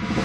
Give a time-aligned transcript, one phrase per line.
[0.00, 0.21] you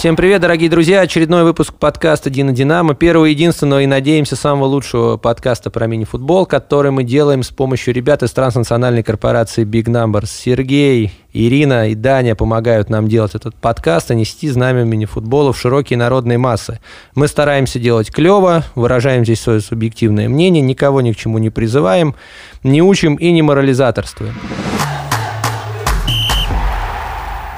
[0.00, 1.02] Всем привет, дорогие друзья!
[1.02, 2.94] Очередной выпуск подкаста «Дина Динамо».
[2.94, 8.22] Первого, единственного и, надеемся, самого лучшего подкаста про мини-футбол, который мы делаем с помощью ребят
[8.22, 10.28] из транснациональной корпорации Big Numbers.
[10.28, 15.98] Сергей, Ирина и Даня помогают нам делать этот подкаст и нести знамя мини-футбола в широкие
[15.98, 16.80] народные массы.
[17.14, 22.14] Мы стараемся делать клево, выражаем здесь свое субъективное мнение, никого ни к чему не призываем,
[22.62, 24.32] не учим и не морализаторствуем.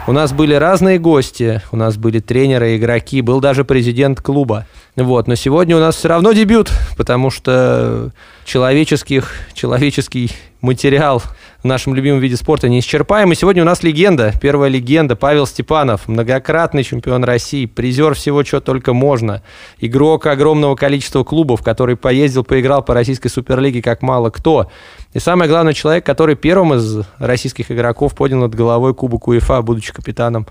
[0.09, 4.67] У нас были разные гости, у нас были тренеры, игроки, был даже президент клуба.
[4.97, 8.11] Вот, но сегодня у нас все равно дебют, потому что
[8.45, 11.23] человеческих, человеческий материал
[11.63, 13.31] в нашем любимом виде спорта неисчерпаем.
[13.31, 18.61] И сегодня у нас легенда, первая легенда, Павел Степанов, многократный чемпион России, призер всего, чего
[18.61, 19.43] только можно,
[19.79, 24.71] игрок огромного количества клубов, который поездил, поиграл по российской суперлиге как мало кто.
[25.13, 29.93] И самое главное, человек, который первым из российских игроков поднял над головой Кубок УЕФА, будучи
[29.93, 30.47] капитаном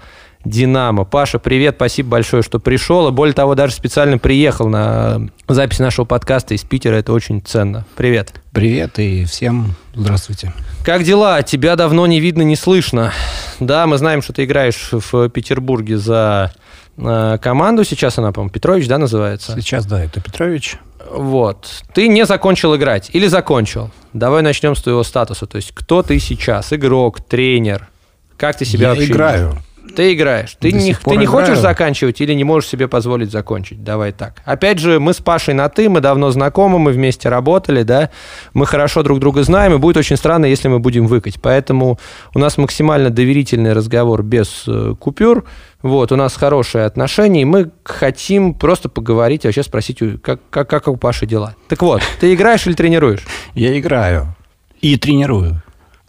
[0.45, 1.03] Динамо.
[1.03, 3.07] Паша, привет, спасибо большое, что пришел.
[3.07, 6.95] И более того, даже специально приехал на запись нашего подкаста из Питера.
[6.95, 7.85] Это очень ценно.
[7.95, 8.33] Привет.
[8.51, 10.53] Привет и всем здравствуйте.
[10.83, 11.41] Как дела?
[11.43, 13.11] Тебя давно не видно, не слышно.
[13.59, 16.51] Да, мы знаем, что ты играешь в Петербурге за
[16.97, 17.83] команду.
[17.83, 19.53] Сейчас она, по-моему, Петрович, да, называется?
[19.59, 20.77] Сейчас, да, это Петрович.
[21.11, 21.83] Вот.
[21.93, 23.91] Ты не закончил играть или закончил?
[24.13, 25.45] Давай начнем с твоего статуса.
[25.45, 26.73] То есть, кто ты сейчас?
[26.73, 27.89] Игрок, тренер?
[28.37, 29.11] Как ты себя Я вообще...
[29.11, 29.57] играю.
[29.95, 30.55] Ты играешь.
[30.59, 31.27] Ты До не, ты не играю.
[31.27, 33.83] хочешь заканчивать или не можешь себе позволить закончить?
[33.83, 34.41] Давай так.
[34.45, 38.09] Опять же, мы с Пашей на «ты», мы давно знакомы, мы вместе работали, да,
[38.53, 41.41] мы хорошо друг друга знаем, и будет очень странно, если мы будем выкать.
[41.41, 41.99] Поэтому
[42.33, 45.45] у нас максимально доверительный разговор без э, купюр,
[45.81, 50.69] вот, у нас хорошие отношения, и мы хотим просто поговорить, а вообще спросить, как, как,
[50.69, 51.55] как у Паши дела.
[51.67, 53.25] Так вот, ты играешь или тренируешь?
[53.55, 54.35] Я играю
[54.79, 55.61] и тренирую.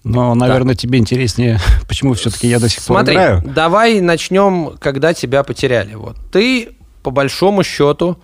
[0.05, 3.43] Но, наверное, тебе интереснее, почему все-таки я до сих пор Смотри, играю.
[3.45, 5.95] давай начнем, когда тебя потеряли.
[5.95, 6.71] Вот ты
[7.03, 8.19] по большому счету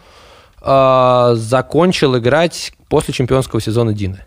[0.61, 4.25] э, закончил играть после чемпионского сезона Дины.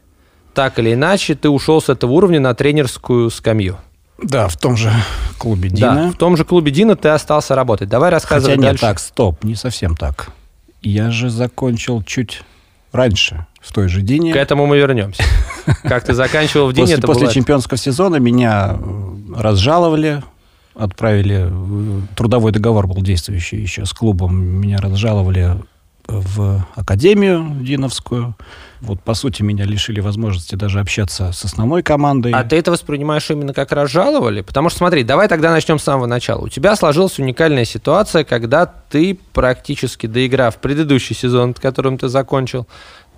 [0.53, 3.77] Так или иначе, ты ушел с этого уровня на тренерскую скамью.
[4.21, 4.91] Да, в том же
[5.37, 6.11] клубе Да, Дина.
[6.11, 7.89] в том же клубе Дина ты остался работать.
[7.89, 8.81] Давай рассказывай Хотя нет, дальше.
[8.81, 10.29] так, стоп, не совсем так.
[10.81, 12.43] Я же закончил чуть
[12.91, 14.33] раньше, в той же Дине.
[14.33, 15.23] К этому мы вернемся.
[15.83, 20.21] Как ты заканчивал в Дине, После, это после было- чемпионского сезона меня э, разжаловали,
[20.75, 25.57] отправили, в- трудовой договор был действующий еще с клубом, меня разжаловали
[26.07, 28.35] в академию Диновскую.
[28.81, 32.31] Вот, по сути, меня лишили возможности даже общаться с основной командой.
[32.33, 34.41] А ты это воспринимаешь именно как разжаловали?
[34.41, 36.41] Потому что, смотри, давай тогда начнем с самого начала.
[36.41, 42.67] У тебя сложилась уникальная ситуация, когда ты практически доиграв предыдущий сезон, которым ты закончил,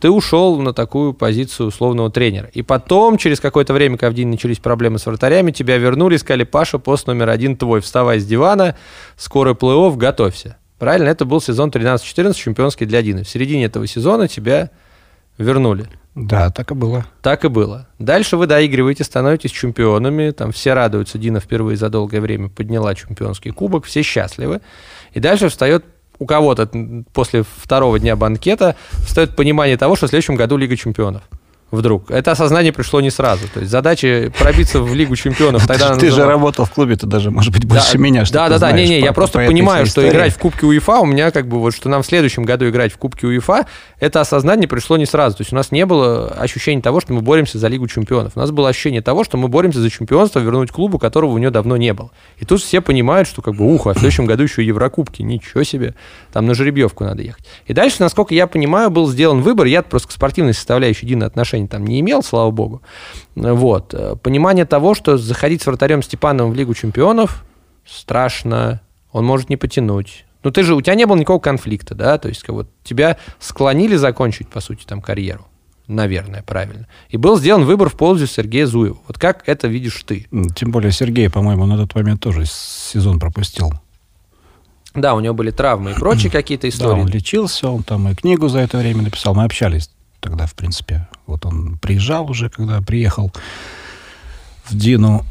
[0.02, 2.50] ты ушел на такую позицию условного тренера.
[2.54, 6.44] И потом, через какое-то время, когда в день начались проблемы с вратарями, тебя вернули, сказали,
[6.44, 8.76] Паша, пост номер один твой, вставай с дивана,
[9.16, 10.58] скоро плей-офф, готовься.
[10.84, 11.08] Правильно?
[11.08, 13.24] Это был сезон 13-14, чемпионский для Дины.
[13.24, 14.70] В середине этого сезона тебя
[15.38, 15.88] вернули.
[16.14, 17.06] Да, так и было.
[17.22, 17.88] Так и было.
[18.00, 20.32] Дальше вы доигрываете, становитесь чемпионами.
[20.32, 21.18] Там все радуются.
[21.18, 23.86] Дина впервые за долгое время подняла чемпионский кубок.
[23.86, 24.60] Все счастливы.
[25.14, 25.86] И дальше встает
[26.20, 26.70] у кого-то
[27.14, 31.24] после второго дня банкета встает понимание того, что в следующем году Лига чемпионов.
[31.74, 32.12] Вдруг.
[32.12, 33.48] Это осознание пришло не сразу.
[33.52, 35.66] То есть задача пробиться в Лигу чемпионов.
[35.68, 38.72] Тогда ты же работал в клубе, ты даже, может быть, больше меня, да, да, да,
[38.72, 41.74] не-не, по- я просто понимаю, что играть в Кубке УЕФА у меня как бы вот,
[41.74, 43.66] что нам в следующем году играть в Кубке УЕФА,
[44.00, 45.38] это осознание пришло не сразу.
[45.38, 48.34] То есть у нас не было ощущения того, что мы боремся за Лигу чемпионов.
[48.36, 51.50] У нас было ощущение того, что мы боремся за чемпионство, вернуть клубу, которого у него
[51.50, 52.12] давно не было.
[52.38, 55.64] И тут все понимают, что как бы, ух, а в следующем году еще Еврокубки, ничего
[55.64, 55.96] себе,
[56.32, 57.44] там на жеребьевку надо ехать.
[57.66, 61.26] И дальше, насколько я понимаю, был сделан выбор, я просто к спортивной составляющей Дина
[61.64, 62.82] отношений там не имел, слава богу.
[63.36, 63.94] Вот.
[64.22, 67.44] Понимание того, что заходить с вратарем Степановым в Лигу чемпионов
[67.86, 68.82] страшно,
[69.12, 70.26] он может не потянуть.
[70.44, 73.18] Ну, ты же, у тебя не было никакого конфликта, да, то есть как вот тебя
[73.40, 75.46] склонили закончить, по сути, там, карьеру,
[75.88, 76.88] наверное, правильно.
[77.10, 78.98] И был сделан выбор в пользу Сергея Зуева.
[79.08, 80.28] Вот как это видишь ты?
[80.56, 83.72] Тем более Сергей, по-моему, на тот момент тоже сезон пропустил.
[84.94, 87.02] Да, у него были травмы и прочие какие-то Да, истории.
[87.02, 89.34] он лечился, он там и книгу за это время написал.
[89.34, 89.90] Мы общались
[90.24, 91.08] тогда, в принципе.
[91.28, 93.32] Вот он приезжал уже, когда приехал
[94.64, 95.26] в Дину.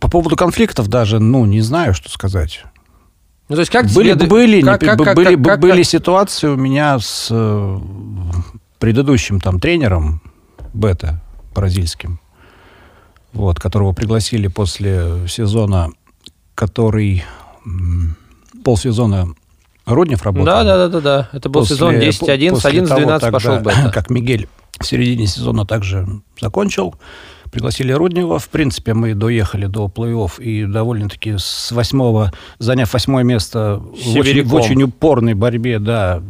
[0.00, 2.64] По поводу конфликтов даже, ну, не знаю, что сказать.
[3.48, 5.82] Ну, то есть как были, тебе- были, как- не- как- как- были, как- как- были
[5.84, 7.78] ситуации у меня с э,
[8.78, 10.20] предыдущим там тренером
[10.72, 11.22] Бета
[11.54, 12.18] бразильским,
[13.32, 15.90] вот, которого пригласили после сезона,
[16.54, 17.22] который
[18.64, 19.28] полсезона
[19.86, 20.46] Руднев работал.
[20.46, 21.28] Да, да, да, да, да.
[21.32, 23.90] Это был После- сезон 10-11, после 11-12 того, пошел бета.
[23.94, 24.48] Как Мигель
[24.80, 26.06] в середине сезона также
[26.40, 26.94] закончил.
[27.50, 28.40] Пригласили Руднева.
[28.40, 34.42] В принципе, мы доехали до плей-офф и довольно-таки с восьмого, заняв восьмое место в очень,
[34.42, 36.20] в очень упорной борьбе, да,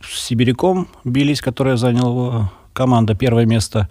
[0.00, 3.88] с Сибиряком бились, которая заняла команда первое место.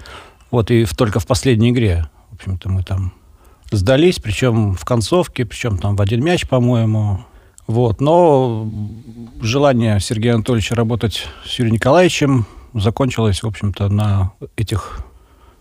[0.50, 3.14] Вот, и только в последней игре, в общем-то, мы там
[3.72, 7.26] сдались, причем в концовке, причем там в один мяч, по-моему.
[7.70, 8.68] Вот, но
[9.42, 15.02] желание Сергея Анатольевича работать с Юрием Николаевичем закончилось, в общем-то, на этих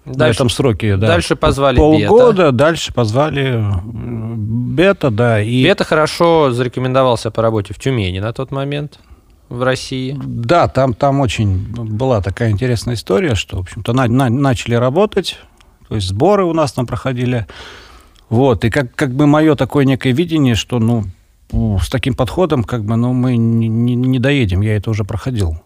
[0.07, 1.07] Дальше, на этом сроке, да.
[1.07, 2.53] Дальше позвали Полгода, бета.
[2.53, 5.43] дальше позвали Бета, да.
[5.43, 5.63] И...
[5.63, 9.01] Бета хорошо зарекомендовался по работе в Тюмени на тот момент
[9.51, 10.17] в России.
[10.19, 15.39] Да, там, там очень была такая интересная история, что, в общем-то, на, на, начали работать,
[15.87, 17.47] то есть сборы у нас там проходили.
[18.31, 21.05] Вот, и как, как бы мое такое некое видение, что, ну,
[21.51, 25.61] с таким подходом, как бы, ну, мы не, не, не доедем, я это уже проходил.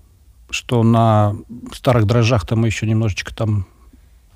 [0.50, 1.34] Что на
[1.72, 3.66] старых дрожжах-то мы еще немножечко там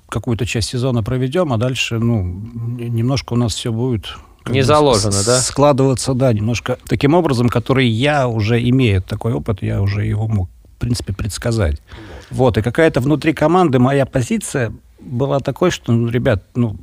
[0.09, 4.17] какую-то часть сезона проведем, а дальше, ну, немножко у нас все будет
[4.49, 5.39] не заложено, да?
[5.39, 10.49] Складываться, да, немножко таким образом, который я уже имею такой опыт, я уже его мог,
[10.75, 11.81] в принципе, предсказать.
[12.29, 16.77] Вот, и какая-то внутри команды моя позиция была такой, что, ну, ребят, ну,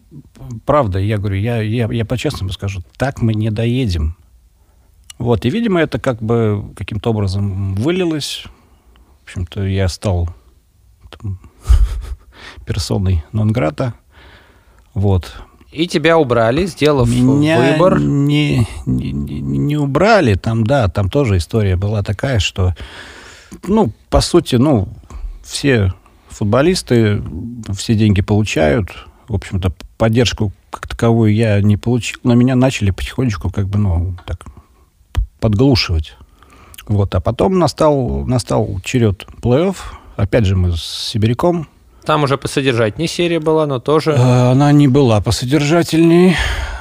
[0.64, 4.16] правда, я говорю, я, я, я по-честному скажу, так мы не доедем.
[5.18, 8.44] Вот, и, видимо, это как бы каким-то образом вылилось.
[9.20, 10.28] В общем-то, я стал
[11.10, 11.40] там,
[12.66, 13.94] персоной Нонграта.
[14.92, 15.32] Вот.
[15.72, 17.98] И тебя убрали, сделав Меня выбор.
[17.98, 22.74] Не, не, не убрали, там, да, там тоже история была такая, что,
[23.66, 24.88] ну, по сути, ну,
[25.42, 25.92] все
[26.28, 27.22] футболисты
[27.76, 28.90] все деньги получают.
[29.26, 34.16] В общем-то, поддержку как таковую я не получил, но меня начали потихонечку как бы, ну,
[34.26, 34.44] так,
[35.44, 36.16] подглушивать.
[36.86, 39.76] Вот, а потом настал, настал черед плей-офф.
[40.16, 41.68] Опять же, мы с Сибиряком
[42.02, 44.12] там уже посодержательнее серия была, но тоже...
[44.12, 46.36] Э, она не была посодержательней.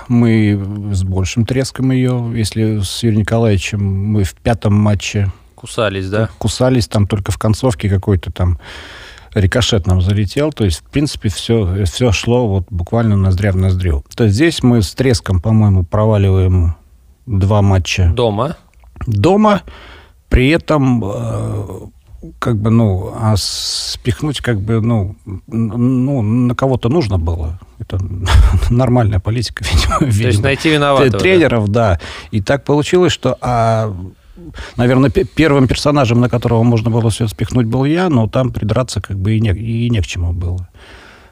[0.07, 0.61] Мы
[0.93, 5.29] с большим треском ее, если с Юрием Николаевичем мы в пятом матче...
[5.55, 6.29] Кусались, да?
[6.37, 8.59] Кусались, там только в концовке какой-то там
[9.33, 10.53] рикошет нам залетел.
[10.53, 14.05] То есть, в принципе, все, все шло вот буквально ноздря в ноздрю.
[14.15, 16.75] То есть здесь мы с треском, по-моему, проваливаем
[17.25, 18.11] два матча.
[18.13, 18.57] Дома?
[19.05, 19.61] Дома.
[20.29, 21.79] При этом э,
[22.39, 25.15] как бы, ну, а спихнуть, как бы, ну,
[25.47, 27.59] ну на кого-то нужно было.
[27.79, 27.99] Это
[28.69, 29.99] нормальная политика, видимо.
[29.99, 30.27] То видимо.
[30.27, 31.19] есть найти виноватого.
[31.19, 31.93] Тренеров, да.
[31.95, 31.99] да.
[32.31, 33.93] И так получилось, что, а,
[34.77, 39.17] наверное, первым персонажем, на которого можно было все спихнуть, был я, но там придраться как
[39.17, 40.69] бы и не, и не к чему было.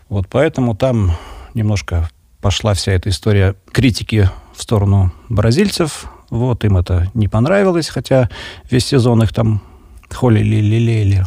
[0.10, 1.12] Вот поэтому там
[1.54, 2.10] немножко
[2.42, 4.30] пошла вся эта история критики
[4.62, 6.06] сторону бразильцев.
[6.30, 8.30] Вот, им это не понравилось, хотя
[8.70, 9.62] весь сезон их там
[10.10, 11.26] холили, лелеяли.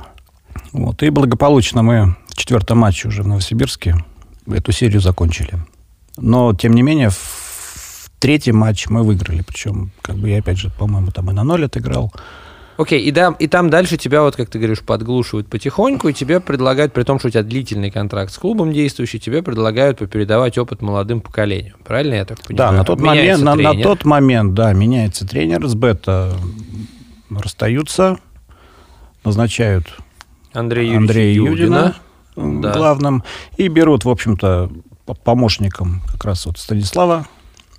[0.72, 1.02] Вот.
[1.02, 3.96] И благополучно мы в четвертом матче уже в Новосибирске
[4.46, 5.58] эту серию закончили.
[6.16, 9.42] Но, тем не менее, в третий матч мы выиграли.
[9.42, 12.12] Причем, как бы я, опять же, по-моему, там и на ноль отыграл.
[12.76, 16.40] Окей, и, да, и там дальше тебя, вот как ты говоришь, подглушивают потихоньку, и тебе
[16.40, 20.82] предлагают, при том, что у тебя длительный контракт с клубом действующий, тебе предлагают передавать опыт
[20.82, 21.76] молодым поколениям.
[21.84, 22.72] Правильно я так понимаю?
[22.72, 26.36] Да, на тот, момент, на, на тот момент, да, меняется тренер с бета,
[27.30, 28.18] расстаются,
[29.24, 29.86] назначают
[30.52, 31.94] Андрея, Андрея Юдина,
[32.36, 32.72] Юдина да.
[32.72, 33.22] главным
[33.56, 34.70] и берут, в общем-то,
[35.24, 37.26] помощником как раз вот Станислава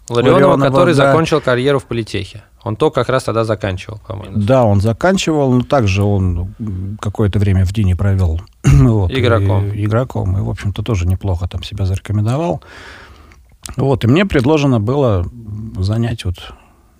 [0.09, 1.07] Ларионова, Ларионова который да.
[1.07, 2.43] закончил карьеру в политехе.
[2.63, 4.37] Он то как раз тогда заканчивал, по-моему.
[4.37, 6.55] Да, он заканчивал, но также он
[6.99, 8.41] какое-то время в Дине провел.
[8.63, 9.71] вот, игроком.
[9.71, 10.37] И, игроком.
[10.37, 12.61] И, в общем-то, тоже неплохо там себя зарекомендовал.
[13.77, 15.27] Вот, и мне предложено было
[15.77, 16.35] занять вот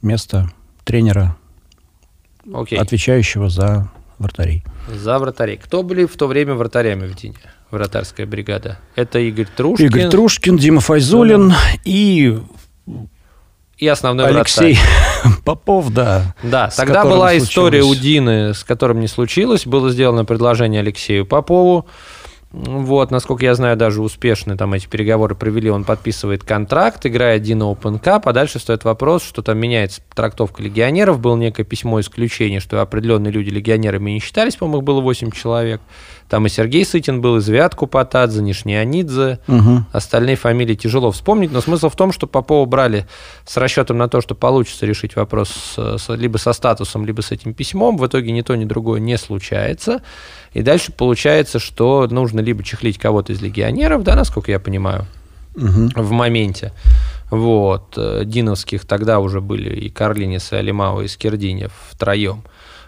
[0.02, 0.50] место
[0.84, 1.36] тренера,
[2.52, 2.78] Окей.
[2.80, 4.64] отвечающего за вратарей.
[4.88, 5.58] За вратарей.
[5.58, 7.36] Кто были в то время вратарями в Дине?
[7.72, 8.78] Вратарская бригада.
[8.96, 9.88] Это Игорь Трушкин.
[9.88, 11.56] Игорь Трушкин, Дима Файзулин да.
[11.84, 12.40] и
[13.78, 15.42] и основной Алексей вратарь.
[15.44, 16.34] Попов, да.
[16.44, 19.66] Да, тогда была история у Дины, с которым не случилось.
[19.66, 21.86] Было сделано предложение Алексею Попову.
[22.52, 27.64] Вот, насколько я знаю, даже успешно там эти переговоры провели, он подписывает контракт, играет Дина
[27.64, 32.62] Open Cup, а дальше стоит вопрос, что там меняется трактовка легионеров, было некое письмо исключения,
[32.62, 35.82] что определенные люди легионерами не считались, по-моему, их было 8 человек.
[36.28, 39.40] Там и Сергей Сытин был, и Звят Купатадзе, Нишнианидзе.
[39.48, 39.86] Угу.
[39.92, 43.06] Остальные фамилии тяжело вспомнить, но смысл в том, что Попова брали
[43.46, 45.78] с расчетом на то, что получится решить вопрос
[46.08, 47.98] либо со статусом, либо с этим письмом.
[47.98, 50.02] В итоге ни то, ни другое не случается.
[50.54, 55.06] И дальше получается, что нужно либо чехлить кого-то из легионеров, да, насколько я понимаю,
[55.56, 55.90] угу.
[55.96, 56.74] в моменте.
[57.30, 57.98] Вот.
[58.26, 62.44] Диновских тогда уже были и Карлинис, и Алимау, и Скирдинев втроем.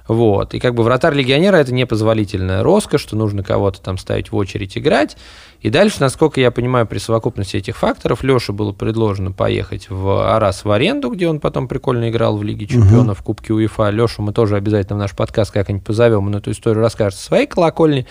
[0.07, 0.53] Вот.
[0.53, 4.77] И как бы вратарь легионера это непозволительная роскошь, что нужно кого-то там ставить в очередь
[4.77, 5.17] играть.
[5.61, 10.63] И дальше, насколько я понимаю, при совокупности этих факторов Леше было предложено поехать в Арас
[10.63, 13.89] в аренду, где он потом прикольно играл в Лиге Чемпионов, в Кубке УЕФА.
[13.89, 18.05] Лешу мы тоже обязательно в наш подкаст как-нибудь позовем, он эту историю расскажет своей колокольни.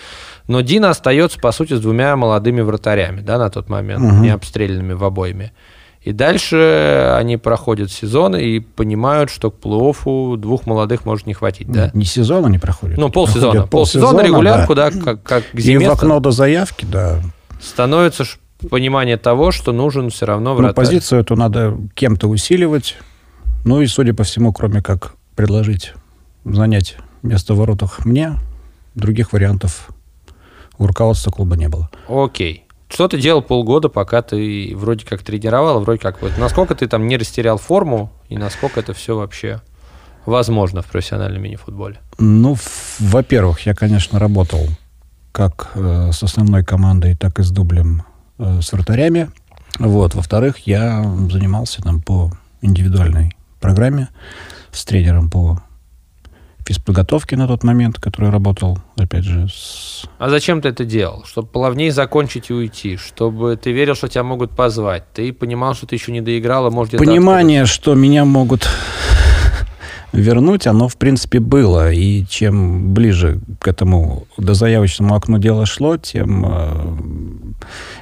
[0.47, 4.21] Но Дина остается, по сути, с двумя молодыми вратарями, да, на тот момент, угу.
[4.21, 5.53] не обстрелянными в обоими.
[6.07, 11.69] И дальше они проходят сезон и понимают, что к плей-оффу двух молодых может не хватить.
[11.69, 11.91] Да?
[11.93, 12.97] Не сезон они проходят.
[12.97, 13.67] Ну, полсезона.
[13.67, 15.83] Полсезона, регулярку, да, да как, как к зиме.
[15.83, 17.19] И в окно до заявки, да.
[17.59, 18.23] Становится
[18.69, 20.69] понимание того, что нужен все равно вратарь.
[20.69, 22.95] Ну, позицию эту надо кем-то усиливать.
[23.65, 25.91] Ну и, судя по всему, кроме как предложить
[26.45, 28.35] занять место в воротах мне,
[28.95, 29.89] других вариантов
[30.77, 31.89] у руководства клуба не было.
[32.07, 32.63] Окей.
[32.89, 36.37] Что ты делал полгода, пока ты вроде как тренировал, вроде как вот.
[36.37, 39.61] Насколько ты там не растерял форму и насколько это все вообще
[40.25, 41.99] возможно в профессиональном мини-футболе?
[42.17, 42.55] Ну,
[42.99, 44.67] во-первых, я, конечно, работал
[45.31, 48.03] как э, с основной командой, так и с дублем
[48.39, 49.29] э, с вратарями.
[49.79, 50.15] Вот.
[50.15, 54.09] Во-вторых, я занимался там по индивидуальной программе
[54.71, 55.61] с тренером по
[56.67, 60.05] физподготовки на тот момент, который работал, опять же, с...
[60.19, 61.23] А зачем ты это делал?
[61.25, 62.97] Чтобы плавнее закончить и уйти?
[62.97, 65.03] Чтобы ты верил, что тебя могут позвать?
[65.13, 66.97] Ты понимал, что ты еще не доиграл, а может.
[66.97, 68.67] Понимание, что меня могут
[70.13, 71.91] вернуть, оно, в принципе, было.
[71.91, 77.57] И чем ближе к этому дозаявочному окну дело шло, тем э,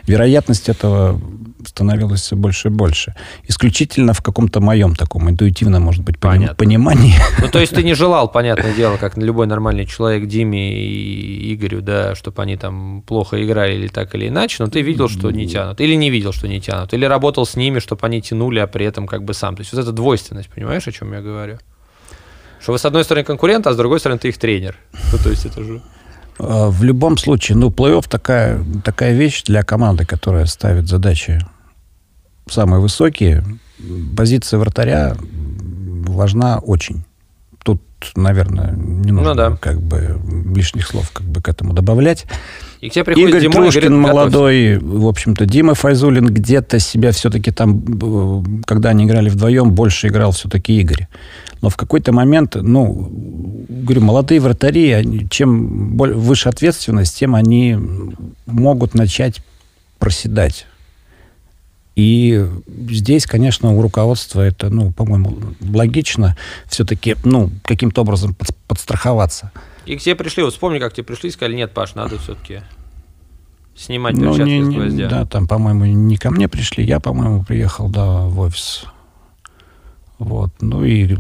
[0.08, 1.20] вероятность этого
[1.68, 3.16] становилось все больше и больше.
[3.48, 6.56] Исключительно в каком-то моем таком интуитивном, может быть, Понятно.
[6.56, 7.16] понимании.
[7.42, 11.82] Ну, то есть ты не желал, понятное дело, как любой нормальный человек Диме и Игорю,
[11.82, 15.48] да, чтобы они там плохо играли или так или иначе, но ты видел, что не
[15.48, 15.82] тянут.
[15.82, 16.94] Или не видел, что не тянут.
[16.94, 19.56] Или работал с ними, чтобы они тянули, а при этом как бы сам.
[19.56, 21.58] То есть вот эта двойственность, понимаешь, о чем я говорю?
[22.66, 24.76] Что вы с одной стороны конкурент, а с другой стороны ты их тренер.
[25.12, 25.84] Ну, то есть это же...
[26.40, 31.46] А, в любом случае, ну, плей-офф такая, такая вещь для команды, которая ставит задачи
[32.50, 33.44] самые высокие,
[34.18, 35.16] позиция вратаря
[36.08, 37.04] важна очень.
[37.64, 37.84] Тут,
[38.16, 39.58] наверное, не нужно ну, да.
[39.58, 40.20] как бы
[40.56, 42.26] лишних слов как бы к этому добавлять.
[42.86, 47.52] И к тебе Игорь зимой, Трушкин говорит, молодой, в общем-то, Дима Файзулин где-то себя все-таки
[47.52, 51.08] там, э, когда они играли вдвоем, больше играл все-таки Игорь.
[51.62, 53.10] Но в какой-то момент, ну,
[53.68, 57.76] говорю, молодые вратари, чем выше ответственность, тем они
[58.46, 59.42] могут начать
[59.98, 60.68] проседать.
[61.96, 62.46] И
[62.90, 65.40] здесь, конечно, у руководства это, ну, по-моему,
[65.74, 66.38] логично
[66.68, 68.36] все-таки, ну, каким-то образом
[68.68, 69.52] подстраховаться.
[69.86, 72.62] И к тебе пришли, вот вспомни, как тебе пришли сказали, нет, Паш, надо все-таки
[73.76, 75.10] снимать ну, перчатки не, с гвоздя.
[75.10, 78.86] Да, там, по-моему, не ко мне пришли, я, по-моему, приехал, да, в офис.
[80.18, 81.16] Вот, ну и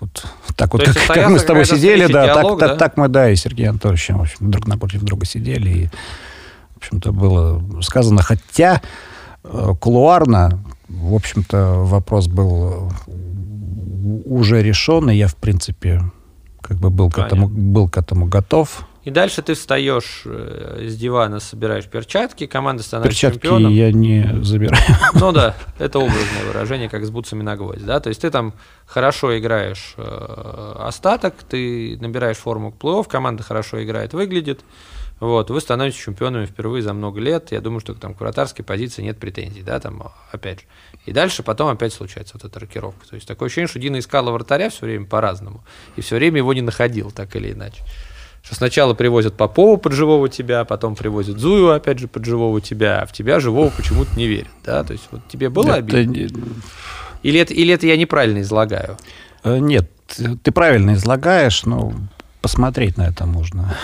[0.00, 2.68] вот так вот, как, как мы с тобой сидели, да, диалог, так, да?
[2.68, 5.86] Так, так мы, да, и Сергей Анатольевичем, в общем, друг напротив друга сидели, и,
[6.74, 8.82] в общем-то, было сказано, хотя
[9.44, 13.10] Э, кулуарно, в общем-то, вопрос был э,
[14.24, 16.02] уже решен, и я, в принципе,
[16.66, 18.86] как бы был, к этому, был к этому готов.
[19.04, 23.72] И дальше ты встаешь э, с дивана, собираешь перчатки, команда становится перчатки чемпионом.
[23.72, 24.82] я не забираю.
[25.14, 27.84] Ну да, это образное выражение, как с бутсами на гвоздь.
[27.84, 28.00] Да?
[28.00, 28.54] То есть ты там
[28.86, 34.60] хорошо играешь э, остаток, ты набираешь форму к плей-офф, команда хорошо играет, выглядит.
[35.20, 37.52] Вот, вы становитесь чемпионами впервые за много лет.
[37.52, 40.66] Я думаю, что там к вратарской позиции нет претензий, да, там, опять же.
[41.06, 43.08] И дальше потом опять случается вот эта рокировка.
[43.08, 45.62] То есть такое ощущение, что Дина искала вратаря все время по-разному.
[45.96, 47.82] И все время его не находил, так или иначе.
[48.42, 53.00] Что сначала привозят Попова под живого тебя, потом привозят Зую, опять же, под живого тебя,
[53.00, 54.84] а в тебя живого почему-то не верят, да?
[54.84, 56.42] То есть вот тебе было это обидно?
[57.22, 58.98] Или, это, или это я неправильно излагаю?
[59.44, 61.94] Э, нет, ты правильно излагаешь, но
[62.42, 63.74] посмотреть на это можно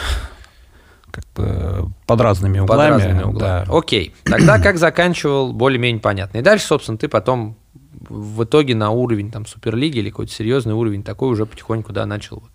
[1.11, 2.69] как бы под разными углами.
[2.69, 3.39] Под разными углами.
[3.39, 3.67] Да.
[3.69, 4.15] Окей.
[4.25, 6.39] Тогда как заканчивал, более-менее понятно.
[6.39, 7.57] И дальше, собственно, ты потом
[8.09, 12.37] в итоге на уровень там Суперлиги или какой-то серьезный уровень такой уже потихоньку, да, начал
[12.37, 12.51] вот,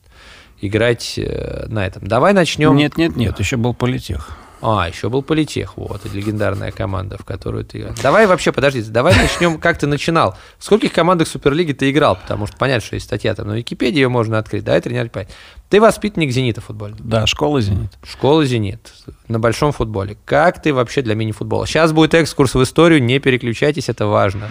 [0.62, 2.08] играть э, на этом.
[2.08, 2.76] Давай начнем.
[2.76, 4.38] Нет, нет, нет, еще был политех.
[4.68, 7.94] А, еще был политех, вот, легендарная команда, в которую ты...
[8.02, 10.36] Давай вообще, подождите, давай начнем, как ты начинал.
[10.58, 12.16] В скольких командах Суперлиги ты играл?
[12.16, 14.64] Потому что понятно, что есть статья там на Википедии, ее можно открыть.
[14.64, 15.30] Давай тренировать понять.
[15.70, 17.04] Ты воспитанник «Зенита» футбольного.
[17.04, 17.92] Да, школа «Зенит».
[18.04, 18.92] Школа «Зенит»
[19.28, 20.18] на большом футболе.
[20.26, 21.68] Как ты вообще для мини-футбола?
[21.68, 24.50] Сейчас будет экскурс в историю, не переключайтесь, это важно.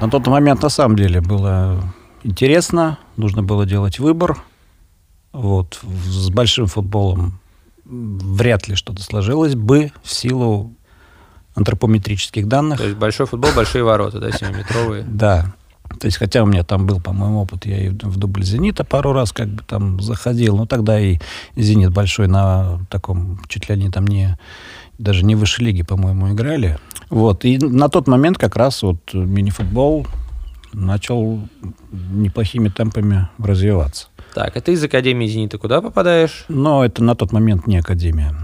[0.00, 1.80] На тот момент на самом деле было
[2.24, 4.36] интересно, нужно было делать выбор–
[5.32, 7.40] вот, с большим футболом
[7.84, 10.74] вряд ли что-то сложилось бы в силу
[11.54, 12.78] антропометрических данных.
[12.78, 15.04] То есть большой футбол, большие ворота, да, 7-метровые?
[15.08, 15.54] Да.
[15.98, 19.12] То есть, хотя у меня там был, по-моему, опыт, я и в дубль «Зенита» пару
[19.12, 21.18] раз как бы там заходил, но тогда и
[21.56, 24.38] «Зенит» большой на таком, чуть ли они там не,
[24.98, 26.78] даже не выше лиги, по-моему, играли.
[27.08, 30.06] Вот, и на тот момент как раз вот мини-футбол
[30.72, 31.40] начал
[31.90, 34.06] неплохими темпами развиваться.
[34.34, 36.44] Так, а ты из Академии «Зенита» куда попадаешь?
[36.48, 38.34] Но это на тот момент не Академия.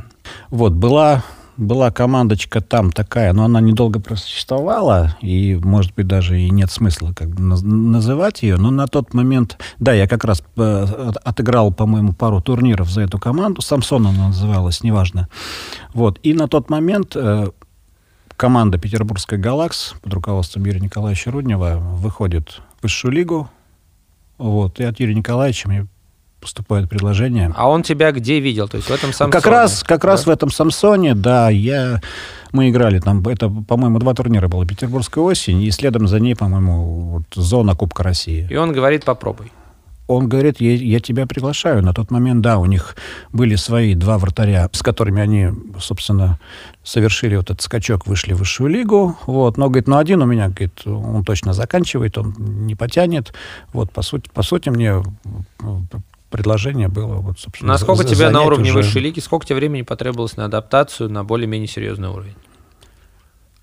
[0.51, 1.23] Вот, была
[1.57, 7.13] была командочка там такая, но она недолго просуществовала, и, может быть, даже и нет смысла
[7.15, 12.13] как бы называть ее, но на тот момент, да, я как раз э, отыграл, по-моему,
[12.13, 15.29] пару турниров за эту команду, Самсон она называлась, неважно.
[15.95, 17.49] Вот, и на тот момент э,
[18.37, 23.49] команда Петербургская «Галакс» под руководством Юрия Николаевича Руднева выходит в высшую лигу,
[24.39, 25.87] вот, и от Юрия Николаевича мне
[26.41, 27.53] поступает предложение.
[27.57, 28.69] А он тебя где видел?
[28.69, 29.33] То есть в этом Самсоне?
[29.33, 30.09] Как раз, как да?
[30.09, 32.01] раз в этом Самсоне, да, я...
[32.53, 34.65] Мы играли там, это, по-моему, два турнира было.
[34.65, 38.47] Петербургская осень, и следом за ней, по-моему, вот, зона Кубка России.
[38.49, 39.51] И он говорит, попробуй.
[40.07, 41.83] Он говорит, я, я тебя приглашаю.
[41.83, 42.97] На тот момент, да, у них
[43.33, 45.49] были свои два вратаря, с которыми они,
[45.81, 46.39] собственно,
[46.85, 49.17] совершили вот этот скачок, вышли в высшую лигу.
[49.27, 49.57] Вот.
[49.57, 53.33] Но, говорит, ну один у меня, говорит, он точно заканчивает, он не потянет.
[53.73, 55.03] Вот, по сути, по сути мне
[56.31, 57.17] предложение было.
[57.17, 58.79] Вот, собственно, Насколько за, тебе на уровне уже...
[58.79, 62.37] высшей лиги, сколько тебе времени потребовалось на адаптацию на более-менее серьезный уровень?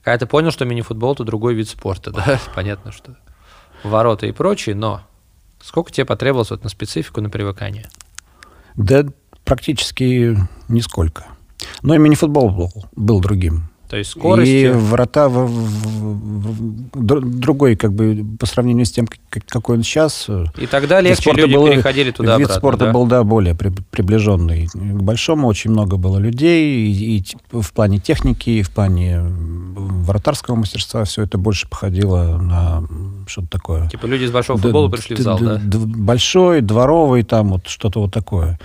[0.02, 2.40] Когда ты понял, что мини-футбол– это другой вид спорта, да?
[2.56, 3.16] Понятно, что
[3.84, 5.02] ворота и прочее, но
[5.63, 7.89] сколько тебе потребовалось вот на специфику, на привыкание?
[8.75, 9.05] Да
[9.46, 11.25] практически нисколько.
[11.82, 13.70] Но и мини-футбол был, был другим.
[13.94, 14.72] То есть скоростью...
[14.72, 20.28] И врата в, в, в, другой, как бы, по сравнению с тем, какой он сейчас.
[20.58, 22.92] И тогда легче люди было, переходили туда Вид обратно, спорта да?
[22.92, 24.66] был, да, более при, приближенный.
[24.66, 30.56] К большому очень много было людей, и, и в плане техники, и в плане вратарского
[30.56, 32.84] мастерства все это больше походило на
[33.28, 33.90] что-то такое.
[33.90, 35.80] Типа люди из большого футбола д- пришли д- в зал, д- да?
[35.86, 38.60] Большой, дворовый, там вот что-то вот такое.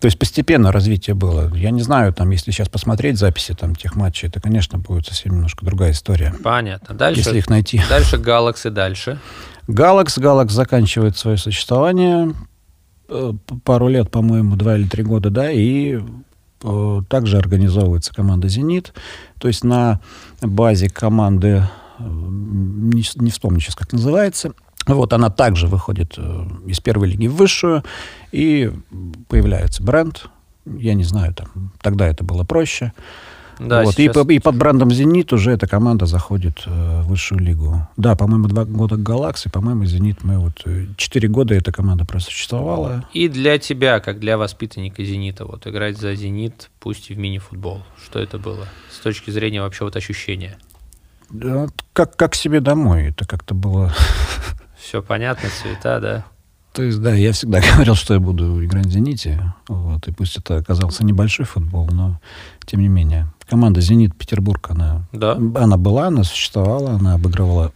[0.00, 1.54] То есть постепенно развитие было.
[1.54, 5.32] Я не знаю, там, если сейчас посмотреть записи там, тех матчей, это, конечно, будет совсем
[5.34, 6.34] немножко другая история.
[6.42, 6.94] Понятно.
[6.94, 7.80] Дальше, если их найти.
[7.88, 9.18] Дальше Galaxy дальше.
[9.68, 12.34] Галакс, Галакс заканчивает свое существование
[13.08, 13.32] э,
[13.64, 15.98] пару лет, по-моему, два или три года, да, и
[16.62, 18.92] э, также организовывается команда «Зенит».
[19.38, 20.00] То есть на
[20.40, 21.64] базе команды,
[21.98, 24.52] э, не, не вспомню сейчас, как называется,
[24.94, 27.84] вот она также выходит э, из первой лиги в высшую,
[28.32, 28.72] и
[29.28, 30.28] появляется бренд.
[30.64, 32.92] Я не знаю, там, тогда это было проще.
[33.58, 33.94] Да, вот.
[33.94, 34.16] сейчас...
[34.28, 37.88] и, и под брендом «Зенит» уже эта команда заходит э, в высшую лигу.
[37.96, 40.62] Да, по-моему, два года «Галакс», и, по-моему, «Зенит» мы вот...
[40.66, 43.08] Э, четыре года эта команда просуществовала.
[43.14, 47.82] И для тебя, как для воспитанника «Зенита», вот играть за «Зенит», пусть и в мини-футбол,
[48.04, 50.58] что это было с точки зрения вообще вот ощущения?
[51.30, 53.08] Да, как, как себе домой.
[53.08, 53.92] Это как-то было
[54.86, 56.24] все понятно, цвета, да?
[56.72, 59.54] То есть, да, я всегда говорил, что я буду играть в «Зените».
[59.66, 62.20] Вот, и пусть это оказался небольшой футбол, но
[62.66, 63.26] тем не менее.
[63.48, 65.32] Команда «Зенит» Петербург, она, да.
[65.32, 67.72] она была, она существовала, она обыгрывала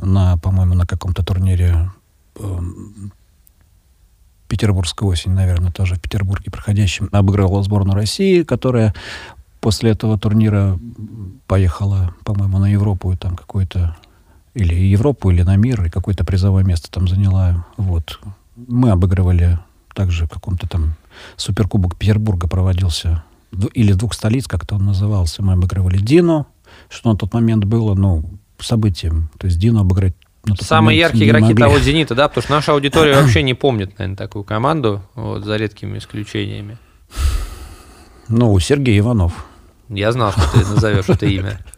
[0.00, 1.90] на, по-моему, на каком-то турнире
[2.36, 2.58] э,
[4.48, 8.94] Петербургская осень, наверное, тоже в Петербурге проходящем, обыгрывала сборную России, которая
[9.60, 10.78] после этого турнира
[11.46, 13.96] поехала, по-моему, на Европу, и там какой-то
[14.58, 17.64] или Европу, или на мир, и какое-то призовое место там заняла.
[17.76, 18.18] Вот.
[18.56, 19.58] Мы обыгрывали
[19.94, 20.94] также в каком-то там
[21.36, 23.22] суперкубок Петербурга проводился,
[23.72, 25.42] или двух столиц, как-то он назывался.
[25.42, 26.46] Мы обыгрывали Дину,
[26.88, 28.24] что на тот момент было, ну,
[28.58, 29.30] событием.
[29.38, 30.14] То есть Дину обыграть
[30.60, 31.64] Самые яркие игроки могли.
[31.64, 35.56] того «Зенита», да, потому что наша аудитория вообще не помнит, наверное, такую команду, вот, за
[35.56, 36.78] редкими исключениями.
[38.28, 39.46] Ну, Сергей Иванов.
[39.88, 41.60] Я знал, что ты назовешь это имя.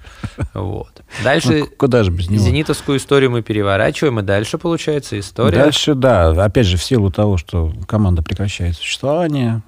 [0.54, 1.02] Вот.
[1.22, 2.42] Дальше ну, куда же без него?
[2.42, 5.58] зенитовскую историю мы переворачиваем, и дальше получается история.
[5.58, 6.30] Дальше, да.
[6.44, 9.62] Опять же, в силу того, что команда прекращает существование,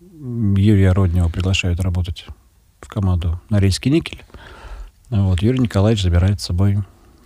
[0.00, 2.26] Юрия Роднева приглашают работать
[2.80, 4.22] в команду Норильский никель.
[5.10, 6.78] Вот, Юрий Николаевич забирает с собой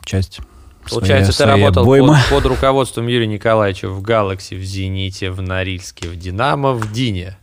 [0.05, 0.41] часть
[0.89, 6.09] Получается, своя, ты работал под, под руководством Юрия Николаевича в «Галакси», в «Зените», в «Норильске»,
[6.09, 7.37] в «Динамо», в «Дине».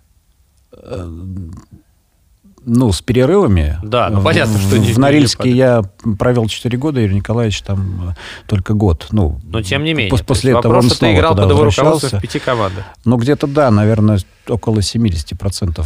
[2.66, 3.78] Ну, с перерывами.
[3.84, 5.82] Да, ну понятно, что не В Норильске не я
[6.18, 8.14] провел 4 года, Юрий Николаевич там э,
[8.48, 9.08] только год.
[9.12, 10.10] Ну, Но тем не менее.
[10.10, 12.86] После, после этого вопрос, он снова ты играл под его руководством в пяти командах.
[13.04, 15.86] Ну, где-то, да, наверное, около 70%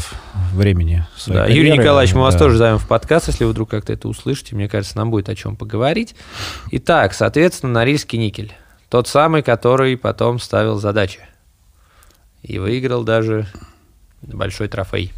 [0.54, 1.54] времени Да, карьеры.
[1.54, 2.26] Юрий Николаевич, мы да.
[2.26, 4.56] вас тоже зовем в подкаст, если вы вдруг как-то это услышите.
[4.56, 6.16] Мне кажется, нам будет о чем поговорить.
[6.72, 8.54] Итак, соответственно, Норильский никель.
[8.90, 11.22] Тот самый, который потом ставил задачи.
[12.44, 13.48] И выиграл даже
[14.22, 15.12] большой трофей.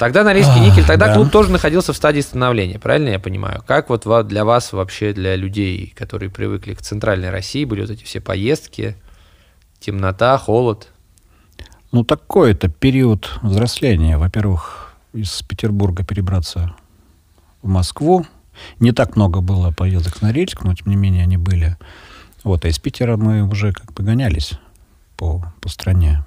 [0.00, 1.14] Тогда Норильский никель, тогда да.
[1.14, 3.62] клуб тоже находился в стадии становления, правильно я понимаю?
[3.66, 8.02] Как вот для вас вообще, для людей, которые привыкли к центральной России, были вот эти
[8.02, 8.96] все поездки,
[9.78, 10.88] темнота, холод?
[11.92, 14.16] Ну, такой это период взросления.
[14.16, 16.74] Во-первых, из Петербурга перебраться
[17.60, 18.24] в Москву.
[18.78, 21.76] Не так много было поездок в Норильск, но, тем не менее, они были.
[22.42, 24.52] Вот, а из Питера мы уже как бы гонялись
[25.18, 26.24] по, по стране.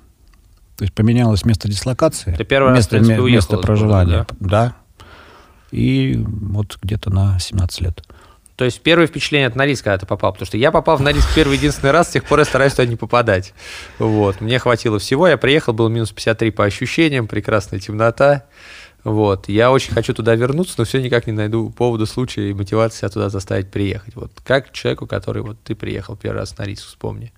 [0.77, 2.35] То есть поменялось место дислокации.
[2.43, 4.27] Первый раз, место, в принципе, место из города, проживания.
[4.39, 4.75] да?
[5.71, 8.03] И вот где-то на 17 лет.
[8.55, 11.27] То есть первое впечатление от Норильска, когда ты попал, потому что я попал в Норильск
[11.33, 13.53] первый единственный раз, с тех пор я стараюсь туда не попадать.
[13.97, 18.43] Вот, мне хватило всего, я приехал, был минус 53 по ощущениям, прекрасная темнота.
[19.03, 22.99] Вот, я очень хочу туда вернуться, но все никак не найду повода, случая и мотивации
[22.99, 24.15] себя туда заставить приехать.
[24.15, 27.33] Вот, как человеку, который вот ты приехал первый раз в Норильск, вспомни.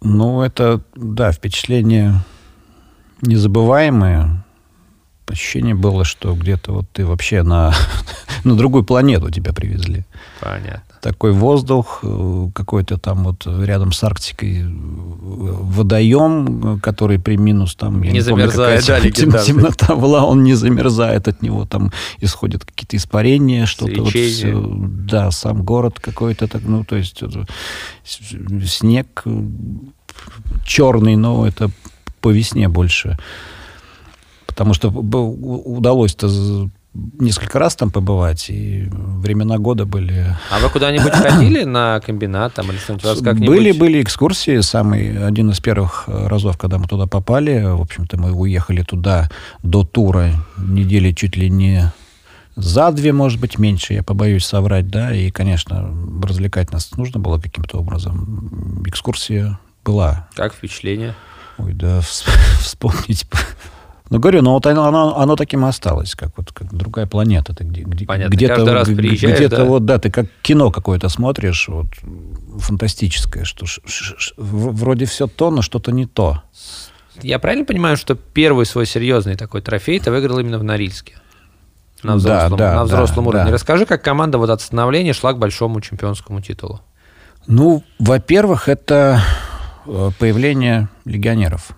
[0.00, 2.14] Ну, это, да, впечатление
[3.22, 4.44] незабываемое.
[5.28, 7.72] Ощущение было, что где-то вот ты вообще на,
[8.44, 10.04] на другую планету тебя привезли.
[10.40, 10.82] Понятно.
[11.00, 17.74] Такой воздух, э, какой-то там вот рядом с Арктикой э, водоем, э, который при минус
[17.76, 18.02] там...
[18.02, 21.92] я Не помню, замерзает, какая да, тем- темнота была, он не замерзает, от него там
[22.20, 24.76] исходят какие-то испарения, что-то вот всё.
[24.78, 27.20] да, сам город какой-то, так, ну, то есть
[28.04, 29.24] с- снег
[30.64, 31.70] черный, но это
[32.22, 33.18] по весне больше.
[34.46, 36.28] Потому что удалось-то
[36.94, 40.36] несколько раз там побывать, и времена года были...
[40.50, 43.04] А вы куда-нибудь ходили на комбинат там или что-нибудь?
[43.04, 44.60] Вас как-нибудь- Были, были экскурсии.
[44.60, 49.30] Самый один из первых э, разов, когда мы туда попали, в общем-то, мы уехали туда
[49.62, 51.92] до тура недели чуть ли не
[52.56, 55.90] за две, может быть, меньше, я побоюсь соврать, да, и, конечно,
[56.22, 58.82] развлекать нас нужно было каким-то образом.
[58.86, 60.28] Экскурсия была.
[60.34, 61.14] Как впечатление?
[61.62, 62.28] Ой, да, вс-
[62.60, 63.26] вспомнить.
[64.10, 67.54] Ну, говорю, но вот оно, оно, оно таким и осталось, как вот как другая планета.
[67.54, 69.64] Ты где, где, Понятно, где-то, каждый раз приезжаешь, где-то да?
[69.64, 71.86] вот, да, ты как кино какое-то смотришь, вот,
[72.58, 76.42] фантастическое, что ш- ш- ш- вроде все то, но что-то не то.
[77.22, 81.14] Я правильно понимаю, что первый свой серьезный такой трофей ты выиграл именно в Норильске?
[82.02, 83.46] На Да, взрослом, да, на взрослом да, уровне.
[83.46, 83.52] да.
[83.52, 86.80] Расскажи, как команда вот от становления шла к большому чемпионскому титулу.
[87.46, 89.22] Ну, во-первых, это
[89.84, 91.70] появление легионеров.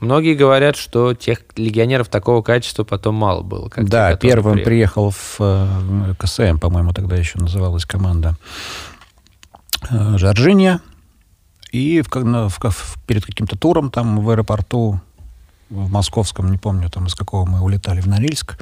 [0.00, 3.68] Многие говорят, что тех легионеров такого качества потом мало было.
[3.68, 8.36] Как те, да, которые первым приехал в э, КСМ, по-моему, тогда еще называлась команда
[9.90, 10.80] э, Жоржинья.
[11.70, 15.00] И в, в в- перед каким-то туром там в аэропорту
[15.70, 18.58] в московском, не помню, там из какого мы улетали в Норильск,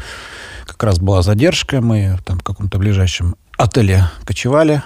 [0.67, 4.83] как раз была задержка, мы там в каком-то ближайшем отеле кочевали,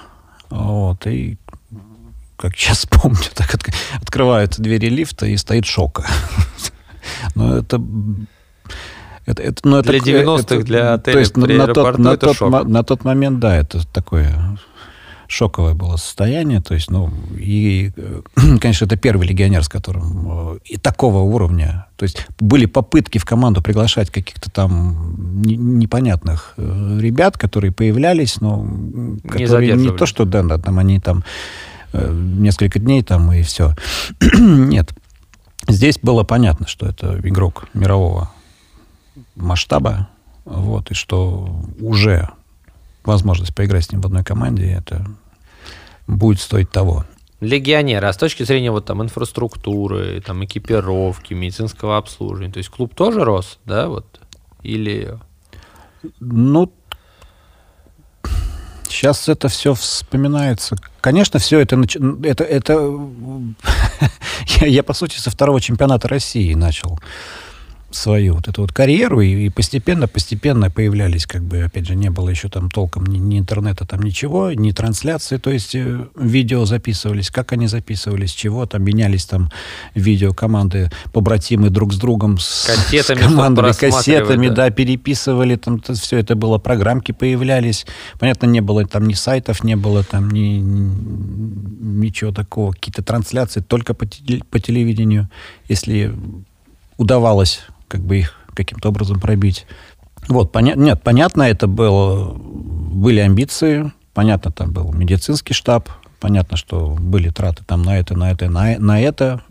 [0.49, 1.37] вот, и
[2.45, 3.69] как сейчас помню, так от-
[4.03, 6.07] открываются двери лифта и стоит шока.
[7.35, 7.81] Но это
[9.27, 12.09] это, это, ну, это, Для 90-х, это- для отеля то есть при на, тот, на,
[12.11, 12.67] это тот, шок.
[12.69, 14.59] на тот момент, да, это такое
[15.27, 16.61] шоковое было состояние.
[16.61, 18.21] То есть, ну, и, э,
[18.61, 21.87] конечно, это первый легионер, с которым э, и такого уровня.
[21.97, 28.43] То есть были попытки в команду приглашать каких-то там не- непонятных э, ребят, которые появлялись,
[28.43, 29.97] но м, которые не, задерживали.
[29.97, 31.25] то, что да, да, там они там
[31.95, 33.75] несколько дней там и все.
[34.21, 34.93] Нет.
[35.69, 38.31] Здесь было понятно, что это игрок мирового
[39.35, 40.09] масштаба,
[40.45, 42.29] вот, и что уже
[43.05, 45.07] возможность поиграть с ним в одной команде, это
[46.07, 47.05] будет стоить того.
[47.41, 52.95] Легионеры, а с точки зрения вот там инфраструктуры, там экипировки, медицинского обслуживания, то есть клуб
[52.95, 54.21] тоже рос, да, вот?
[54.63, 55.19] Или
[56.21, 56.73] Ну,
[58.95, 60.77] сейчас это все вспоминается.
[61.01, 61.77] Конечно, все это...
[61.77, 62.73] нач- это, это
[64.61, 66.99] я, я, по сути, со второго чемпионата России начал
[67.95, 72.11] свою вот эту вот карьеру, и, и постепенно, постепенно появлялись, как бы, опять же, не
[72.11, 76.65] было еще там толком ни, ни интернета, там ничего, ни трансляции, то есть э, видео
[76.65, 79.51] записывались, как они записывались, чего, там менялись там
[79.95, 84.55] видео команды, побратимы друг с другом, с, Кассетами, с командами, кассетами, да.
[84.55, 87.87] да, переписывали, там все это было, программки появлялись,
[88.19, 93.61] понятно, не было там ни сайтов, не было там ни, ни- ничего такого, какие-то трансляции
[93.61, 94.07] только по,
[94.51, 95.29] по телевидению,
[95.69, 96.15] если
[96.97, 97.63] удавалось
[97.95, 99.67] как бы их каким-то образом пробить.
[100.27, 106.97] Вот, поня- нет, понятно, это было, были амбиции, понятно, там был медицинский штаб, понятно, что
[106.99, 109.43] были траты там на это, на это, на, на это,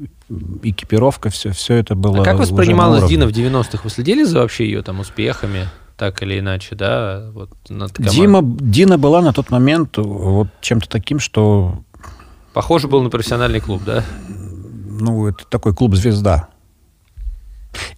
[0.62, 3.08] экипировка, все, все это было а как воспринималась.
[3.08, 3.80] Дина в 90-х?
[3.82, 7.30] Вы следили за вообще ее там успехами, так или иначе, да?
[7.34, 7.94] Вот, над?
[7.98, 11.82] Дима, Дина была на тот момент вот чем-то таким, что
[12.52, 14.04] Похоже был на профессиональный клуб, да?
[15.00, 16.50] ну, это такой клуб «Звезда».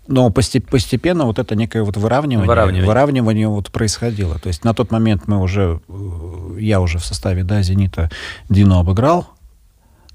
[0.08, 2.88] Но постепенно вот это некое вот выравнивание, выравнивание.
[2.88, 4.40] выравнивание вот происходило.
[4.40, 8.10] То есть на тот момент мы уже, э, я уже в составе да, «Зенита»
[8.50, 9.28] Дино обыграл,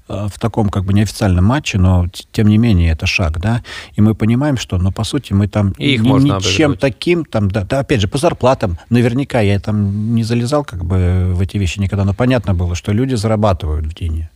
[0.07, 3.63] э, в таком как бы неофициальном матче, но тем не менее это шаг, да,
[3.95, 7.25] и мы понимаем, что, ну, по сути, мы там и их ни, можно ничем таким,
[7.25, 11.41] там, да, да, опять же, по зарплатам, наверняка я там не залезал как бы в
[11.41, 14.29] эти вещи никогда, но понятно было, что люди зарабатывают в Дине.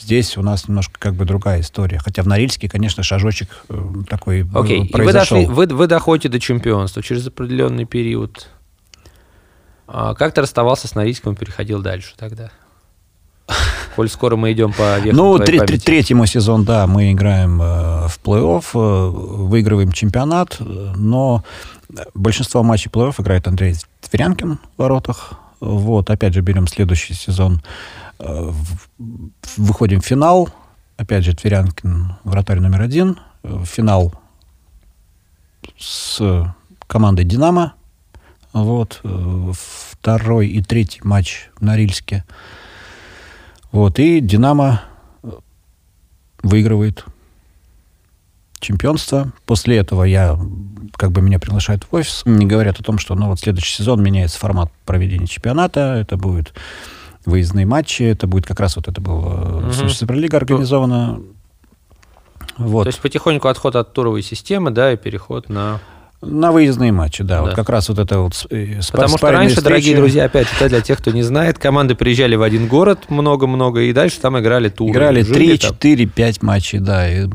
[0.00, 1.98] Здесь у нас немножко как бы другая история.
[1.98, 4.90] Хотя в Норильске, конечно, шажочек э, такой Окей, okay.
[4.90, 5.40] произошел.
[5.40, 8.48] И вы, вы, вы доходите до чемпионства через определенный период.
[9.86, 12.50] А как ты расставался с Норильском и переходил дальше тогда?
[13.96, 18.20] Коль скоро мы идем по Ну, треть, третий мой сезон, да, мы играем э, в
[18.24, 21.44] плей-офф, э, выигрываем чемпионат, но
[22.14, 25.34] большинство матчей плей-офф играет Андрей Тверянкин в воротах.
[25.60, 27.60] Вот, опять же, берем следующий сезон
[29.56, 30.50] выходим в финал.
[30.96, 33.18] Опять же, Тверянкин, вратарь номер один.
[33.64, 34.12] Финал
[35.78, 36.54] с
[36.86, 37.74] командой «Динамо».
[38.52, 39.00] Вот.
[39.90, 42.24] Второй и третий матч в Норильске.
[43.72, 43.98] Вот.
[43.98, 44.82] И «Динамо»
[46.42, 47.04] выигрывает
[48.58, 49.32] чемпионство.
[49.46, 50.38] После этого я,
[50.96, 54.02] как бы меня приглашают в офис, мне говорят о том, что ну, вот следующий сезон
[54.02, 55.80] меняется формат проведения чемпионата.
[55.80, 56.52] Это будет
[57.24, 58.02] выездные матчи.
[58.02, 59.88] Это будет как раз вот это было угу.
[59.88, 61.20] Суперлига организована.
[62.56, 62.84] Вот.
[62.84, 65.80] То есть потихоньку отход от туровой системы, да, и переход на...
[66.20, 67.36] На выездные матчи, да.
[67.36, 67.42] да.
[67.42, 69.64] Вот как раз вот это вот э, Потому что раньше, встречи...
[69.64, 73.80] дорогие друзья, опять это для тех, кто не знает, команды приезжали в один город много-много,
[73.80, 74.90] и дальше там играли туры.
[74.90, 77.26] Играли 3, 4, 5 матчей, да, и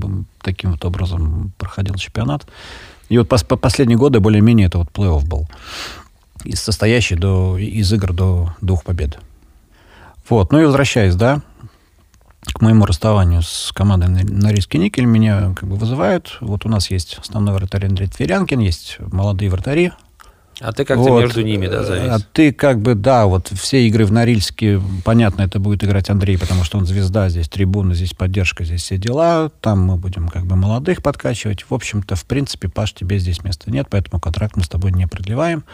[0.44, 2.46] таким вот образом проходил чемпионат.
[3.10, 5.48] И вот по последние годы более-менее это вот плей-офф был,
[6.54, 9.18] состоящий до, из игр до двух побед.
[10.30, 11.42] Вот, ну и возвращаясь, да,
[12.54, 16.38] к моему расставанию с командой Норильский никель, меня как бы вызывают.
[16.42, 19.92] Вот у нас есть основной вратарь Андрей Тверянкин, есть молодые вратари.
[20.62, 21.22] А ты как-то вот.
[21.22, 22.10] между ними, да, завис?
[22.10, 26.38] А ты как бы, да, вот все игры в Норильске, понятно, это будет играть Андрей,
[26.38, 29.50] потому что он звезда, здесь трибуна, здесь поддержка, здесь все дела.
[29.60, 31.66] Там мы будем как бы молодых подкачивать.
[31.70, 35.08] В общем-то, в принципе, Паш, тебе здесь места нет, поэтому контракт мы с тобой не
[35.08, 35.66] продлеваем.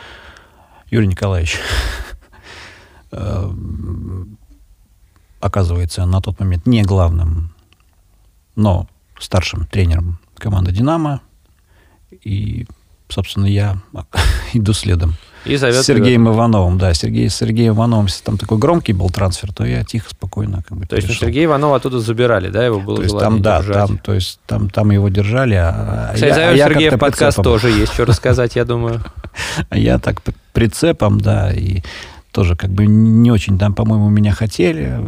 [0.90, 1.60] Юрий Николаевич,
[3.12, 3.52] э,
[5.42, 7.54] оказывается на тот момент не главным,
[8.56, 8.88] но
[9.20, 11.22] старшим тренером команды «Динамо».
[12.24, 12.68] И,
[13.10, 13.78] собственно, я
[14.54, 15.16] иду следом.
[15.44, 16.36] И зовет с Сергеем тебя.
[16.36, 16.94] Ивановым, да.
[16.94, 20.78] Сергей, с Сергеем Ивановым, если там такой громкий был трансфер, то я тихо, спокойно как
[20.78, 23.98] бы То есть Сергея Иванова оттуда забирали, да, его было то есть там, да, там,
[23.98, 25.56] то есть там, там его держали.
[25.56, 27.44] А Кстати, я, а я Сергея в подкаст прицепом.
[27.44, 29.02] тоже есть что рассказать, я думаю.
[29.70, 31.82] А я так прицепом, да, и
[32.32, 35.00] тоже как бы не очень там, по-моему, меня хотели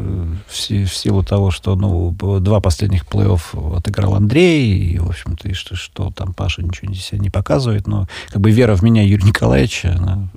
[0.47, 5.53] в, в силу того, что ну, два последних плей-офф отыграл Андрей, и, в общем-то, и
[5.53, 9.27] что, что там Паша ничего себя не показывает, но как бы вера в меня Юрия
[9.27, 10.27] Николаевича, она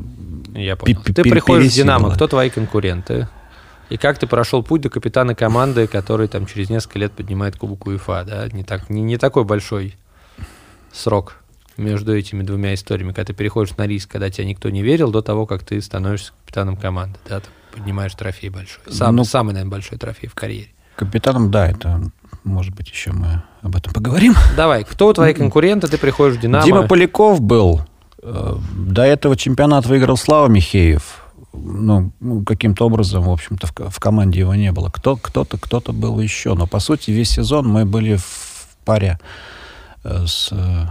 [0.55, 1.03] Я понял.
[1.03, 3.29] Ты приходишь в «Динамо», кто твои конкуренты?
[3.88, 7.87] И как ты прошел путь до капитана команды, который там через несколько лет поднимает Кубок
[7.87, 8.49] УЕФА, да?
[8.49, 9.94] Не, так, не, не такой большой
[10.92, 11.37] срок
[11.76, 15.22] между этими двумя историями, когда ты переходишь на риск, когда тебя никто не верил, до
[15.22, 18.82] того, как ты становишься капитаном команды, да, ты поднимаешь трофей большой.
[18.90, 20.70] Сам, ну, самый, наверное, большой трофей в карьере.
[20.96, 22.10] Капитаном, да, это,
[22.44, 24.34] может быть, еще мы об этом поговорим.
[24.56, 26.64] Давай, кто твои конкуренты, ты приходишь в «Динамо»?
[26.64, 27.82] Дима Поляков был.
[28.22, 31.22] Э, до этого чемпионат выиграл Слава Михеев.
[31.52, 34.88] Ну, ну, каким-то образом, в общем-то, в, в команде его не было.
[34.88, 36.54] Кто, кто-то, кто-то был еще.
[36.54, 39.18] Но, по сути, весь сезон мы были в паре
[40.04, 40.86] э, с э,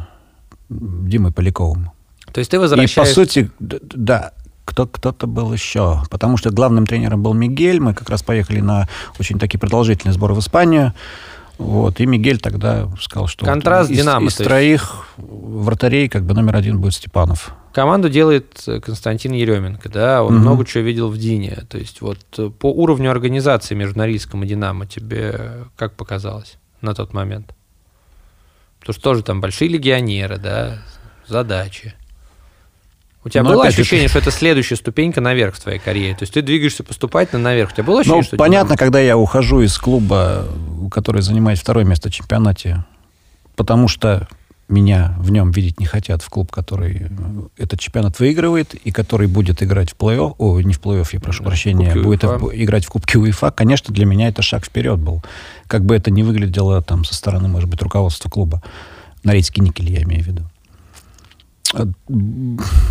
[0.70, 1.92] Димой Поляковым.
[2.32, 3.02] То есть ты возвращаешься...
[3.02, 4.32] И, по сути, да,
[4.66, 6.04] кто, кто-то был еще.
[6.10, 7.80] Потому что главным тренером был Мигель.
[7.80, 10.94] Мы как раз поехали на очень такие продолжительные сборы в Испанию.
[11.58, 16.34] Вот, и Мигель тогда сказал, что Контраст вот, Динамо, из, из троих вратарей как бы
[16.34, 17.54] номер один будет Степанов.
[17.72, 20.42] Команду делает Константин Еременко, да, он угу.
[20.42, 21.64] много чего видел в Дине.
[21.70, 22.20] То есть вот
[22.60, 27.55] по уровню организации между Норильском и Динамо тебе как показалось на тот момент?
[28.86, 30.78] Потому что тоже там большие легионеры, да,
[31.26, 31.96] задачи.
[33.24, 36.14] У тебя Но было ощущение, что это следующая ступенька наверх в твоей карьере?
[36.14, 37.72] То есть ты двигаешься поступательно наверх.
[37.72, 38.38] У тебя было ощущение, ну, что...
[38.38, 40.46] понятно, когда я ухожу из клуба,
[40.92, 42.86] который занимает второе место в чемпионате,
[43.56, 44.28] потому что
[44.68, 47.08] меня в нем видеть не хотят в клуб, который
[47.58, 51.44] этот чемпионат выигрывает и который будет играть в плей-офф, о, не в плей-офф, я прошу
[51.44, 52.64] да, прощения, будет УЕФА.
[52.64, 55.24] играть в Кубке УЕФА, конечно, для меня это шаг вперед был.
[55.68, 58.64] Как бы это ни выглядело там со стороны, может быть, руководства клуба.
[59.24, 60.44] Норильский никель, я имею в виду.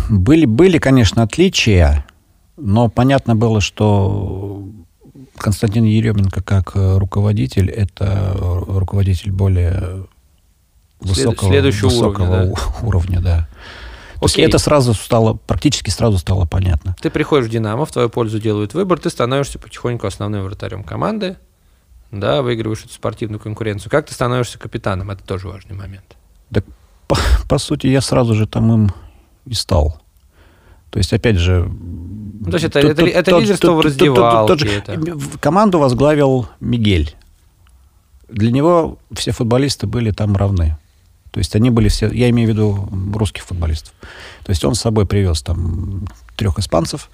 [0.09, 2.05] Были, были, конечно, отличия,
[2.55, 4.65] но понятно было, что
[5.37, 10.05] Константин Еременко как руководитель, это руководитель более
[11.09, 13.47] высокого, следующего высокого уровня, у- уровня, да.
[14.19, 16.95] То есть это сразу стало, практически сразу стало понятно.
[17.01, 21.37] Ты приходишь в «Динамо», в твою пользу делают выбор, ты становишься потихоньку основным вратарем команды,
[22.11, 23.91] да, выигрываешь эту спортивную конкуренцию.
[23.91, 25.11] Как ты становишься капитаном?
[25.11, 26.15] Это тоже важный момент.
[27.07, 28.91] По, по сути, я сразу же там им
[29.45, 30.01] и стал.
[30.89, 31.69] То есть, опять же...
[31.69, 37.15] Ну, то есть это- это ли- это лидерство в раздевалке, это- в- Команду возглавил Мигель.
[38.29, 40.77] Для него все футболисты были там равны.
[41.35, 43.93] То есть они были все, я имею в виду русских футболистов.
[44.45, 47.09] То есть он с собой привез там трех испанцев.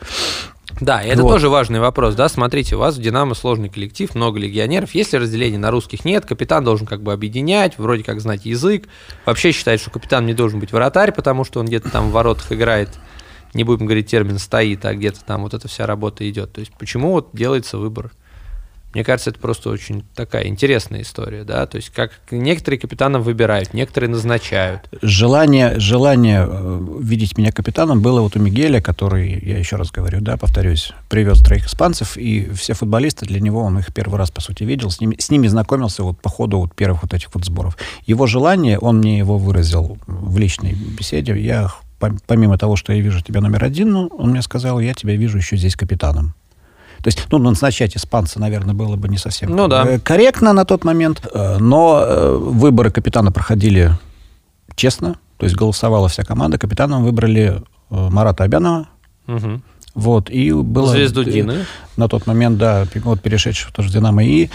[0.80, 1.32] Да, и это Вот.
[1.32, 5.58] тоже важный вопрос, да, смотрите, у вас в «Динамо» сложный коллектив, много легионеров, если разделения
[5.58, 8.88] на русских нет, капитан должен как бы объединять, вроде как знать язык,
[9.26, 12.52] вообще считает, что капитан не должен быть вратарь, потому что он где-то там в воротах
[12.52, 12.90] играет,
[13.56, 16.74] не будем говорить термин «стоит», а где-то там вот эта вся работа идет, то есть
[16.78, 18.12] почему вот делается выбор?
[18.94, 23.74] Мне кажется, это просто очень такая интересная история, да, то есть как некоторые капитанов выбирают,
[23.74, 24.82] некоторые назначают.
[25.02, 30.20] Желание, желание э, видеть меня капитаном было вот у Мигеля, который, я еще раз говорю,
[30.20, 34.42] да, повторюсь, привез троих испанцев, и все футболисты для него, он их первый раз, по
[34.42, 37.46] сути, видел, с ними, с ними знакомился вот по ходу вот первых вот этих вот
[37.46, 37.78] сборов.
[38.06, 41.40] Его желание, он мне его выразил в личной беседе.
[41.40, 44.94] Я, пом- помимо того, что я вижу тебя номер один, ну, он мне сказал, я
[44.94, 46.34] тебя вижу еще здесь капитаном.
[47.04, 49.86] То есть, ну, назначать испанца, наверное, было бы не совсем Ну да.
[49.86, 53.98] э, корректно на тот момент, э, но э, выборы капитана проходили
[54.76, 56.58] честно, то есть голосовала вся команда.
[56.58, 58.88] Капитаном выбрали Марата Абянова.
[59.28, 59.64] Мгм.
[59.96, 60.92] Вот, и было...
[60.92, 61.66] Звезду Дины.
[61.98, 64.24] На тот момент, да, вот перешедшего тоже «Динамо».
[64.24, 64.50] И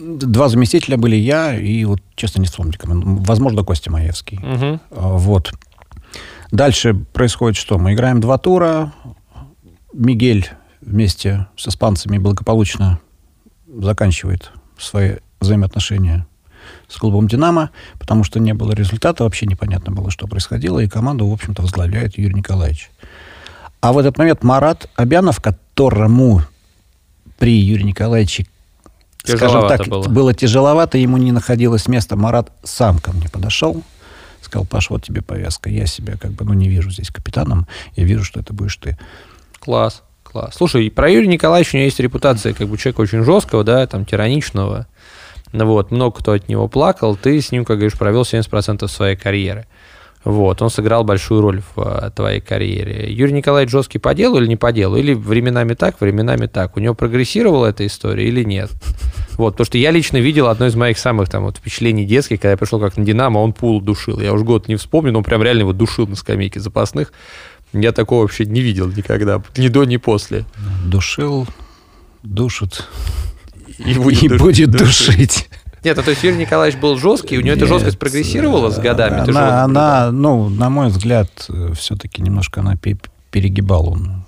[0.00, 4.40] два заместителя были я и, вот, честно, не вспомню, возможно, Костя Маевский.
[4.42, 5.52] А, Вот.
[6.50, 7.78] Дальше происходит что?
[7.78, 8.92] Мы играем два тура.
[9.94, 10.50] Мигель
[10.82, 13.00] вместе с испанцами благополучно
[13.66, 16.26] заканчивает свои взаимоотношения
[16.88, 21.26] с клубом «Динамо», потому что не было результата, вообще непонятно было, что происходило, и команду,
[21.26, 22.90] в общем-то, возглавляет Юрий Николаевич.
[23.80, 26.42] А в этот момент Марат Абянов, которому
[27.38, 28.46] при Юрии Николаевиче,
[29.24, 30.08] скажем так, было.
[30.08, 33.82] было тяжеловато, ему не находилось места, Марат сам ко мне подошел,
[34.40, 37.66] сказал, Паш, вот тебе повязка, я себя как бы, ну, не вижу здесь капитаном,
[37.96, 38.96] я вижу, что это будешь ты.
[39.58, 40.54] Класс, класс.
[40.56, 44.04] Слушай, про Юрия Николаевича у него есть репутация как бы человека очень жесткого, да, там,
[44.04, 44.86] тираничного.
[45.52, 47.14] Ну Вот, много кто от него плакал.
[47.14, 49.66] Ты с ним, как говоришь, провел 70% своей карьеры.
[50.24, 53.12] Вот, он сыграл большую роль в а, твоей карьере.
[53.12, 54.96] Юрий Николаевич жесткий по делу или не по делу?
[54.96, 56.76] Или временами так, временами так?
[56.76, 58.70] У него прогрессировала эта история или нет?
[59.32, 62.52] Вот, потому что я лично видел одно из моих самых там вот впечатлений детских, когда
[62.52, 64.20] я пришел как на Динамо, он пул душил.
[64.20, 67.12] Я уже год не вспомню, но он прям реально его душил на скамейке запасных.
[67.72, 70.44] Я такого вообще не видел никогда, ни до, ни после.
[70.84, 71.46] Душил,
[72.22, 72.86] душит
[73.78, 75.48] И и душ- будет душить.
[75.84, 78.78] Нет, ну, то есть Юрий Николаевич был жесткий, у него эта Нет, жесткость прогрессировала с
[78.78, 79.24] годами?
[79.24, 81.28] Же вот Она, она, ну, на мой взгляд,
[81.74, 82.98] все-таки немножко она пе-
[83.32, 84.24] перегибала он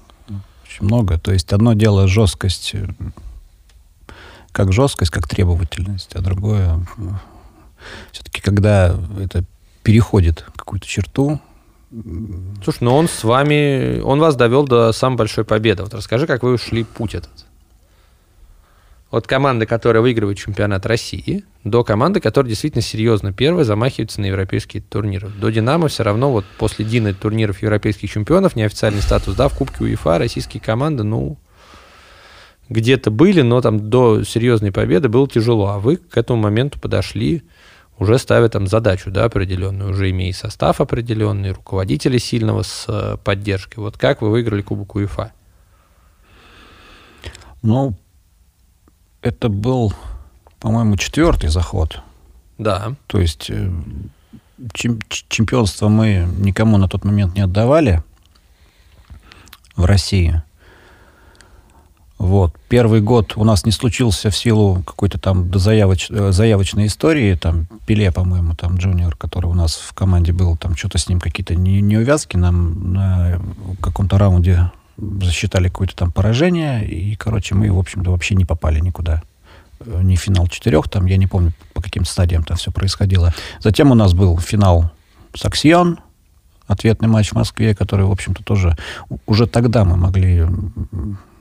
[0.65, 1.19] очень много.
[1.19, 2.89] То есть одно дело жесткость, э,
[4.51, 6.85] как жесткость, как требовательность, а другое
[8.11, 9.45] все-таки, когда это
[9.85, 11.41] переходит какую-то черту,
[12.63, 15.85] Слушай, ну он с вами, он вас довел до самой большой победы.
[15.85, 17.47] Вот расскажи, как вы ушли путь этот.
[19.11, 24.83] От команды, которая выигрывает чемпионат России, до команды, которая действительно серьезно первая замахивается на европейские
[24.83, 25.29] турниры.
[25.29, 29.85] До «Динамо» все равно вот после Дины турниров европейских чемпионов, неофициальный статус, да, в Кубке
[29.85, 31.39] УЕФА российские команды, ну,
[32.69, 35.69] где-то были, но там до серьезной победы было тяжело.
[35.69, 37.45] А вы к этому моменту подошли,
[37.99, 43.81] уже ставя там задачу, да, определенную, уже имея состав определенный, руководителя сильного с э, поддержкой.
[43.81, 45.33] Вот как вы выиграли Кубок УЕФА?
[47.65, 47.95] ну,
[49.23, 49.95] это был,
[50.61, 52.01] по-моему, четвертый заход.
[52.59, 52.95] Да.
[53.07, 53.71] То есть э,
[55.09, 58.03] чемпионство мы никому на тот момент не отдавали
[59.77, 60.43] в России.
[62.25, 62.55] Вот.
[62.71, 67.35] Первый год у нас не случился в силу какой-то там дозаявоч- э, заявочной истории.
[67.35, 71.21] Там Пеле, по-моему, там джуниор, который у нас в команде был, там что-то с ним
[71.21, 72.39] какие-то не- неувязки.
[72.39, 73.41] Нам на
[73.83, 76.89] каком-то раунде засчитали какое-то там поражение.
[76.89, 79.23] И, короче, мы, в общем-то, вообще не попали никуда.
[79.85, 83.35] Э, Не финал четырех, там, я не помню, по каким стадиям там все происходило.
[83.61, 84.91] Затем у нас был финал
[85.37, 85.99] Саксион,
[86.67, 88.79] ответный матч в Москве, который, в общем-то, тоже
[89.27, 90.47] уже тогда мы могли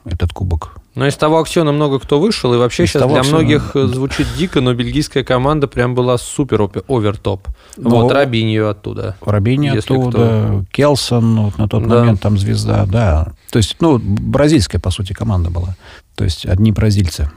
[0.06, 0.76] этот кубок.
[0.96, 3.88] Но из того аксиона много кто вышел, и вообще Из сейчас для аксиона, многих э,
[3.88, 7.48] звучит дико, но бельгийская команда прям была супер овертоп.
[7.78, 9.16] Но- Вот Рабиньо оттуда.
[9.26, 12.00] Рабини Если оттуда, Келсон, вот на тот Да.
[12.02, 13.32] момент там звезда, да.
[13.52, 15.76] То есть, ну, бразильская, по сути, команда была.
[16.16, 17.32] То есть, одни бразильцы.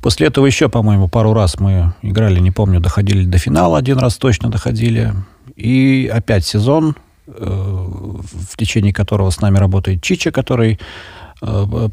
[0.00, 4.16] После этого еще, по-моему, пару раз мы играли, не помню, доходили до финала, один раз
[4.16, 5.12] точно доходили.
[5.54, 6.96] И опять сезон,
[7.28, 10.80] э, в течение которого с нами работает Чича, который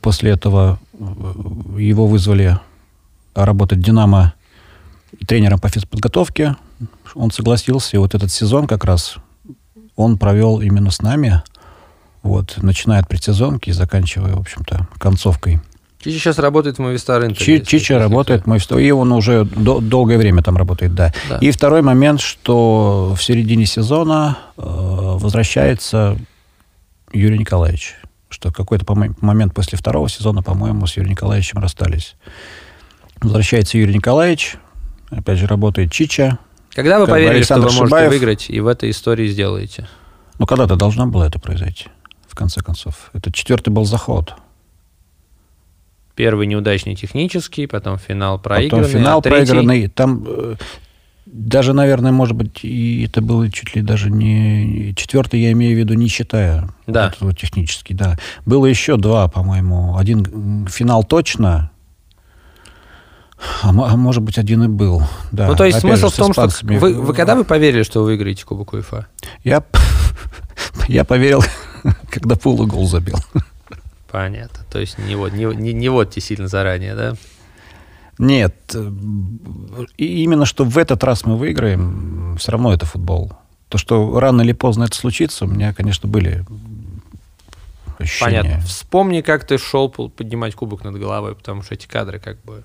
[0.01, 0.97] после этого э,
[1.79, 2.59] его вызвали
[3.33, 4.33] работать «Динамо»
[5.27, 6.55] тренером по физподготовке.
[7.13, 9.15] Он согласился, и вот этот сезон как раз
[9.95, 11.41] он провел именно с нами,
[12.23, 15.61] вот, начиная от предсезонки и заканчивая, в общем-то, концовкой.
[15.99, 17.37] Чича сейчас работает в Movistar Интер.
[17.37, 21.13] Чи, Чича работает в Movistar, и он уже до, долгое время там работает, да.
[21.29, 21.37] да.
[21.37, 26.17] И второй момент, что в середине сезона э, возвращается
[27.11, 27.95] Юрий Николаевич,
[28.29, 28.85] что какой-то
[29.21, 32.15] момент после второго сезона, по-моему, с Юрием Николаевичем расстались.
[33.21, 34.57] Возвращается Юрий Николаевич,
[35.09, 36.39] опять же работает Чича,
[36.75, 38.09] когда вы поверили, что вы можете Шибаев...
[38.09, 39.87] выиграть и в этой истории сделаете?
[40.37, 41.87] Ну, когда-то должно было это произойти,
[42.27, 43.11] в конце концов.
[43.13, 44.33] Это четвертый был заход.
[46.15, 48.87] Первый неудачный технический, потом финал проигранный.
[48.87, 49.51] Потом финал а третий...
[49.51, 49.87] проигранный.
[49.87, 50.55] Там э,
[51.25, 54.93] даже, наверное, может быть, и это было чуть ли даже не...
[54.95, 56.69] Четвертый, я имею в виду, не считая.
[56.85, 57.13] Да.
[57.19, 58.17] Вот, вот технический, да.
[58.45, 59.97] Было еще два, по-моему.
[59.97, 61.71] Один финал точно,
[63.63, 65.03] а, а может быть, один и был.
[65.31, 65.47] Да.
[65.47, 68.07] Ну, то есть Опять смысл в том, что вы, вы когда вы поверили, что вы
[68.07, 69.07] выиграете Кубок УЕФА?
[69.43, 69.63] Я,
[70.87, 71.43] я поверил,
[72.09, 73.17] когда Пулу гол забил.
[74.09, 74.59] Понятно.
[74.71, 77.13] То есть не, вот, не, не, не водьте сильно заранее, да?
[78.17, 78.75] Нет.
[79.97, 83.33] И именно что в этот раз мы выиграем, все равно это футбол.
[83.69, 86.45] То, что рано или поздно это случится, у меня, конечно, были
[87.97, 88.41] ощущения.
[88.41, 88.65] Понятно.
[88.65, 92.63] Вспомни, как ты шел поднимать кубок над головой, потому что эти кадры как бы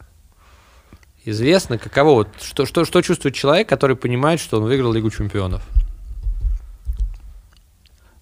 [1.25, 5.63] известно, каково вот, что, что, что чувствует человек, который понимает, что он выиграл Лигу чемпионов?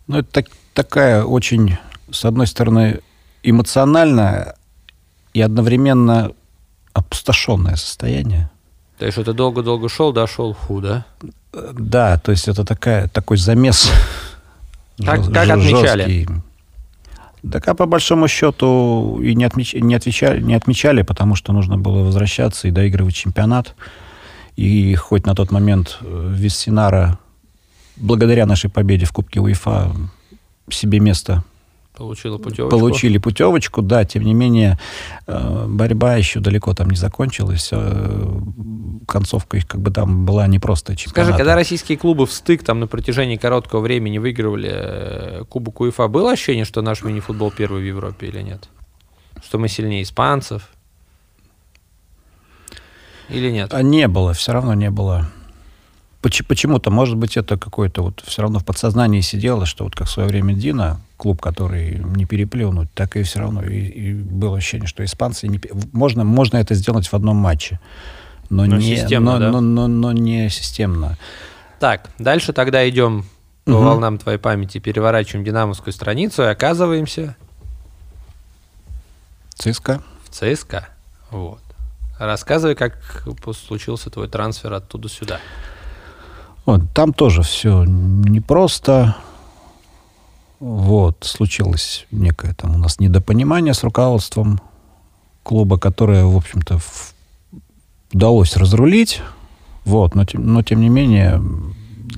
[0.06, 1.76] Ну, это так, такая очень,
[2.10, 3.00] с одной стороны,
[3.42, 4.56] эмоциональная
[5.34, 6.32] и одновременно
[6.98, 8.50] опустошенное состояние.
[8.98, 11.06] То есть, ты долго-долго шел, дошел фу, да?
[11.52, 13.90] Да, то есть это такая, такой замес.
[15.04, 16.26] Как, как отмечали?
[17.52, 19.74] Так а по большому счету и не, отмеч...
[19.74, 23.76] не, отвечали, не отмечали, потому что нужно было возвращаться и доигрывать чемпионат.
[24.56, 27.16] И хоть на тот момент э, Виссинара,
[27.94, 29.92] благодаря нашей победе в Кубке УЕФА,
[30.68, 31.44] себе место
[31.98, 32.78] Получила путевочку.
[32.78, 34.78] Получили путевочку, да, тем не менее,
[35.26, 37.70] э, борьба еще далеко там не закончилась.
[37.72, 38.40] Э,
[39.08, 41.32] концовка их как бы там была непростая чемпионата.
[41.32, 46.06] Скажи, когда российские клубы в стык там на протяжении короткого времени выигрывали э, Кубок УЕФА,
[46.06, 48.68] было ощущение, что наш мини-футбол первый в Европе или нет?
[49.44, 50.68] Что мы сильнее испанцев?
[53.28, 53.74] Или нет?
[53.74, 55.28] А не было, все равно не было.
[56.20, 60.10] Почему-то, может быть, это какое-то вот все равно в подсознании сидело, что вот как в
[60.10, 63.62] свое время Дина, клуб, который не переплюнуть, так и все равно.
[63.62, 65.60] И, и было ощущение, что испанцы не...
[65.92, 67.78] Можно, можно это сделать в одном матче,
[68.50, 69.50] но, но не, системно, но, да?
[69.52, 71.16] но, но, но не системно.
[71.78, 73.24] Так, дальше тогда идем
[73.64, 73.84] по угу.
[73.84, 77.36] волнам твоей памяти, переворачиваем динамовскую страницу и оказываемся...
[79.54, 80.02] ЦСКА.
[80.24, 80.88] В ЦСКА.
[81.30, 81.60] Вот.
[82.18, 85.38] Рассказывай, как случился твой трансфер оттуда сюда.
[86.68, 89.16] Вот, там тоже все непросто.
[90.60, 94.60] Вот, случилось некое там у нас недопонимание с руководством
[95.44, 96.78] клуба, которое, в общем-то,
[98.12, 99.22] удалось разрулить.
[99.86, 101.42] Вот, но, но тем не менее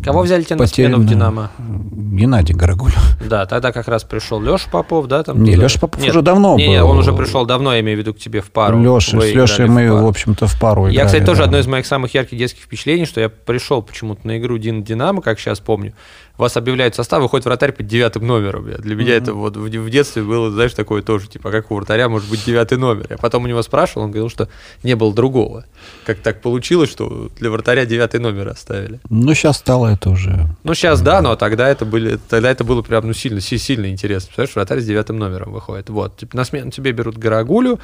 [0.05, 1.51] Кого взяли тебе на смену в «Динамо»?
[1.59, 2.93] Геннадий Горогуль.
[3.29, 5.23] Да, тогда как раз пришел Леша Попов, да?
[5.23, 6.73] Там не, Леша Попов Нет, уже давно не, был.
[6.73, 8.81] Нет, он уже пришел давно, я имею в виду к тебе в пару.
[8.81, 10.97] Леша, с Лешей мы, в, в общем-то, в пару играли.
[10.97, 11.45] Я, кстати, тоже да.
[11.45, 15.23] одно из моих самых ярких детских впечатлений, что я пришел почему-то на игру Дин Динамо,
[15.23, 15.95] как сейчас помню,
[16.37, 18.65] вас объявляют состав, выходит вратарь под девятым номером.
[18.65, 19.23] Для меня mm-hmm.
[19.23, 22.45] это вот в, в детстве было, знаешь, такое тоже, типа, как у вратаря может быть
[22.45, 23.07] девятый номер.
[23.11, 24.49] Я потом у него спрашивал, он говорил, что
[24.83, 25.65] не было другого.
[26.05, 29.01] Как так получилось, что для вратаря девятый номер оставили?
[29.09, 30.47] Ну, сейчас стало это уже.
[30.65, 34.29] Ну, сейчас да, но тогда это, были, тогда это было прям ну, сильно, сильно интересно.
[34.29, 35.91] Представляешь, вратарь с девятым номером выходит.
[35.91, 37.81] Вот, типа, на смену тебе берут Гарагулю,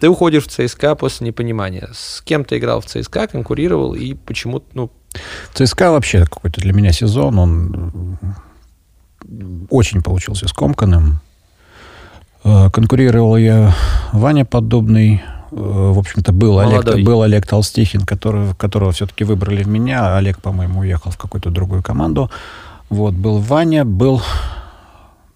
[0.00, 1.88] ты уходишь в ЦСКА после непонимания.
[1.92, 4.90] С кем ты играл в ЦСКА, конкурировал и почему, ну...
[5.54, 8.18] ЦСКА вообще какой-то для меня сезон, он
[9.70, 11.20] очень получился скомканным.
[12.44, 13.74] Э, конкурировал я
[14.12, 19.68] Ваня Подобный, э, в общем-то, был Олег, был Олег Толстихин, который, которого все-таки выбрали в
[19.68, 20.16] меня.
[20.16, 22.30] Олег, по-моему, уехал в какую-то другую команду.
[22.88, 24.22] Вот, был Ваня, был,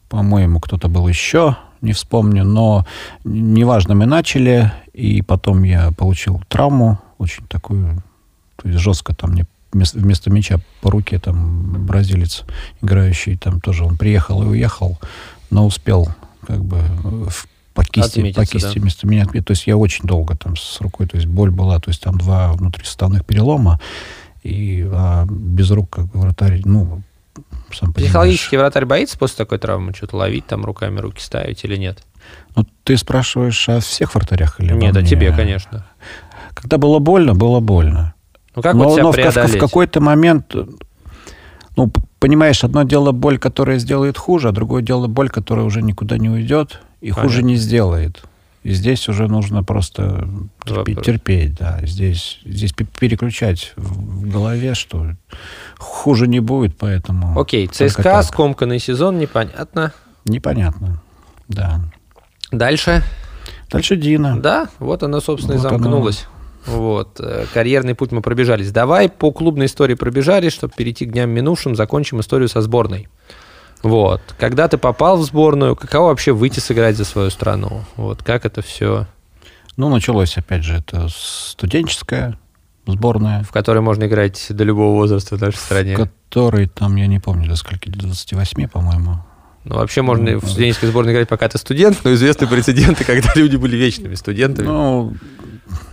[0.08, 2.87] по-моему, кто-то был еще не вспомню, но
[3.24, 8.03] неважно, мы начали, и потом я получил травму, очень такую,
[8.57, 12.45] то есть жестко там мне вместо, вместо мяча по руке там бразилец
[12.80, 14.99] играющий, там тоже он приехал и уехал,
[15.51, 16.09] но успел
[16.47, 16.80] как бы
[17.74, 18.80] по кисти, по кисти да.
[18.80, 19.24] вместо меня.
[19.26, 22.18] То есть я очень долго там с рукой, то есть боль была, то есть там
[22.18, 23.80] два внутрисуставных перелома,
[24.43, 27.03] и а, без рук, как бы, вратарь, ну,
[27.75, 28.11] сам понимаешь.
[28.11, 32.05] Психологически вратарь боится после такой травмы что-то ловить, там руками руки ставить или нет?
[32.55, 35.09] Ну, ты спрашиваешь о всех вратарях или Нет, о мне?
[35.09, 35.87] тебе, конечно.
[36.55, 38.14] Когда было больно, было больно.
[38.55, 40.55] Ну как но вот но в, в какой-то момент,
[41.77, 46.18] ну, понимаешь, одно дело боль, которая сделает хуже, а другое дело боль, которая уже никуда
[46.18, 47.47] не уйдет и хуже Понятно.
[47.47, 48.23] не сделает.
[48.62, 50.28] И здесь уже нужно просто
[50.64, 51.80] терпеть, терпеть, да.
[51.82, 55.16] Здесь, здесь пе- переключать в голове, что
[55.78, 57.38] хуже не будет, поэтому...
[57.40, 59.92] Окей, ЦСКА, скомканный сезон, непонятно.
[60.24, 61.02] Непонятно,
[61.48, 61.80] да.
[62.52, 63.02] Дальше?
[63.68, 64.38] Дальше Дина.
[64.38, 66.10] Да, вот оно, собственно, и Вот оно.
[66.66, 68.70] Вот, э, карьерный путь мы пробежались.
[68.70, 73.08] Давай по клубной истории пробежались, чтобы перейти к дням минувшим, закончим историю со сборной.
[73.83, 74.20] Вот.
[74.39, 77.83] Когда ты попал в сборную, каково вообще выйти сыграть за свою страну?
[77.97, 79.07] Вот как это все,
[79.76, 82.39] Ну, началось, опять же, это студенческая
[82.87, 85.97] сборная, в которой можно играть до любого возраста в нашей стране?
[85.97, 89.24] в которой там, я не помню, до скольки, до 28, по-моему.
[89.64, 93.30] Ну, вообще можно Ну, в студенческой сборной играть, пока ты студент, но известны прецеденты, когда
[93.35, 94.66] люди были вечными студентами.
[94.66, 95.14] Ну,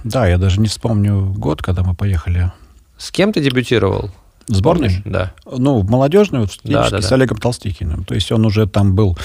[0.03, 2.51] да, я даже не вспомню год, когда мы поехали
[2.97, 4.09] С кем ты дебютировал?
[4.49, 4.89] В сборной.
[4.89, 5.01] Помнишь?
[5.05, 5.33] Да.
[5.45, 7.15] Ну, в молодежной, вот Да, да, с да.
[7.15, 8.03] Олегом Толстикиным.
[8.03, 9.17] То есть он уже там был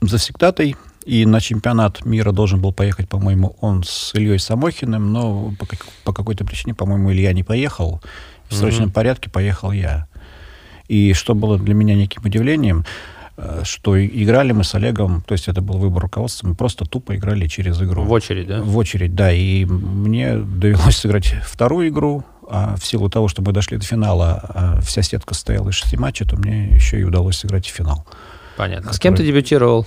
[0.00, 5.66] завсегдатой, и на чемпионат мира должен был поехать, по-моему, он с Ильей Самохиным, но по,
[5.66, 8.00] как- по какой-то причине, по-моему, Илья не поехал.
[8.48, 10.06] В срочном порядке поехал я.
[10.88, 12.84] И что было для меня неким удивлением,
[13.36, 17.16] э, что играли мы с Олегом, то есть это был выбор руководства, мы просто тупо
[17.16, 18.02] играли через игру.
[18.04, 18.60] В очередь, да?
[18.62, 19.32] В очередь, да.
[19.32, 22.24] И мне довелось сыграть вторую игру.
[22.48, 25.96] А в силу того, что мы дошли до финала, а вся сетка стояла из шести
[25.96, 28.06] матчей, то мне еще и удалось сыграть в финал.
[28.56, 28.92] Понятно.
[28.92, 29.86] С кем ты дебютировал?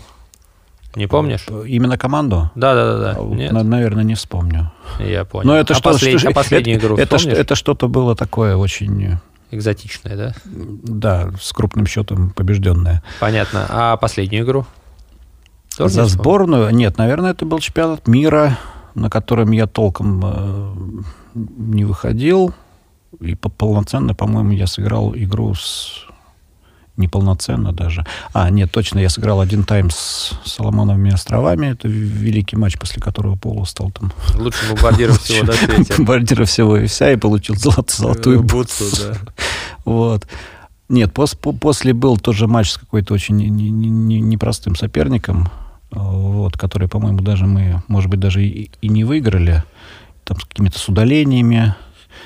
[0.95, 1.45] Не помнишь?
[1.65, 2.51] Именно команду?
[2.55, 3.19] Да, да, да, да.
[3.23, 3.51] Нет?
[3.51, 4.71] на- наверное, не вспомню.
[4.99, 5.47] Я понял.
[5.47, 8.15] Но это а, что, послед- что- а последнюю это, игру это, что- это что-то было
[8.15, 9.17] такое очень,
[9.51, 10.33] Экзотичная, да?
[10.45, 13.01] да, с крупным счетом побежденное.
[13.19, 13.65] Понятно.
[13.69, 14.65] А последнюю игру?
[15.77, 16.69] Тоже За не сборную?
[16.71, 18.57] Нет, наверное, это был чемпионат мира,
[18.95, 20.73] на котором я толком э,
[21.33, 22.53] не выходил.
[23.19, 26.05] И по- полноценно, по-моему, я сыграл игру с...
[26.97, 28.05] Неполноценно даже.
[28.33, 31.67] А, нет, точно, я сыграл один тайм с Соломоновыми островами.
[31.67, 35.93] Это великий матч, после которого Полу стал там Лучшим бомбардиром всего свете.
[35.97, 38.83] бомбардира всего и вся, и получил золот- золотую бутсу.
[39.85, 40.27] Вот.
[40.89, 45.47] Нет, пос- по- после был тоже матч с какой-то очень не- не- не- непростым соперником,
[45.91, 49.63] э, вот, который, по-моему, даже мы, может быть, даже и, и не выиграли,
[50.29, 51.75] там с какими-то с удалениями,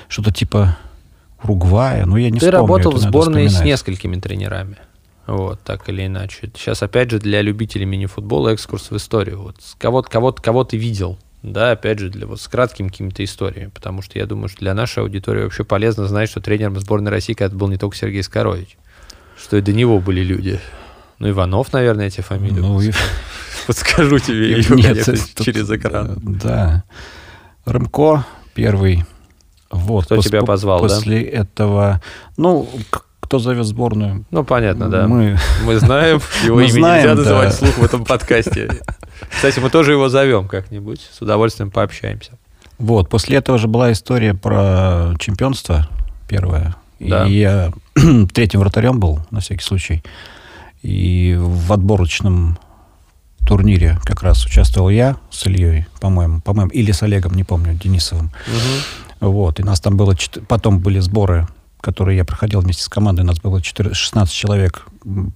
[0.08, 0.76] что-то типа
[1.42, 4.76] Уругвая, ну я не Ты вспомню, работал в сборной с несколькими тренерами.
[5.26, 6.50] Вот, так или иначе.
[6.54, 9.40] Сейчас, опять же, для любителей мини-футбола экскурс в историю.
[9.42, 13.70] Вот кого, кого, кого ты видел, да, опять же, для, вот, с краткими какими-то историями.
[13.72, 17.32] Потому что я думаю, что для нашей аудитории вообще полезно знать, что тренером сборной России
[17.34, 18.76] когда был не только Сергей Скорович,
[19.42, 20.60] что и до него были люди.
[21.18, 22.60] Ну, Иванов, наверное, эти фамилии.
[22.60, 22.92] Ну, и-
[23.66, 24.66] Подскажу тебе ее, Нет,
[25.04, 26.12] конечно, это- через экран.
[26.12, 26.84] э, Да.
[27.64, 29.04] Рымко первый.
[29.70, 30.04] Вот.
[30.06, 30.88] Кто пос- тебя по- позвал, да?
[30.88, 32.00] После этого,
[32.36, 32.68] ну,
[33.20, 34.24] кто зовет сборную?
[34.30, 35.08] Ну, понятно, да.
[35.08, 37.20] Мы Мы знаем, его Мы имя знаем, нельзя да.
[37.22, 38.68] называть вслух в этом подкасте.
[39.30, 42.32] Кстати, мы тоже его зовем как-нибудь, с удовольствием пообщаемся.
[42.78, 45.88] Вот, после этого же была история про чемпионство
[46.28, 46.76] первое.
[47.00, 47.26] Да.
[47.26, 47.72] И я
[48.32, 50.02] третьим вратарем был, на всякий случай.
[50.82, 52.58] И в отборочном
[53.46, 58.30] турнире как раз участвовал я с Ильей, по-моему, по-моему, или с Олегом, не помню, Денисовым.
[59.20, 60.14] Вот, и нас там было...
[60.48, 61.46] Потом были сборы,
[61.80, 63.22] которые я проходил вместе с командой.
[63.22, 64.86] Нас было 4 16 человек.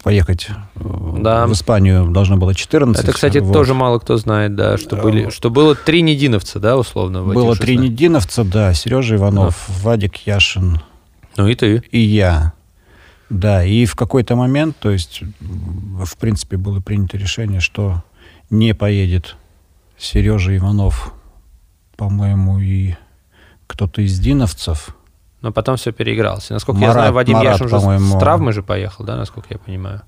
[0.02, 1.46] Поехать э, Да.
[1.46, 3.02] в Испанию должно было 14.
[3.04, 3.52] Это, кстати, Вот.
[3.52, 7.22] тоже мало кто знает, да, что, Да, были, что было три нединовца, да, условно.
[7.22, 7.78] Было три 16.
[7.92, 8.72] нединовца, да.
[8.74, 10.80] Сережа Иванов, Вадик Яшин,
[11.36, 11.82] Ну и ты.
[11.90, 12.52] и я.
[13.30, 18.02] Да, и в какой-то момент, то есть, в принципе, было принято решение, что
[18.50, 19.36] не поедет
[19.98, 21.12] Сережа Иванов,
[21.96, 22.94] по-моему, и
[23.66, 24.94] кто-то из диновцев.
[25.42, 26.54] Но потом все переигрался.
[26.54, 29.58] Насколько я Марат- знаю, Вадим Марат, Яшин же с травмой же поехал, да, насколько я
[29.58, 30.02] понимаю.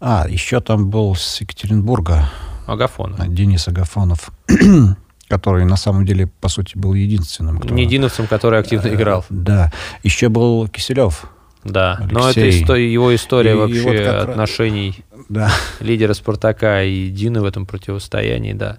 [0.00, 2.30] А, еще там был с Екатеринбурга
[2.66, 3.18] Агафонов.
[3.20, 4.30] а, Денис Агафонов,
[5.28, 7.74] который на самом деле, по сути, был единственным, кто...
[7.74, 9.24] Нединовцем, который активно Э, играл.
[9.28, 9.72] Да.
[10.02, 11.26] Еще был Киселев.
[11.64, 11.98] Да.
[12.10, 12.62] Но это Алексей.
[12.62, 15.50] исто- его история И- и вообще вот как раз- отношений Да.
[15.80, 18.78] лидера Спартака и Дины в этом противостоянии, да.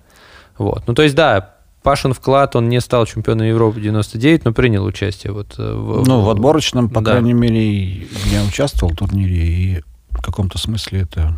[0.57, 0.83] Вот.
[0.87, 1.51] Ну, то есть, да,
[1.83, 6.07] Пашин вклад, он не стал чемпионом Европы 99, но принял участие вот э, в...
[6.07, 7.11] Ну, в отборочном, по Да.
[7.11, 11.37] крайней мере, я участвовал в турнире, и в каком-то смысле это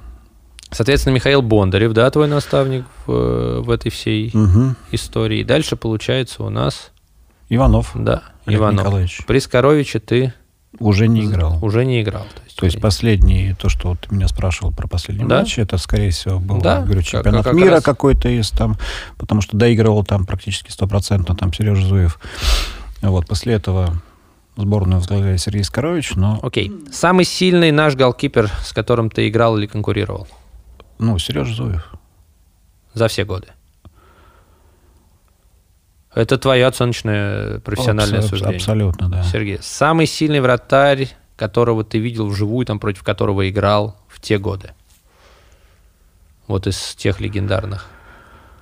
[0.69, 4.75] Соответственно, Михаил Бондарев, да, твой наставник в, в этой всей Мгм.
[4.91, 5.43] истории.
[5.43, 6.91] Дальше получается у нас,
[7.47, 8.85] Иванов да, Олег Иванов.
[8.85, 10.33] Николаевич При Скоровиче ты
[10.79, 11.57] уже не играл.
[11.63, 12.25] уже не играл.
[12.55, 15.39] То есть последний, то, что вот ты меня спрашивал про последний Да.
[15.39, 17.83] матч, это, скорее всего, был, Да, говорю, как- чемпионат как мира раз.
[17.83, 18.77] какой-то из там,
[19.17, 22.19] потому что доигрывал там практически стопроцентно там Сережа Зуев.
[23.01, 24.01] Вот, после этого
[24.55, 26.71] сборную возглавляет Сергей Скорович, но, Окей.
[26.91, 30.27] Самый сильный наш голкипер, с которым ты играл или конкурировал
[30.97, 31.91] ну, Сережа Зуев.
[32.95, 33.47] за все годы?
[36.13, 38.57] Это твое оценочное профессиональное Абсо- суждение.
[38.57, 39.23] Абсолютно, да.
[39.23, 44.71] Сергей, самый сильный вратарь, которого ты видел вживую, там, против которого играл в те годы?
[46.47, 47.87] Вот из тех легендарных.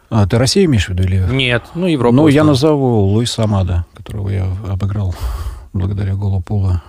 [0.09, 1.17] А, ты Россию имеешь в виду или...
[1.31, 2.15] Нет, ну Европа.
[2.15, 5.15] ну, я назову Луиса Амада, которого я обыграл
[5.73, 6.83] благодаря голу Пула.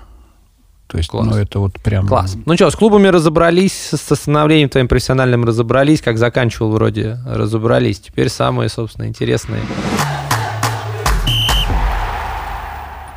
[0.87, 1.27] То есть, Класс.
[1.27, 2.07] ну, это вот прям...
[2.07, 2.37] Класс.
[2.47, 7.99] Ну что, с клубами разобрались, с становлением твоим профессиональным разобрались, как заканчивал вроде разобрались.
[7.99, 9.63] Теперь самые, собственно, интересные.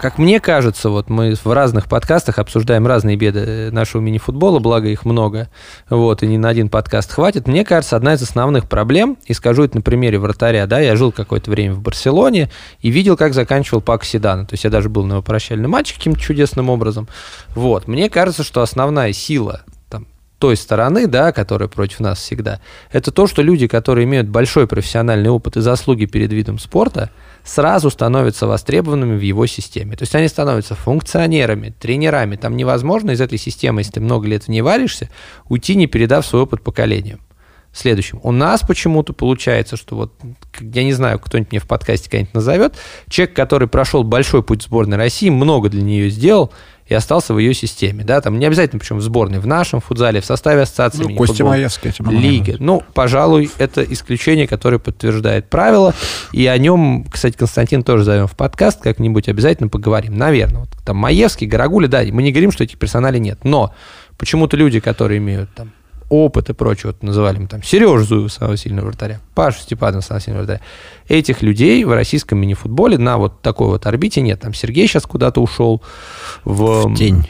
[0.01, 5.03] Как мне кажется, вот мы в разных подкастах обсуждаем разные беды нашего мини-футбола, благо их
[5.03, 5.49] много,
[5.89, 7.49] вот, и ни на один подкаст хватит.
[7.49, 11.11] Мне кажется, одна из основных проблем, и скажу это на примере вратаря, да, я жил
[11.11, 14.45] какое-то время в Барселоне и видел, как заканчивал Пак Седана.
[14.45, 17.09] То есть я даже был на его прощальном матче каким-то чудесным образом.
[17.53, 19.63] Вот, мне кажется, что основная сила
[20.39, 25.29] той стороны, да, которая против нас всегда, это то, что люди, которые имеют большой профессиональный
[25.29, 27.11] опыт и заслуги перед видом спорта,
[27.43, 29.95] сразу становятся востребованными в его системе.
[29.95, 32.35] То есть они становятся функционерами, тренерами.
[32.35, 35.09] Там невозможно из этой системы, если ты много лет в ней варишься,
[35.47, 37.19] уйти, не передав свой опыт поколениям.
[37.71, 38.19] Следующим.
[38.23, 40.13] У нас почему-то получается, что вот,
[40.59, 42.75] я не знаю, кто-нибудь мне в подкасте когда-нибудь назовет,
[43.09, 46.51] человек, который прошел большой путь сборной России, много для нее сделал
[46.89, 48.03] и остался в ее системе.
[48.03, 48.19] Да?
[48.19, 51.15] Там не обязательно, причем в сборной, в нашем футзале, в составе ассоциации Ну.
[51.15, 52.57] Костя Маевский этим Лиги.
[52.59, 55.93] Ну, пожалуй, это исключение, которое подтверждает правило.
[56.33, 60.17] И о нем, кстати, Константин тоже зовем в подкаст, как-нибудь обязательно поговорим.
[60.17, 60.61] Наверное.
[60.61, 63.39] Вот, там Маевский, Гарагуля, да, мы не говорим, что этих персоналей нет.
[63.43, 63.73] Но
[64.17, 65.71] почему-то люди, которые имеют там
[66.09, 70.21] опыт и прочее, вот называли мы там Сережу Зуева, самого сильного вратаря, Пашу Степанова, самого
[70.21, 70.61] сильного вратаря.
[71.07, 74.39] Этих людей в российском мини-футболе на вот такой вот орбите нет.
[74.41, 75.81] Там Сергей сейчас куда-то ушел
[76.43, 77.27] в, В тень.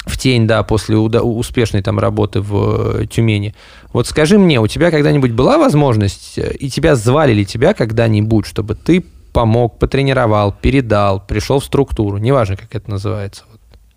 [0.00, 3.54] в тень, да, после успешной там работы в э, Тюмени.
[3.92, 8.46] Вот скажи мне, у тебя когда-нибудь была возможность, э, и тебя звали ли тебя когда-нибудь,
[8.46, 13.44] чтобы ты помог, потренировал, передал, пришел в структуру, неважно, как это называется.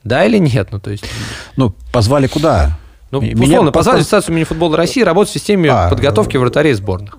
[0.03, 0.69] Да или нет?
[0.71, 1.05] Ну, то есть,
[1.57, 2.77] Ну, позвали куда?
[3.11, 7.17] Ну, Меня условно, позвали позвали- Ассоциацию мини-футбола России работать в системе А, подготовки вратарей сборных.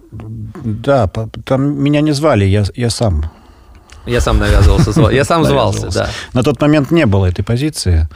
[0.65, 1.09] Да,
[1.45, 3.31] там меня не звали, я, я сам.
[4.07, 6.09] Я сам навязывался, я сам звался, да.
[6.33, 8.09] На тот момент не было этой позиции.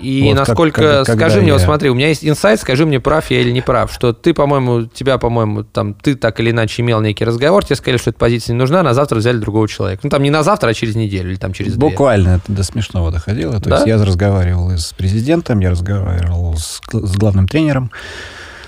[0.00, 2.60] И Вот как- насколько, как- когда скажи мне, вот я- смотри, у меня есть инсайт,
[2.60, 6.38] скажи мне, прав я или не прав, что ты, по-моему, тебя, по-моему, там, ты так
[6.40, 9.38] или иначе имел некий разговор, тебе сказали, что эта позиция не нужна, на завтра взяли
[9.38, 10.00] другого человека.
[10.04, 11.80] Ну, там не на завтра, а через неделю или там через две.
[11.80, 13.60] Буквально это до смешного доходило.
[13.60, 13.76] То Да?
[13.76, 17.90] есть я разговаривал и с президентом, я разговаривал с, с главным тренером.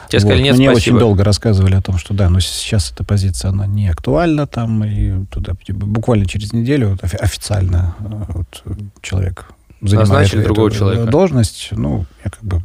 [0.09, 0.45] Тебе сказали, Вот.
[0.45, 0.95] нет, Мне спасибо.
[0.95, 4.83] очень долго рассказывали о том, что да, но сейчас эта позиция, она не актуальна там,
[4.85, 8.05] и туда типа, буквально через неделю вот, офи- официально э,
[8.35, 8.65] вот,
[9.03, 9.45] человек
[9.81, 11.11] занимает Назначили другого э, человека.
[11.11, 11.69] должность.
[11.73, 12.63] Ну, я как бы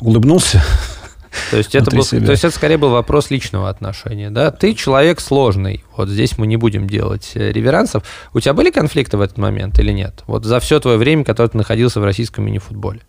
[0.00, 0.62] улыбнулся.
[1.50, 2.26] То есть, это был, себя.
[2.26, 4.50] то есть это скорее был вопрос личного отношения, да?
[4.50, 8.02] Ты человек сложный, вот здесь мы не будем делать э, реверансов.
[8.34, 10.24] У тебя были конфликты в этот момент или нет?
[10.26, 13.02] Вот за все твое время, которое ты находился в российском мини-футболе.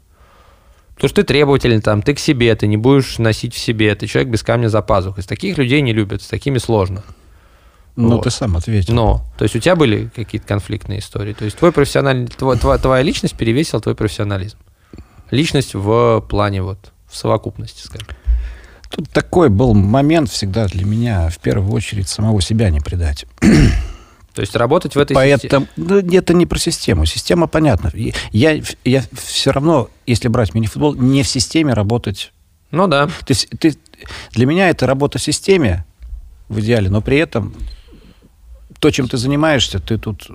[0.93, 4.05] Потому что ты требовательный, там, ты к себе, ты не будешь носить в себе, ты
[4.05, 5.23] человек без камня за пазухой.
[5.23, 7.03] С таких людей не любят, с такими сложно.
[7.95, 8.23] Ну, Вот.
[8.23, 8.93] ты сам ответил.
[8.93, 11.33] Но, то есть у тебя были какие-то конфликтные истории?
[11.33, 14.57] То есть твой профессиональный, тво- тво- твоя личность перевесила твой профессионализм?
[15.29, 18.07] Личность в плане вот, в совокупности, скажем.
[18.89, 23.25] Тут такой был момент всегда для меня, в первую очередь, самого себя не предать.
[24.33, 25.37] То есть работать в этой системе.
[25.41, 27.05] Поэтому ну, это не про систему.
[27.05, 27.91] Система понятна.
[27.93, 32.31] И Я, я все равно, если брать мини-футбол, не в системе работать.
[32.71, 33.07] Ну да.
[33.07, 33.75] То есть ты,
[34.31, 35.85] для меня это работа в системе
[36.47, 37.53] в идеале, но при этом
[38.81, 40.27] то, чем ты занимаешься, ты тут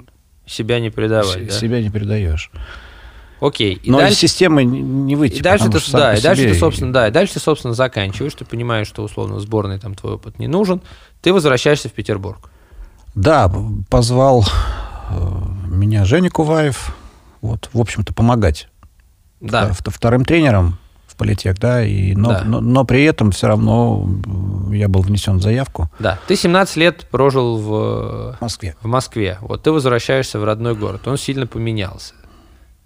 [0.47, 1.53] Себя не предавать, да?
[1.53, 2.51] себя не передаешь.
[3.41, 3.75] Окей.
[3.83, 5.39] И но из дальше, системы не- выйти.
[5.39, 8.45] и дальше ты, да, и дальше ты, собственно, да, и дальше ты, собственно, заканчиваешь, ты
[8.45, 10.81] понимаешь, что условно сборной там твой опыт не нужен,
[11.21, 12.51] ты возвращаешься в Петербург.
[13.17, 13.53] Да,
[13.91, 14.47] позвал
[15.11, 15.15] э,
[15.69, 16.95] меня Женя Куваев,
[17.43, 18.69] вот, в общем-то, помогать
[19.41, 19.71] Да.
[19.71, 20.79] вто- вторым тренером
[21.17, 22.43] в политех, да, и, но, Да.
[22.45, 24.07] но, но при этом все равно
[24.71, 26.19] я был внесен в заявку Да.
[26.29, 27.69] Ты 17 лет прожил в,
[28.35, 28.77] в Москве.
[28.83, 29.39] в Москве.
[29.41, 31.09] Вот ты возвращаешься в родной город.
[31.09, 32.13] Он сильно поменялся.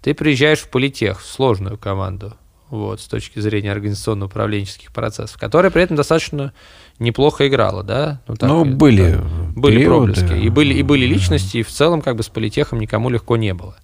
[0.01, 2.33] Ты приезжаешь в политех, в сложную команду.
[2.69, 6.53] вот, с точки зрения организационно-управленческих процессов, которая при этом достаточно
[6.99, 8.21] неплохо играла, да?
[8.27, 9.21] Ну, так, ну были да,
[9.55, 10.13] Были периоды.
[10.13, 10.39] проблески.
[10.45, 13.53] И были, и были личности, и в целом как бы с политехом никому легко не
[13.53, 13.75] было.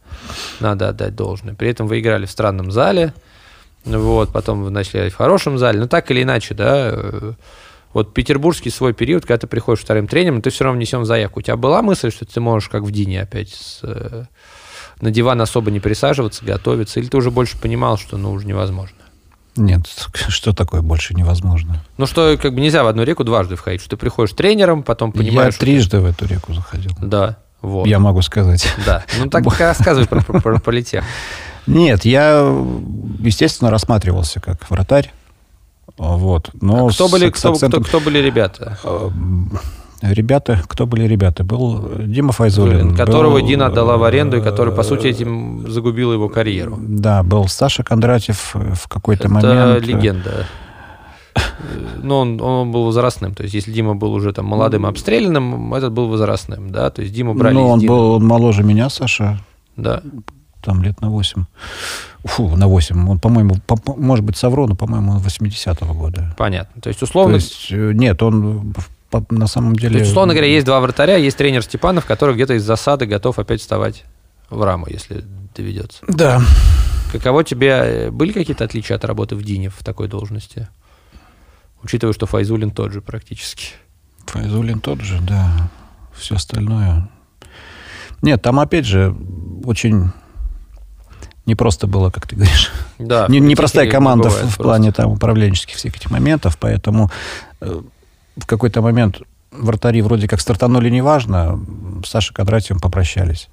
[0.61, 1.53] Надо отдать должное.
[1.53, 3.13] При этом вы играли в странном зале,
[3.88, 5.79] вот, потом вы начали в хорошем зале.
[5.79, 7.33] Но так или иначе, да, э,
[7.93, 11.39] вот петербургский свой период, когда ты приходишь вторым тренером, ты все равно внесем заявку.
[11.39, 14.25] У тебя была мысль, что ты можешь, как в Дине, опять с, э,
[15.01, 18.97] на диван особо не присаживаться, готовиться, или ты уже больше понимал, что ну уже невозможно?
[19.55, 19.81] Нет,
[20.27, 21.83] что такое больше невозможно?
[21.97, 25.11] Ну, что как бы нельзя в одну реку дважды входить, что ты приходишь тренером, потом
[25.11, 25.55] понимаешь...
[25.55, 26.91] Я трижды в эту реку заходил.
[27.01, 27.88] Да, вот.
[27.88, 28.67] Я могу сказать.
[28.85, 31.03] Да, ну так рассказывай про, про, про политех.
[31.68, 32.65] Нет, я,
[33.20, 35.11] естественно, рассматривался как вратарь.
[35.97, 36.49] Вот.
[36.61, 37.84] Но а кто, были, кто, акцентом...
[37.84, 38.78] кто, кто были ребята?
[38.84, 39.59] Эм,
[40.01, 41.43] ребята, кто были ребята?
[41.43, 42.95] Был Дима Файзулин.
[42.95, 46.78] Которого был, Дина отдала в аренду, и который, по сути, этим загубил его карьеру.
[46.80, 49.78] Да, был Саша Кондратьев в какой-то Это момент.
[49.78, 50.45] Это легенда.
[52.01, 53.36] Но он, он был возрастным.
[53.36, 56.89] То есть, если Дима был уже там молодым обстрелянным, этот был возрастным, да?
[56.89, 59.39] То есть, Дима брали Ну, он был он моложе меня, Саша.
[59.76, 60.01] Да.
[60.68, 61.45] Там лет на 8.
[62.26, 63.09] Фу, на 8.
[63.09, 66.36] Он, по-моему, по, может быть, Савро, но, по-моему, 80-го года.
[66.38, 66.82] Понятно.
[66.82, 67.39] То есть, условно...
[67.39, 68.74] То есть, э, нет, он
[69.30, 69.93] на самом деле...
[69.93, 73.39] То есть, условно говоря, есть два вратаря, есть тренер Степанов, который где-то из засады готов
[73.39, 74.03] опять вставать
[74.49, 75.24] в раму, если
[75.55, 76.03] доведется.
[76.09, 76.41] Да.
[77.13, 77.70] Каково тебе...
[77.70, 80.68] Э, были какие-то отличия от работы в Дине в такой должности?
[81.82, 83.68] Учитывая, что Файзулин тот же практически.
[84.26, 85.70] Файзулин тот же, да.
[86.13, 87.09] Все остальное...
[88.22, 89.15] Нет, там опять же
[89.63, 90.11] очень
[91.47, 92.71] непросто было, как ты говоришь.
[92.99, 93.25] Да.
[93.29, 97.09] Не, непростая команда в, в плане там управленческих всех этих моментов, поэтому
[97.61, 97.81] э,
[98.35, 99.21] в какой-то момент
[99.51, 101.59] вратари вроде как стартанули неважно,
[102.05, 103.49] с Сашей Кондратьевым попрощались.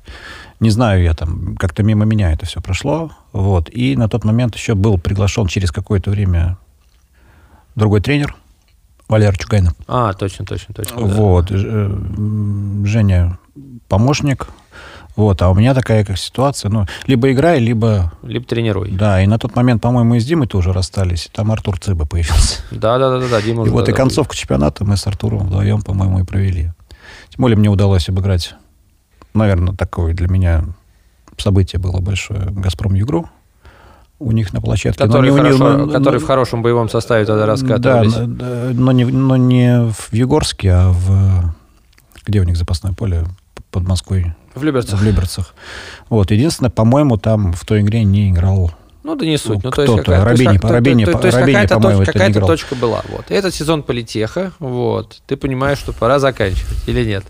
[0.60, 3.10] Не знаю я там, как-то мимо меня это все прошло.
[3.32, 3.68] Вот.
[3.70, 6.58] И на тот момент еще был приглашен через какое-то время
[7.74, 8.36] другой тренер,
[9.08, 9.74] Валер Чугайнов.
[9.86, 11.00] А, точно, точно, точно.
[11.00, 11.46] Вот.
[11.46, 11.56] Да.
[11.56, 13.38] Э, Женя
[13.88, 14.48] помощник,
[15.16, 18.12] вот, а у меня такая как ситуация, ну, либо играй, либо...
[18.22, 18.90] Либо тренируй.
[18.90, 21.30] Да, и на тот момент, по-моему, и с Димой тоже расстались.
[21.32, 22.62] Там Артур Цыба появился.
[22.70, 26.20] Да, да, да, да, Дима И вот и концовку чемпионата мы с Артуром вдвоем, по-моему,
[26.20, 26.72] и провели.
[27.30, 28.54] Тем более мне удалось обыграть,
[29.34, 30.64] наверное, такое для меня
[31.38, 32.50] событие было большое.
[32.50, 33.28] «Газпром Югру»
[34.18, 35.04] у них на площадке.
[35.04, 38.14] Который, но хорошо, не, но, который но, в хорошем боевом составе тогда раскатывались.
[38.14, 41.54] Да, но не, но не в Югорске, а в...
[42.24, 43.24] Где у них запасное поле?
[43.70, 44.34] Под Москвой.
[44.54, 45.00] В Люберцах.
[45.00, 45.54] В Люберцах.
[46.08, 46.30] Вот.
[46.30, 48.72] Единственное, по-моему, там в той игре не играл
[49.04, 49.62] ну, да не суть.
[49.62, 53.02] Ну, то есть, какая, Рабини, то, Рабини, то, то, есть какая-то, точка, какая-то точка была.
[53.10, 53.30] Вот.
[53.30, 55.20] И этот сезон политеха, вот.
[55.26, 57.24] Ты понимаешь, что пора заканчивать или нет?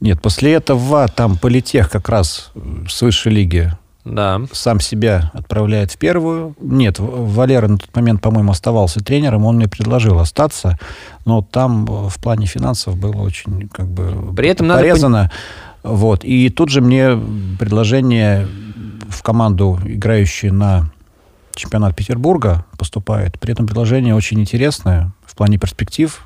[0.00, 2.52] Нет, после этого там политех как раз
[2.88, 3.72] с высшей лиги
[4.04, 4.42] да.
[4.52, 6.54] сам себя отправляет в первую.
[6.60, 10.78] Нет, Валера на тот момент, по-моему, оставался тренером, он мне предложил остаться,
[11.24, 15.22] но там в плане финансов было очень как бы При этом порезано.
[15.22, 15.32] Надо
[15.84, 16.24] вот.
[16.24, 17.10] И тут же мне
[17.58, 18.48] предложение
[19.08, 20.90] в команду, играющую на
[21.54, 23.38] чемпионат Петербурга, поступает.
[23.38, 26.24] При этом предложение очень интересное в плане перспектив.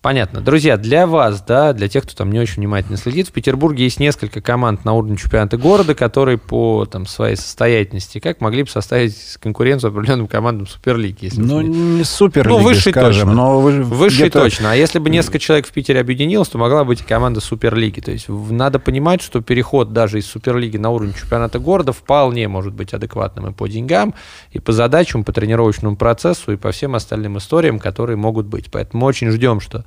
[0.00, 0.40] Понятно.
[0.40, 3.98] Друзья, для вас, да, для тех, кто там не очень внимательно следит, в Петербурге есть
[3.98, 9.16] несколько команд на уровне чемпионата города, которые по там, своей состоятельности как могли бы составить
[9.40, 11.24] конкуренцию определенным командам Суперлиги.
[11.24, 13.34] Если ну, не Суперлиги, ну, высшей скажем, точно.
[13.34, 14.70] но вы, высшей точно.
[14.70, 17.98] А если бы несколько человек в Питере объединилось, то могла быть и команда Суперлиги.
[17.98, 22.72] То есть надо понимать, что переход даже из Суперлиги на уровень чемпионата города вполне может
[22.72, 24.14] быть адекватным и по деньгам,
[24.52, 28.70] и по задачам, по тренировочному процессу, и по всем остальным историям, которые могут быть.
[28.70, 29.84] Поэтому очень ждем, что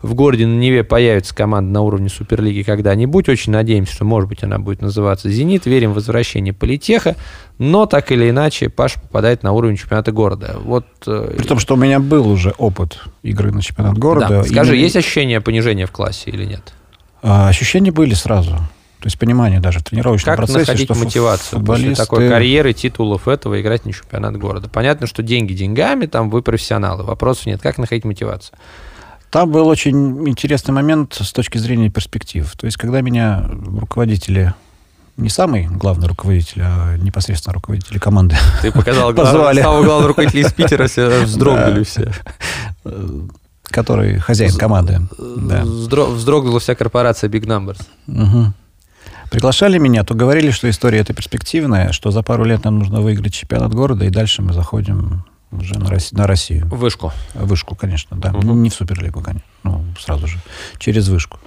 [0.00, 3.28] в городе на Неве появится команда на уровне Суперлиги когда-нибудь.
[3.28, 5.66] Очень надеемся, что, может быть, она будет называться «Зенит».
[5.66, 7.16] Верим в возвращение Политеха.
[7.58, 10.56] Но так или иначе Паша попадает на уровень чемпионата города.
[10.64, 14.28] Вот, э, При том, что у меня был уже опыт игры на чемпионат города.
[14.28, 14.44] Да.
[14.44, 14.84] Скажи, именно...
[14.84, 16.72] есть ощущение понижения в классе или нет?
[17.22, 18.58] А, ощущения были сразу.
[19.02, 21.90] То есть понимание даже в тренировочном как процессе, находить что мотивацию футболисты...
[21.90, 24.68] после такой карьеры, титулов этого играть на чемпионат города?
[24.68, 27.60] Понятно, что деньги деньгами, там вы профессионалы, вопросов нет.
[27.60, 28.56] Как находить мотивацию?
[29.32, 32.52] Там был очень интересный момент с точки зрения перспектив.
[32.54, 34.52] То есть, когда меня руководители
[35.16, 38.36] не самый главный руководитель, а непосредственно руководители команды.
[38.60, 42.12] Ты показал главного, самого главного руководителя из Питера, все вздрогнули все.
[43.64, 45.00] Который хозяин команды.
[45.18, 45.64] Да.
[45.64, 47.80] Вздрогнула вся корпорация Big Numbers.
[49.30, 53.32] Приглашали меня, то говорили, что история эта перспективная, что за пару лет нам нужно выиграть
[53.32, 56.66] чемпионат города, и дальше мы заходим уже на, Россию, на Россию.
[56.66, 57.12] Вышку.
[57.34, 58.30] Вышку, конечно, да.
[58.30, 58.52] Угу.
[58.54, 59.46] Не в Суперлигу, конечно.
[59.62, 60.38] Ну, сразу же.
[60.78, 61.38] Через вышку.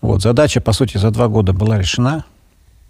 [0.00, 0.22] Вот.
[0.22, 2.24] Задача, по сути, за два года была решена.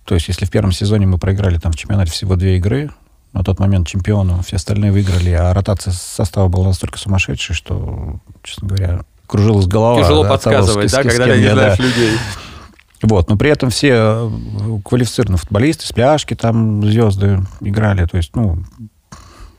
[0.05, 2.91] То есть, если в первом сезоне мы проиграли там в чемпионате всего две игры,
[3.33, 8.69] на тот момент чемпионом, все остальные выиграли, а ротация состава была настолько сумасшедшей, что, честно
[8.69, 10.03] говоря, кружилась голова.
[10.03, 11.85] Тяжело от подсказывать, того, да, когда ты не знаешь да.
[11.85, 12.19] людей.
[13.03, 14.31] Вот, но при этом все э,
[14.83, 18.65] квалифицированные футболисты, с пляжки там звезды играли, то есть, ну,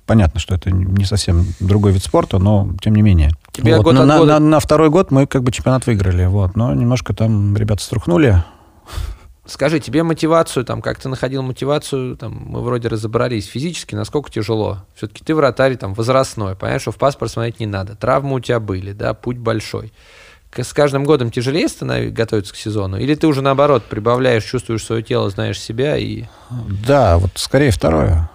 [0.07, 3.31] понятно, что это не совсем другой вид спорта, но тем не менее.
[3.51, 3.83] Тебе вот.
[3.83, 4.39] год на, от года...
[4.39, 8.43] на, на второй год мы как бы чемпионат выиграли, вот, но немножко там ребята струхнули,
[9.47, 14.79] Скажи, тебе мотивацию, там, как ты находил мотивацию, там, мы вроде разобрались физически, насколько тяжело.
[14.95, 17.95] Все-таки ты вратарь, там, возрастной, понимаешь, что в паспорт смотреть не надо.
[17.95, 19.93] Травмы у тебя были, да, путь большой.
[20.53, 22.97] С каждым годом тяжелее становится готовиться к сезону?
[22.97, 26.25] Или ты уже, наоборот, прибавляешь, чувствуешь свое тело, знаешь себя и...
[26.85, 28.29] Да, вот скорее второе.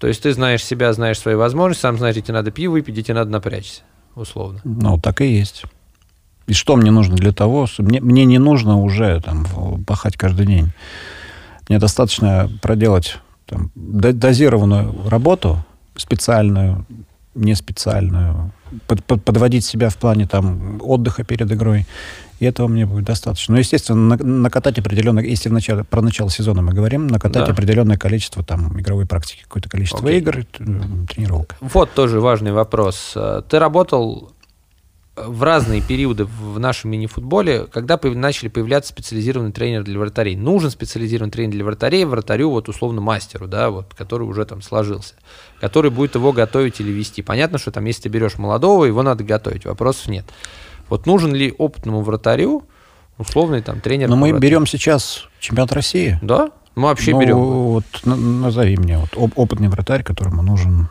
[0.00, 3.02] То есть ты знаешь себя, знаешь свои возможности, сам знаешь, тебе надо пиво выпить, где
[3.02, 3.82] тебе надо напрячься,
[4.14, 4.58] условно.
[4.64, 5.64] Ну, так и есть.
[6.46, 9.46] И что мне нужно для того, мне, мне не нужно уже там
[9.86, 10.70] пахать каждый день.
[11.68, 15.62] Мне достаточно проделать там, дозированную работу,
[15.96, 16.86] специальную,
[17.34, 18.52] не специальную,
[18.86, 21.86] под, под, подводить себя в плане там отдыха перед игрой.
[22.40, 23.54] И этого мне будет достаточно.
[23.54, 27.52] Но, естественно, накатать определенное, если в начале, про начало сезона мы говорим, накатать да.
[27.52, 30.20] определенное количество там игровой практики, какое-то количество Окей.
[30.20, 31.54] игр, тренировок.
[31.60, 33.16] Вот тоже важный вопрос.
[33.48, 34.32] Ты работал
[35.16, 40.34] в разные периоды в нашем мини-футболе, когда начали появляться специализированные тренеры для вратарей.
[40.34, 45.14] Нужен специализированный тренер для вратарей, вратарю, вот условно мастеру, да, вот, который уже там сложился,
[45.60, 47.20] который будет его готовить или вести.
[47.20, 50.24] Понятно, что там, если ты берешь молодого, его надо готовить, вопросов нет.
[50.90, 52.64] Вот нужен ли опытному вратарю
[53.16, 54.08] условный там тренер?
[54.08, 56.18] Но мы берем сейчас чемпионат России.
[56.20, 56.50] Да?
[56.74, 57.38] Мы вообще ну, берем.
[57.38, 60.88] Вот назови мне вот опытный вратарь, которому нужен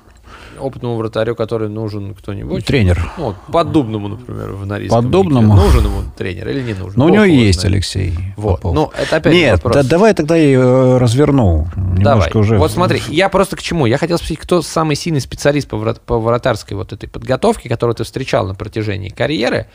[0.59, 2.65] опытному вратарю, который нужен кто-нибудь?
[2.65, 3.11] Тренер.
[3.17, 5.03] Ну, вот, поддубному, например, в Норильском.
[5.03, 5.55] Поддубному?
[5.55, 6.99] Нужен ему тренер или не нужен?
[6.99, 8.63] Ну, у него есть Алексей Вот.
[8.63, 9.75] Ну, это опять Нет, вопрос.
[9.75, 11.67] Да, давай тогда я э, разверну.
[11.75, 12.29] Давай.
[12.33, 12.57] Уже...
[12.57, 13.85] Вот смотри, я просто к чему?
[13.85, 16.01] Я хотел спросить, кто самый сильный специалист по, врат...
[16.01, 19.67] по вратарской вот этой подготовке, которую ты встречал на протяжении карьеры,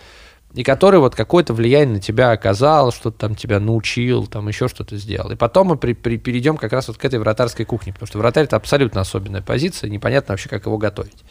[0.54, 4.96] и который вот какое-то влияние на тебя оказал, что-то там тебя научил, там еще что-то
[4.96, 5.32] сделал.
[5.32, 8.18] И потом мы при, при, перейдем как раз вот к этой вратарской кухне, потому что
[8.18, 11.24] вратарь это абсолютно особенная позиция, непонятно вообще, как его готовить.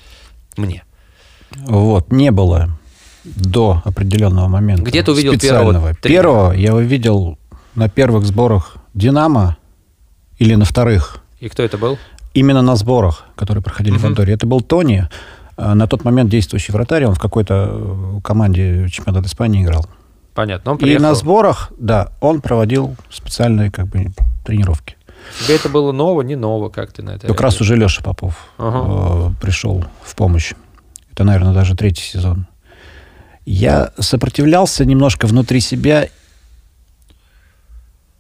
[0.58, 0.84] Мне.
[1.56, 2.78] Вот, не было
[3.24, 4.84] до определенного момента.
[4.84, 5.94] Где ты увидел первого?
[5.96, 7.38] Первого я увидел
[7.76, 9.58] на первых сборах Динамо
[10.38, 11.20] или на вторых.
[11.40, 11.98] И кто это был?
[12.34, 14.02] Именно на сборах, которые проходили угу.
[14.02, 14.34] в Андоре.
[14.34, 15.08] Это был Тони.
[15.56, 19.86] А на тот момент действующий вратарь, он в какой-то э, команде чемпионата Испании играл.
[20.34, 20.72] Понятно.
[20.72, 21.00] Он приехал.
[21.00, 24.08] И на сборах, да, он проводил специальные как бы
[24.44, 24.98] тренировки.
[25.46, 27.28] Тебе это было ново, не ново, как ты на это?
[27.28, 29.30] Как раз уже Леша Попов ага.
[29.30, 30.54] э, пришел в помощь.
[31.12, 32.48] Это, наверное, даже третий сезон.
[33.46, 36.08] Я сопротивлялся немножко внутри себя,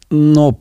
[0.09, 0.59] но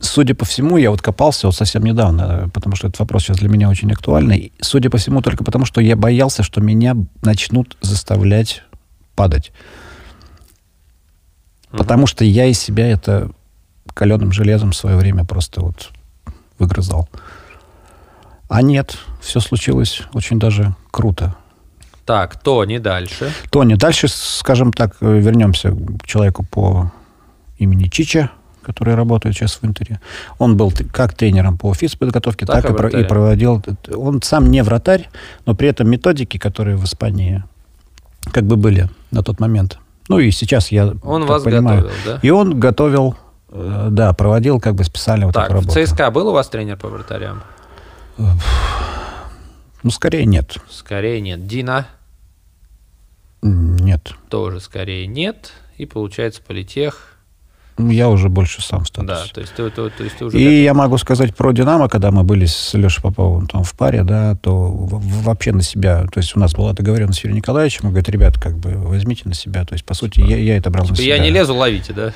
[0.00, 3.48] судя по всему, я вот копался вот совсем недавно, потому что этот вопрос сейчас для
[3.48, 4.52] меня очень актуальный.
[4.60, 8.62] Судя по всему, только потому, что я боялся, что меня начнут заставлять
[9.14, 9.52] падать.
[11.70, 11.78] Mm-hmm.
[11.78, 13.30] Потому что я из себя это
[13.94, 15.90] каленым железом в свое время просто вот
[16.58, 17.08] выгрызал.
[18.48, 21.34] А нет, все случилось очень даже круто.
[22.04, 23.32] Так, Тони дальше.
[23.50, 26.92] Тони, дальше, скажем так, вернемся к человеку по
[27.58, 28.30] имени Чича
[28.66, 30.00] который работает сейчас в Интере.
[30.38, 33.62] Он был как тренером по физподготовке, так, так и, про, и проводил.
[33.94, 35.08] Он сам не вратарь,
[35.46, 37.44] но при этом методики, которые в Испании
[38.32, 39.78] как бы были на тот момент.
[40.08, 41.82] Ну и сейчас я Он вас понимаю.
[41.82, 42.18] готовил, да?
[42.22, 43.14] И он готовил,
[43.50, 45.80] э, да, проводил как бы специально вот так, такую работу.
[45.80, 47.44] в ЦСКА был у вас тренер по вратарям?
[48.16, 50.56] Ну, скорее нет.
[50.68, 51.46] Скорее нет.
[51.46, 51.86] Дина?
[53.42, 54.12] Нет.
[54.28, 55.52] Тоже скорее нет.
[55.76, 57.15] И получается политех
[57.78, 59.24] я уже больше сам в статусе.
[59.26, 60.38] Да, то есть ты, то, то есть ты уже...
[60.38, 64.02] И я могу сказать про «Динамо», когда мы были с Лешей Поповым там в паре,
[64.02, 67.90] да, то вообще на себя, то есть у нас была договоренность с Юрием Николаевичем, он
[67.90, 70.84] говорит, ребят, как бы возьмите на себя, то есть, по сути, я, я это брал
[70.84, 71.16] типа на себя.
[71.16, 72.12] Я не лезу, ловите, да?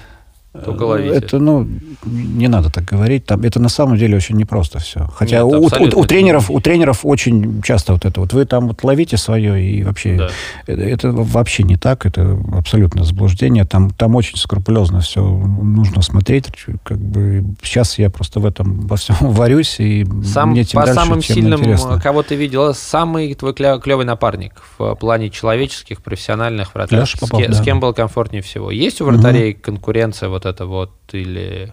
[0.53, 1.15] Только ловите.
[1.15, 1.65] Это, ну,
[2.05, 3.25] не надо так говорить.
[3.25, 5.09] Там, это на самом деле очень непросто все.
[5.15, 8.33] Хотя Нет, у, у, у, тренеров, у тренеров очень часто вот это вот.
[8.33, 10.31] Вы там вот ловите свое, и вообще да.
[10.67, 12.05] это, это вообще не так.
[12.05, 13.65] Это абсолютно заблуждение.
[13.65, 16.51] Там, там очень скрупулезно все нужно смотреть.
[16.83, 20.87] Как бы сейчас я просто в этом во всем варюсь, и Сам, мне тем По
[20.87, 22.01] дальше, самым сильным, интересно.
[22.01, 27.07] кого ты видела, самый твой клевый напарник в плане человеческих, профессиональных вратарей?
[27.07, 27.53] С, да.
[27.53, 28.73] с кем был комфортнее всего?
[28.73, 29.61] Есть у вратарей угу.
[29.63, 31.73] конкуренция вот это вот, или...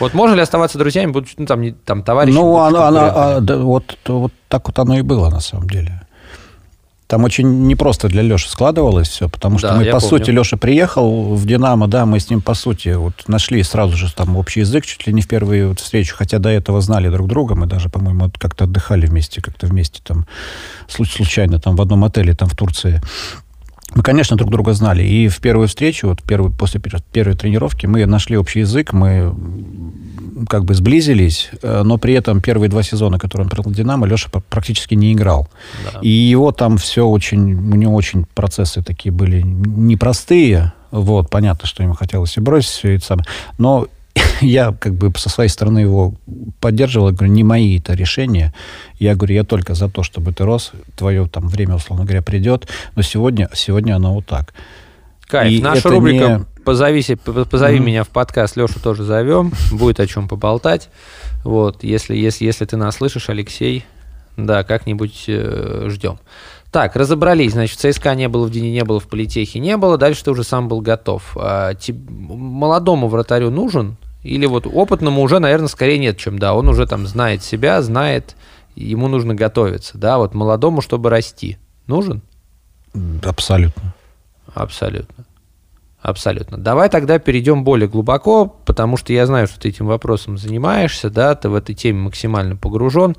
[0.00, 2.40] Вот можно ли оставаться друзьями, будучи, ну, там, не, там товарищами?
[2.40, 6.02] Ну, она, она, а, да, вот, вот так вот оно и было, на самом деле.
[7.06, 10.08] Там очень непросто для Леши складывалось все, потому что Да, мы, по помню.
[10.08, 14.12] сути, Леша приехал в «Динамо», да, мы с ним, по сути, вот нашли сразу же
[14.12, 17.26] там общий язык, чуть ли не в первую вот встречу, хотя до этого знали друг
[17.26, 20.26] друга, мы даже, по-моему, вот как-то отдыхали вместе, как-то вместе там,
[20.86, 23.00] случ- случайно там в одном отеле там в Турции.
[23.94, 25.02] Мы, конечно, друг друга знали.
[25.02, 29.34] И в первую встречу, вот первую, после пер- первой тренировки, мы нашли общий язык, мы
[30.48, 34.30] как бы сблизились, э, но при этом первые два сезона, которые он провел «Динамо», Леша
[34.48, 35.48] практически не играл.
[35.92, 36.00] Да.
[36.00, 40.72] И его там все очень, у него очень процессы такие были непростые.
[40.90, 43.26] Вот, понятно, что ему хотелось и бросить все это самое.
[43.58, 43.88] Но
[44.40, 46.14] я как бы со своей стороны его
[46.60, 48.52] поддерживал, я говорю, не мои это решения.
[48.98, 52.68] Я говорю, я только за то, чтобы ты рос, твое там время, условно говоря, придет.
[52.96, 54.54] Но сегодня, сегодня оно вот так.
[55.26, 55.52] Кайф.
[55.52, 57.02] И Наша рубрика не- «Позови,
[57.50, 57.86] позови Мгм.
[57.86, 60.90] меня в подкаст», Лешу тоже зовем, будет о чем поболтать.
[61.44, 63.84] Вот, если, если, если ты нас слышишь, Алексей,
[64.36, 66.18] да, как-нибудь э, ждем.
[66.70, 70.24] Так, разобрались, значит, ЦСКА не было в Дине, не было в Политехе, не было, дальше
[70.24, 71.34] ты уже сам был готов.
[71.36, 73.96] А, теб- молодому вратарю нужен?
[74.22, 78.36] Или вот опытному уже, наверное, скорее нет, чем да, он уже там знает себя, знает,
[78.74, 81.58] ему нужно готовиться, да, вот молодому, чтобы расти.
[81.86, 82.22] Нужен?
[83.22, 83.94] Абсолютно.
[84.54, 85.24] Абсолютно.
[86.00, 86.58] Абсолютно.
[86.58, 91.34] Давай тогда перейдем более глубоко, потому что я знаю, что ты этим вопросом занимаешься, да,
[91.34, 93.16] ты в этой теме максимально погружен.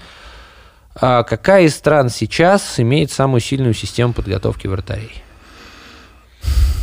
[0.95, 5.23] А какая из стран сейчас имеет самую сильную систему подготовки вратарей?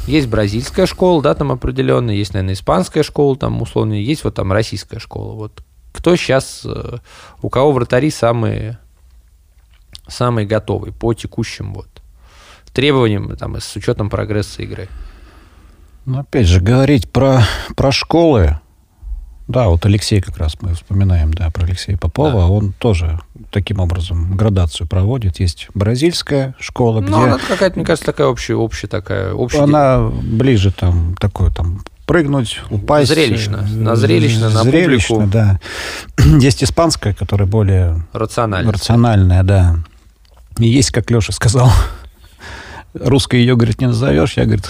[0.07, 4.53] Есть бразильская школа, да, там определенно, есть, наверное, испанская школа, там условно, есть вот там
[4.53, 5.33] российская школа.
[5.33, 6.99] Вот кто сейчас, э,
[7.43, 8.79] у кого вратари самые,
[10.07, 11.89] самые готовые по текущим вот
[12.73, 14.89] требованиям, там, с учетом прогресса игры?
[16.05, 17.43] Ну, опять же, говорить про,
[17.75, 18.61] про школы.
[19.49, 22.33] Да, вот Алексей как раз мы вспоминаем, да, про Алексея Попова.
[22.41, 22.47] Да.
[22.49, 23.21] Он тоже
[23.53, 25.39] таким образом градацию проводит.
[25.39, 29.63] Есть бразильская школа, где Ну, она какая-то, мне кажется, такая общая, общая такая, общая.
[29.63, 33.09] она ближе там такое там прыгнуть, упасть.
[33.09, 33.65] Зрелищно.
[33.69, 35.33] э, На зрелищно, на зрелищно, публику.
[35.33, 35.61] да.
[36.41, 38.73] Есть испанская, которая более рационально.
[38.73, 39.77] рациональная, да.
[40.59, 41.71] И есть, как Леша сказал,
[42.95, 44.65] русской ее, говорит, не назовешь, я, говорит,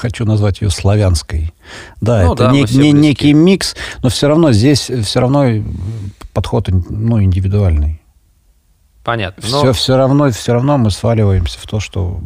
[0.00, 1.52] хочу назвать ее славянской.
[2.00, 5.46] Да, Ну это да, не- не- некий микс, но все равно здесь все равно
[6.32, 8.00] подход ну, индивидуальный.
[9.04, 9.42] Понятно.
[9.42, 12.20] Все, Но все, равно, все равно мы сваливаемся в то, что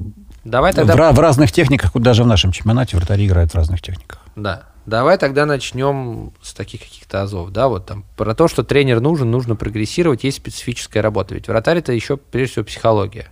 [0.45, 3.81] давай в, тогда ра- в разных техниках, даже в нашем чемпионате вратари играют в разных
[3.81, 4.20] техниках.
[4.37, 4.64] Да.
[4.87, 9.31] Давай тогда начнем с таких каких-то азов, да, вот там про то, что тренер нужен,
[9.31, 11.35] нужно прогрессировать, есть специфическая работа.
[11.35, 13.27] Ведь вратарь это еще прежде всего психология.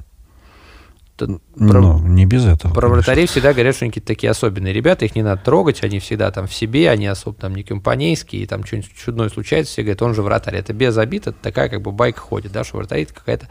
[1.17, 2.73] Тут про, Ну, не без этого.
[2.73, 2.89] про конечно.
[2.97, 6.31] вратарей всегда говорят, что они какие-то такие особенные ребята, их не надо трогать, они всегда
[6.31, 10.01] там в себе, они особо там не компанейские, и там что-нибудь чудное случается, все говорят,
[10.03, 10.57] он же вратарь.
[10.57, 13.49] Это без обид, это такая как бы байка ходит, да, что вратарь это какая-то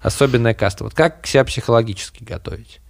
[0.00, 0.84] особенная каста.
[0.84, 2.80] Вот как себя психологически готовить?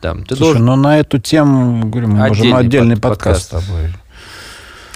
[0.00, 3.50] Там, ты Слушай, должен, ну на эту тему, говорю, мы можем Отдельный отдельный под- подкаст,
[3.50, 3.66] подкаст.
[3.66, 3.92] с тобой.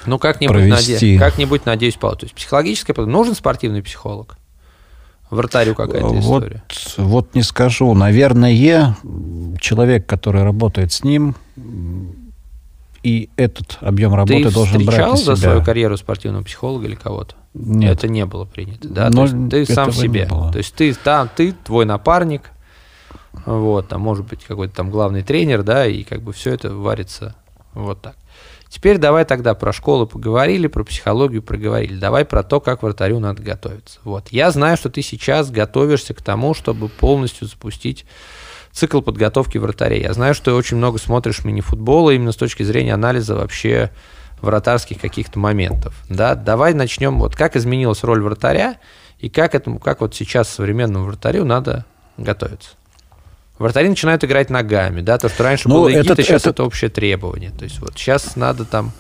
[0.07, 1.17] ну как-нибудь, провести.
[1.17, 2.21] наде- как-нибудь надеюсь, получится.
[2.21, 3.19] То есть психологическая подготовка.
[3.19, 4.37] Нужен спортивный психолог?
[5.31, 6.63] Вратарю какая-то Вот, история.
[6.97, 7.95] вот не скажу.
[7.95, 8.97] Наверное,
[9.61, 11.37] человек, который работает с ним,
[13.03, 15.37] и этот объем работы Ты должен брать встречал на за себя.
[15.37, 17.35] свою карьеру спортивного психолога или кого-то?
[17.55, 17.93] Нет.
[17.93, 19.09] Это не было принято, да?
[19.11, 20.27] Но То есть ты сам себе.
[20.27, 22.51] То есть ты там, ты твой напарник,
[23.47, 27.35] вот, там может быть какой-то там главный тренер, да, и как бы все это варится
[27.73, 28.17] вот так.
[28.71, 31.99] Теперь давай тогда про школу поговорили, про психологию проговорили.
[31.99, 33.99] Давай про то, как вратарю надо готовиться.
[34.05, 34.29] Вот.
[34.29, 38.07] Я знаю, что ты сейчас готовишься к тому, чтобы полностью запустить
[38.71, 40.03] цикл подготовки вратарей.
[40.03, 43.91] Я знаю, что ты очень много смотришь мини-футбола именно с точки зрения анализа вообще
[44.41, 46.01] вратарских каких-то моментов.
[46.09, 46.37] Да?
[46.37, 48.77] Давай начнем, вот как изменилась роль вратаря
[49.19, 51.85] и как, этому, как вот сейчас современному вратарю надо
[52.17, 52.71] готовиться.
[53.61, 56.65] Вратари начинают играть ногами, да, то, что раньше Ну, было этот- а сейчас этот- это
[56.65, 57.51] общее требование.
[57.51, 58.91] То есть вот сейчас надо там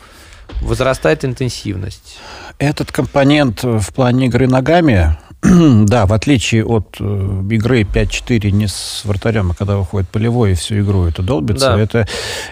[0.61, 2.19] возрастает интенсивность.
[2.59, 9.01] Этот компонент в плане игры ногами, да, в отличие от э, игры 5-4 не с
[9.05, 11.81] вратарем, а когда выходит полевой и всю игру это долбится, Да.
[11.81, 12.07] это,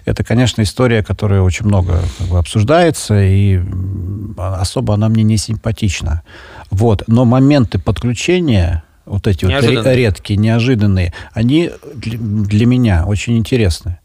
[0.06, 5.36] это, конечно, история, которая очень много как бы, обсуждается, и м, особо она мне не
[5.36, 6.22] симпатична.
[6.70, 7.02] Вот.
[7.06, 9.96] Но моменты подключения, вот эти вот Неожиданные.
[9.96, 13.98] редкие, неожиданные, они для, меня очень интересны.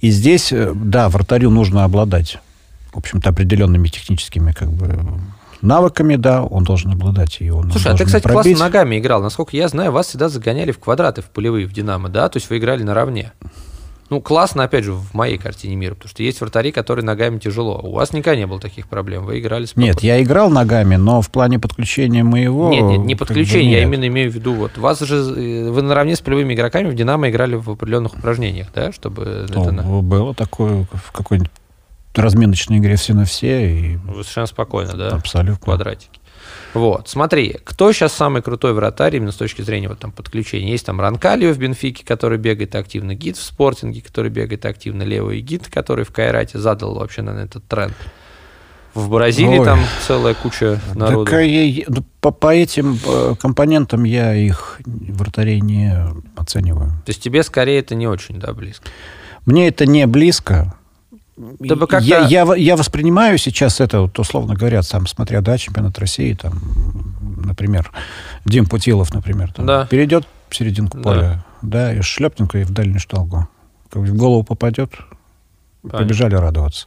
[0.00, 2.38] И здесь, э, да, вратарю нужно обладать,
[2.92, 4.98] в общем-то, определенными техническими как бы
[5.60, 8.56] навыками, да, он должен обладать и он Слушай, а ты, кстати, пробить.
[8.56, 9.22] классно ногами играл.
[9.22, 12.28] Насколько я знаю, вас всегда загоняли в квадраты в полевые в Динамо, да?
[12.28, 13.32] То есть вы играли наравне.
[14.10, 17.78] Ну, классно, опять же, в моей картине мира, потому что есть вратари, которые ногами тяжело.
[17.82, 19.88] У вас никогда не было таких проблем, вы играли спокойно.
[19.88, 22.70] Нет, я играл ногами, но в плане подключения моего...
[22.70, 26.16] Нет, нет, не подключение, я именно имею в виду, вот, вас же, э, вы наравне
[26.16, 29.46] с полевыми игроками в «Динамо» играли в определенных упражнениях, да, чтобы...
[29.50, 31.50] Ну, это Было такое в какой-нибудь
[32.14, 35.08] разминочной игре все на все, и Вы совершенно спокойно, да?
[35.08, 35.56] абсолютно.
[35.56, 36.18] в квадратике.
[36.74, 40.70] Вот, смотри, кто сейчас самый крутой вратарь именно с точки зрения вот там подключения?
[40.70, 45.40] Есть там Ранкалио в Бенфике, который бегает активно, Гид в Спортинге, который бегает активно, Левый
[45.40, 47.94] Гид, который в Кайрате задал вообще, наверное, этот тренд.
[48.94, 49.64] В Бразилии Ой.
[49.64, 51.24] там целая куча народу.
[51.26, 52.98] Так, а я- ну, по, по этим
[53.40, 55.94] компонентам я их вратарей не
[56.36, 56.88] оцениваю.
[57.04, 58.88] То есть тебе скорее это не очень, да, близко.
[59.46, 60.74] Мне это не близко.
[61.60, 65.56] Да бы как-то- я, я, я воспринимаю сейчас это, вот, условно говоря, сам смотря, да,
[65.56, 66.52] чемпионат России, там,
[67.44, 67.92] например,
[68.44, 69.86] Дим Путилов, например, там, Да.
[69.86, 71.02] перейдет в серединку Да.
[71.04, 73.48] поля, да, и шлепненько и в дальнюю штангу.
[73.90, 74.90] Как в голову попадет,
[75.82, 75.98] Понятно.
[76.00, 76.86] побежали радоваться.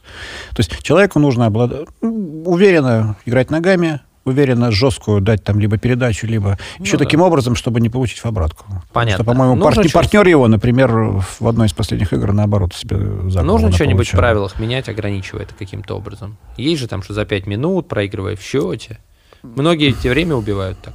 [0.50, 6.58] То есть человеку нужно обладать, уверенно играть ногами, уверенно жесткую дать там либо передачу, либо
[6.78, 7.04] Ну еще да.
[7.04, 8.64] таким образом, чтобы не получить в обратку.
[8.92, 9.22] Понятно.
[9.22, 13.42] Что, по-моему, Нужно партнер, партнер его, например, в одной из последних игр, наоборот, себе за
[13.42, 16.36] Нужно что-нибудь в правилах менять, ограничивая это каким-то образом.
[16.56, 18.98] Есть же там, что за 5 минут, проигрывая в счете.
[19.42, 20.94] Многие эти время убивают так.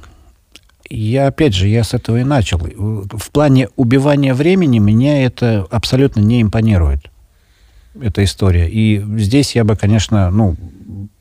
[0.90, 2.58] Я, опять же, я с этого и начал.
[2.58, 7.10] В плане убивания времени меня это абсолютно не импонирует.
[8.00, 8.68] Эта история.
[8.68, 10.56] И здесь я бы, конечно, ну,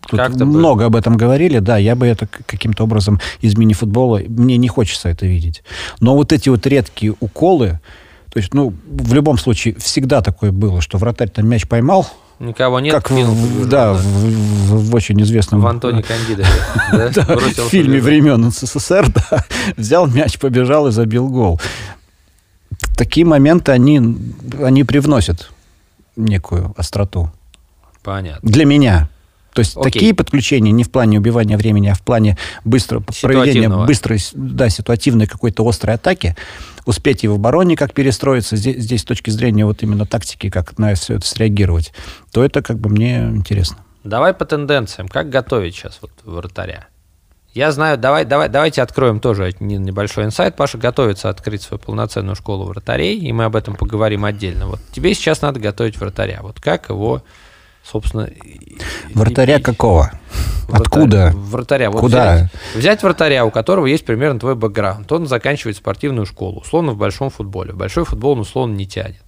[0.08, 4.22] тут Как-то бы- много об этом говорили, да, я бы это каким-то образом из мини-футбола,
[4.28, 5.64] мне не хочется это видеть.
[6.00, 7.80] Но вот эти вот редкие уколы,
[8.32, 12.08] то есть, ну, в любом случае, всегда такое было, что вратарь там мяч поймал,
[12.40, 12.94] Никого нет.
[12.94, 15.62] как кинул, в- побежал, да, в, в- в очень известном...
[15.62, 16.04] В Антоне
[17.28, 19.44] Бросил в фильме времен СССР, да,
[19.76, 21.60] взял мяч, побежал и забил гол.
[22.96, 24.00] Такие моменты, они,
[24.62, 25.50] они привносят
[26.18, 27.32] некую остроту.
[28.04, 28.50] Понятно.
[28.50, 29.10] Для меня.
[29.54, 29.92] То есть Окей.
[29.92, 35.26] такие подключения не в плане убивания времени, а в плане быстро проведения быстрой, да, ситуативной
[35.26, 36.36] какой-то острой атаки,
[36.86, 40.78] успеть и в обороне как перестроиться, здесь, здесь с точки зрения вот именно тактики, как
[40.78, 41.92] на все это среагировать,
[42.32, 43.78] то это как бы мне интересно.
[44.04, 45.08] Давай по тенденциям.
[45.08, 46.88] Как готовить сейчас вот вратаря?
[47.54, 50.56] Я знаю, давай, давай, давайте откроем тоже не- небольшой инсайт.
[50.56, 54.68] Паша готовится открыть свою полноценную школу вратарей, и мы об этом поговорим отдельно.
[54.68, 56.40] Вот тебе сейчас надо готовить вратаря.
[56.44, 57.24] Вот как его,
[57.84, 58.30] собственно...
[59.16, 60.12] Вратаря и- какого?
[60.68, 61.32] Вратаря- Откуда?
[61.34, 61.90] Вратаря.
[61.90, 62.34] Вот Куда?
[62.36, 65.12] Взять, взять вратаря, у которого есть примерно твой бэкграунд.
[65.12, 67.72] Он заканчивает спортивную школу, условно в большом футболе.
[67.74, 69.24] В большой футбол он условно не тянет.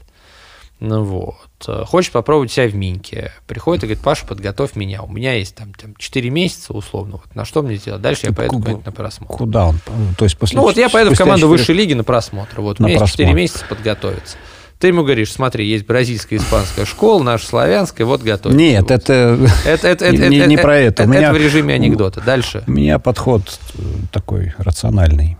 [0.79, 1.35] Ну вот.
[1.67, 3.31] Э, Хочет попробовать себя в Минке.
[3.47, 5.01] Приходит и говорит, Паша, подготовь меня.
[5.03, 7.19] У меня есть там, там 4 месяца условно.
[7.23, 8.01] Вот на что мне делать?
[8.01, 9.33] Дальше я поеду куда- на просмотр.
[9.33, 9.79] Куда он?
[10.17, 12.61] То есть после Ну вот я поеду в команду четыре- высшей лиги на просмотр.
[12.61, 13.41] Вот у На меня есть 4 просмотр.
[13.41, 14.37] месяца подготовиться.
[14.79, 18.53] Ты ему говоришь, смотри, есть бразильская, испанская школа, наша славянская, вот готовь.
[18.53, 18.91] Нет, Вот.
[18.91, 21.03] это, Это, это, это, не, это- не про это.
[21.03, 22.21] У Это, меня, в режиме анекдота.
[22.21, 22.63] Дальше.
[22.65, 23.81] у меня подход э,
[24.13, 25.35] такой рациональный.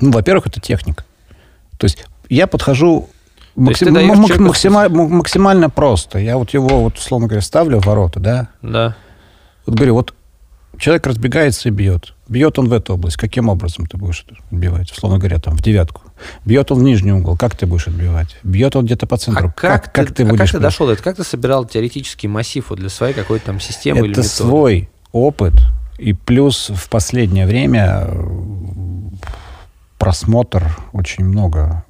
[0.00, 1.04] Ну, во-первых, это техника.
[1.78, 3.08] То есть я подхожу
[3.56, 6.18] есть ты максим- даешь человеку- максима- максимально просто.
[6.18, 8.48] Я вот его, вот, условно говоря, ставлю в ворота, да.
[8.62, 8.96] Да.
[9.66, 10.14] Вот говорю, вот
[10.78, 12.14] человек разбегается и бьет.
[12.26, 13.16] Бьет он в эту область.
[13.16, 14.90] Каким образом ты будешь отбивать?
[14.90, 16.02] Условно говоря, там, в девятку.
[16.44, 17.36] Бьет он в нижний угол.
[17.36, 18.36] Как ты будешь отбивать?
[18.42, 19.48] Бьет он где-то по центру.
[19.48, 20.40] А как, как ты, ты а будешь...
[20.40, 21.04] как ты дошел до этого?
[21.04, 24.28] Как ты собирал теоретический массив вот для своей какой-то там системы или Это методы?
[24.34, 25.54] свой опыт.
[25.98, 28.24] И плюс в последнее время э,
[29.98, 31.84] просмотр очень много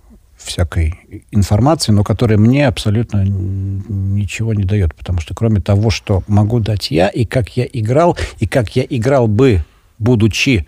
[0.45, 4.95] всякой информации, но которая мне абсолютно ничего не дает.
[4.95, 8.85] Потому что кроме того, что могу дать я, и как я играл, и как я
[8.89, 9.65] играл бы,
[9.99, 10.67] будучи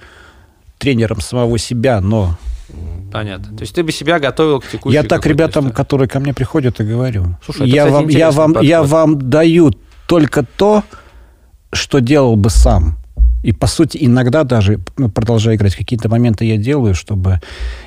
[0.79, 2.37] тренером самого себя, но
[3.12, 3.57] Понятно.
[3.57, 5.77] То есть ты бы себя готовил к текущей я так ребятам, истории.
[5.77, 7.37] которые ко мне приходят, и говорю.
[7.45, 9.70] Слушай, это, я, кстати, вам, я, вам, я вам даю
[10.09, 10.83] только то,
[11.72, 12.99] что делал бы сам.
[13.43, 17.41] И, по сути, иногда даже, ну, продолжая играть, какие-то моменты я делаю, чтобы...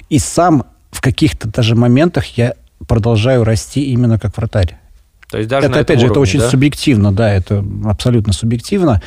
[0.07, 2.55] И сам в каких-то даже моментах я
[2.87, 4.77] продолжаю расти именно как вратарь.
[5.29, 6.49] То есть даже это, опять этом же, это уровне, очень да?
[6.49, 9.01] субъективно, да, это абсолютно субъективно.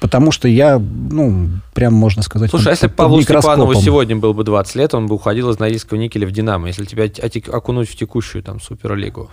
[0.00, 2.50] Потому что я, ну, прям можно сказать...
[2.50, 5.58] Слушай, а если под Павлу Степанову сегодня было бы 20 лет, он бы уходил из
[5.58, 6.68] Норильского никеля в Динамо.
[6.68, 7.04] Если тебя
[7.54, 9.30] окунуть в текущую там Суперлигу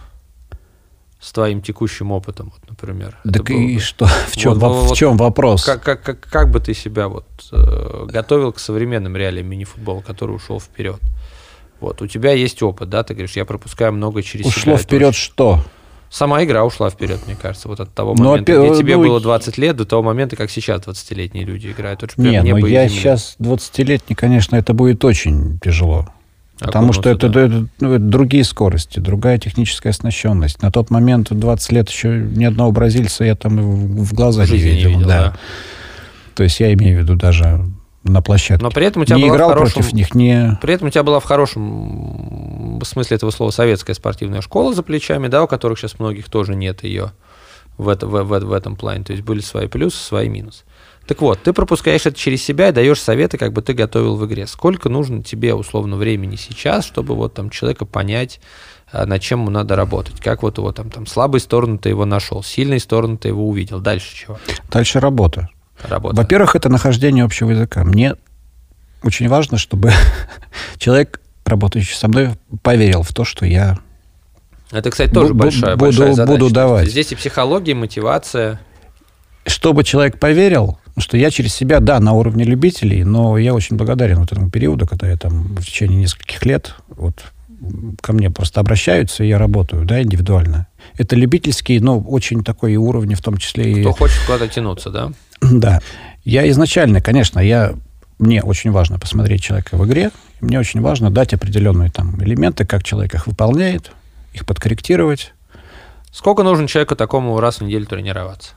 [1.20, 3.18] с твоим текущим опытом, вот, например.
[3.24, 4.06] Так было и бы- что?
[4.28, 5.64] В чем, Вот, во- вот, в чем вопрос?
[5.66, 10.36] Как, как, как, как бы ты себя вот э, готовил к современным реалиям мини-футбола, который
[10.36, 11.00] ушел вперед?
[11.80, 14.56] Вот, у тебя есть опыт, да, ты говоришь, я пропускаю много через себя.
[14.58, 15.64] Ушло это вперед очень- что?
[16.10, 19.04] Сама игра ушла вперед, мне кажется, вот от того Ну, момента, опе- где тебе ну,
[19.04, 22.02] было и- 20 лет, до того момента, как сейчас 20-летние люди играют.
[22.02, 23.02] Это же прям Не, ну небо и я земля.
[23.02, 26.08] сейчас 20-летний, конечно, это будет очень тяжело.
[26.60, 30.62] Потому что это, это, ну, это другие скорости, другая техническая оснащенность.
[30.62, 34.46] На тот момент, в 20 лет, еще ни одного бразильца я там в, в глаза
[34.46, 34.90] в не видел.
[34.90, 35.20] Не видел да.
[35.20, 35.38] Да.
[36.34, 37.66] То есть я имею в виду даже
[38.04, 38.64] на площадке.
[38.64, 40.58] Но при этом у тебя не была играл в хорошем, против них, не...
[40.62, 45.28] При этом у тебя была в хорошем смысле этого слова советская спортивная школа за плечами,
[45.28, 47.12] да, у которых сейчас многих тоже нет ее
[47.78, 49.04] в, это, в, в, в этом плане.
[49.04, 50.64] То есть были свои плюсы, свои минусы.
[51.08, 54.26] Так вот, ты пропускаешь это через себя и даешь советы, как бы ты готовил в
[54.26, 54.46] игре.
[54.46, 58.42] Сколько нужно тебе, условно, времени сейчас, чтобы вот там человека понять,
[58.92, 60.20] а, над чем ему надо работать?
[60.20, 63.80] Как вот его там, там слабые стороны ты его нашел, сильные стороны ты его увидел.
[63.80, 64.38] Дальше чего?
[64.70, 65.50] Дальше работа.
[65.82, 66.16] Работа.
[66.16, 67.84] Во-первых, это нахождение общего языка.
[67.86, 68.16] Мне
[69.02, 69.94] очень важно, чтобы
[70.78, 72.32] человек, работающий со мной,
[72.64, 73.80] поверил в то, что я
[74.72, 76.40] это, кстати, тоже буду, большая, буду, большая задача.
[76.40, 76.90] Буду давать.
[76.90, 78.60] Здесь и психология, и мотивация.
[79.46, 84.20] Чтобы человек поверил, что я через себя, да, на уровне любителей, но я очень благодарен
[84.20, 87.24] вот этому периоду, когда я там в течение нескольких лет вот
[88.02, 90.68] ко мне просто обращаются, и я работаю, да, индивидуально.
[90.96, 93.94] Это любительский, но очень такой уровень, в том числе Кто и...
[93.94, 95.12] хочет куда-то тянуться, да?
[95.42, 95.82] Да.
[96.24, 97.74] Я изначально, конечно, я
[98.20, 100.12] мне очень важно посмотреть человека в игре,
[100.42, 103.92] мне очень важно дать определенные там элементы, как человек их выполняет,
[104.34, 105.34] их подкорректировать.
[106.12, 108.54] Сколько нужно человеку такому раз в неделю тренироваться?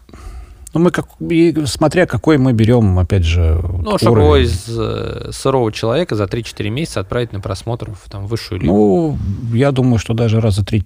[0.73, 5.31] Ну, мы как, и смотря какой мы берем, опять же, Ну, чтобы его из э,
[5.33, 8.73] сырого человека за 3-4 месяца отправить на просмотр в там, высшую лигу.
[8.73, 9.19] Ну,
[9.57, 10.85] я думаю, что даже раза три,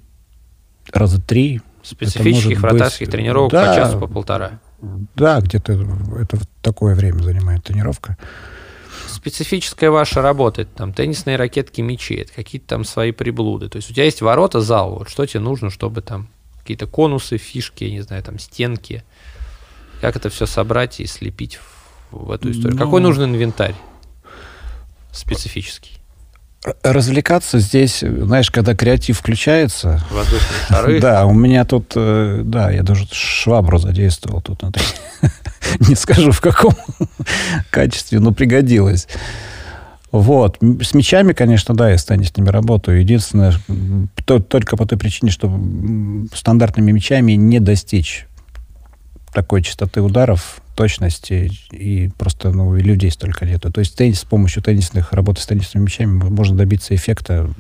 [0.90, 1.60] раза три.
[1.82, 3.12] Специфических вратарских быть...
[3.12, 4.58] тренировок да, по часу, по полтора.
[5.14, 5.72] Да, где-то
[6.18, 8.16] это такое время занимает тренировка.
[9.06, 13.68] Специфическая ваша работа, это там теннисные ракетки, мячи, это какие-то там свои приблуды.
[13.68, 16.28] То есть у тебя есть ворота, зал, вот что тебе нужно, чтобы там
[16.64, 19.04] какие-то конусы, фишки, я не знаю, там стенки,
[20.04, 21.58] как это все собрать и слепить
[22.10, 22.76] в, в эту историю?
[22.78, 23.74] Ну, Какой нужен инвентарь
[25.12, 25.92] специфический?
[26.82, 30.04] Развлекаться здесь, знаешь, когда креатив включается.
[30.10, 31.00] Воздушные шары.
[31.00, 34.62] Да, у меня тут, э, да, я даже швабру задействовал тут.
[35.88, 36.74] Не скажу в каком
[37.70, 39.08] качестве, но пригодилось.
[40.12, 40.58] Вот.
[40.82, 43.00] С мечами, конечно, да, я с теннисными работаю.
[43.00, 43.54] Единственное,
[44.26, 45.50] только по той причине, что
[46.34, 48.26] стандартными мечами не достичь
[49.34, 53.72] такой частоты ударов, точности, и просто ну, и людей столько нету.
[53.72, 57.50] То есть теннис, с помощью теннисных, работы с теннисными мячами можно добиться эффекта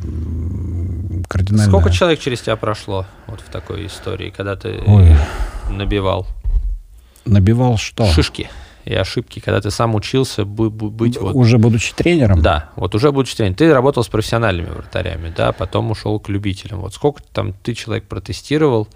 [1.28, 1.70] кардинально.
[1.70, 5.14] Сколько человек через тебя прошло вот в такой истории, когда ты Ой.
[5.68, 6.26] набивал?
[7.24, 8.06] Набивал что?
[8.06, 8.48] Шишки
[8.84, 11.34] и ошибки, когда ты сам учился быть вот...
[11.34, 12.42] Уже будучи тренером?
[12.42, 13.56] Да, вот уже будучи тренером.
[13.56, 16.80] Ты работал с профессиональными вратарями, да, потом ушел к любителям.
[16.80, 18.88] Вот сколько там ты человек протестировал,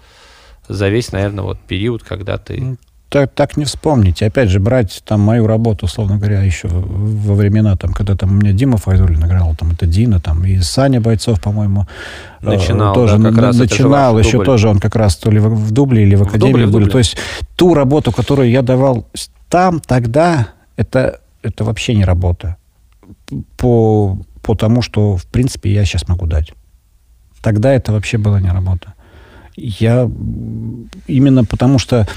[0.69, 2.77] за весь, наверное, вот период, когда ты...
[3.09, 4.27] Так, так не вспомните.
[4.27, 8.33] Опять же, брать там мою работу, условно говоря, еще во времена, там, когда там у
[8.35, 11.87] меня Дима Файзулин играл, там это Дина, там и Саня Бойцов, по-моему,
[12.41, 15.49] э, начинал, тоже да, как раз начинал еще тоже он как раз то ли в,
[15.49, 16.89] в дубле или в, в академии дубле, в дубле.
[16.91, 17.17] То есть
[17.55, 19.07] ту работу, которую я давал
[19.49, 22.57] там тогда, это это вообще не работа
[23.57, 26.53] по по тому, что в принципе я сейчас могу дать.
[27.41, 28.93] Тогда это вообще была не работа.
[29.59, 30.09] Я
[31.07, 32.07] именно потому что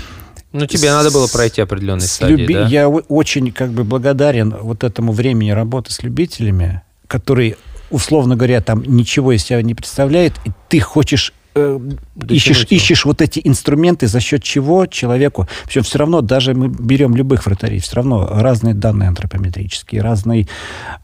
[0.53, 2.55] ну, тебе с, надо было пройти определенные стадии, люби...
[2.55, 2.67] да?
[2.67, 7.57] Я очень как бы благодарен вот этому времени работы с любителями, которые,
[7.91, 11.81] условно говоря, там ничего из себя не представляет, и ты хочешь э,
[12.29, 15.49] ищешь, ищешь вот эти инструменты, за счет чего человеку...
[15.67, 20.47] Причем все равно, даже мы берем любых вратарей, все равно разные данные антропометрические, разная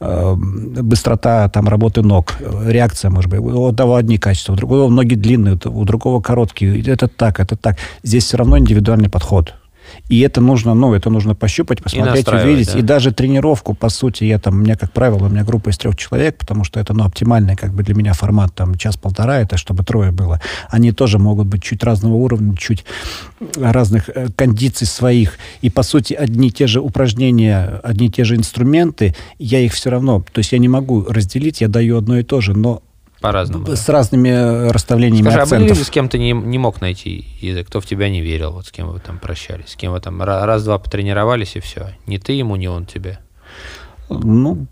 [0.00, 3.40] э, быстрота там, работы ног, реакция, может быть.
[3.40, 6.80] У одного одни качества, у другого ноги длинные, у другого короткие.
[6.82, 7.76] Это так, это так.
[8.02, 9.54] Здесь все равно индивидуальный подход.
[10.08, 12.72] И это нужно, ну, это нужно пощупать, посмотреть, увидеть.
[12.72, 12.78] Да?
[12.78, 15.78] И даже тренировку, по сути, я там, у меня, как правило, у меня группа из
[15.78, 19.56] трех человек, потому что это, ну, оптимальный, как бы для меня формат, там, час-полтора, это
[19.56, 20.40] чтобы трое было.
[20.70, 22.84] Они тоже могут быть чуть разного уровня, чуть
[23.56, 25.38] разных э, кондиций своих.
[25.62, 29.72] И, по сути, одни и те же упражнения, одни и те же инструменты, я их
[29.72, 32.82] все равно, то есть я не могу разделить, я даю одно и то же, но
[33.20, 33.66] по-разному.
[33.66, 33.92] С да.
[33.92, 35.56] разными э, расставлениями Скажи, акцентов.
[35.56, 38.20] а были люди, с кем ты не, не мог найти язык, кто в тебя не
[38.20, 41.94] верил, вот с кем вы там прощались, с кем вы там раз-два потренировались и все?
[42.06, 43.18] Не ты ему, не он тебе?
[44.08, 44.66] Ну,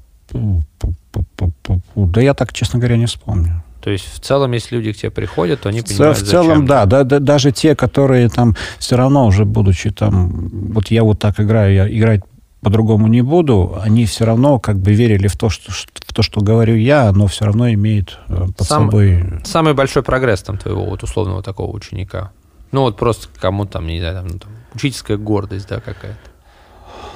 [1.95, 3.63] да я так, честно говоря, не вспомню.
[3.81, 6.67] То есть в целом, если люди к тебе приходят, то они понимают, В целом, зачем.
[6.67, 7.21] да, да, да.
[7.21, 11.89] Даже те, которые там все равно уже будучи там, вот я вот так играю, я
[11.89, 12.23] играть
[12.67, 16.41] по-другому не буду, они все равно как бы верили в то, что, в то, что
[16.41, 19.25] говорю я, но все равно имеет э, под Сам, собой...
[19.45, 22.33] Самый большой прогресс там твоего вот условного такого ученика?
[22.73, 26.19] Ну вот просто кому там, не знаю, там, ну, там учительская гордость, да, какая-то.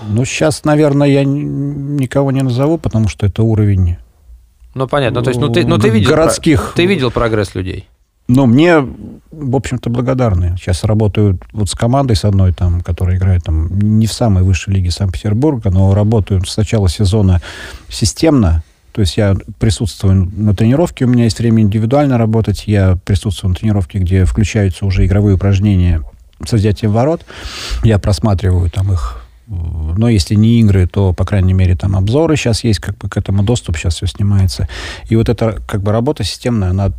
[0.08, 3.96] Ну, сейчас, наверное, я никого не назову, потому что это уровень
[4.74, 5.18] Ну, понятно.
[5.18, 6.10] Ну, то есть, ну, ты, ну, ты видел...
[6.10, 6.74] Городских...
[6.76, 7.88] Ты видел прогресс людей?
[8.28, 10.56] Ну, мне, в общем-то, благодарны.
[10.56, 14.74] Сейчас работаю вот с командой с одной, там, которая играет там, не в самой высшей
[14.74, 17.40] лиге Санкт-Петербурга, но работаю с начала сезона
[17.88, 18.62] системно.
[18.92, 23.56] То есть я присутствую на тренировке, у меня есть время индивидуально работать, я присутствую на
[23.56, 26.02] тренировке, где включаются уже игровые упражнения
[26.44, 27.24] с взятием ворот.
[27.84, 29.20] Я просматриваю там их
[29.50, 33.16] но если не игры, то, по крайней мере, там обзоры сейчас есть, как бы к
[33.16, 34.68] этому доступ сейчас все снимается.
[35.08, 36.92] И вот эта как бы работа системная, она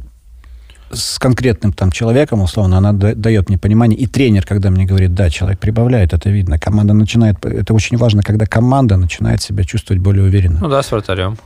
[0.94, 4.00] с конкретным там человеком, условно, она дает мне понимание.
[4.00, 6.60] И тренер, когда мне говорит, да, человек прибавляет, это видно.
[6.60, 10.60] Команда начинает, это очень важно, когда команда начинает себя чувствовать более уверенно.
[10.62, 11.38] Ну да, с вратарем.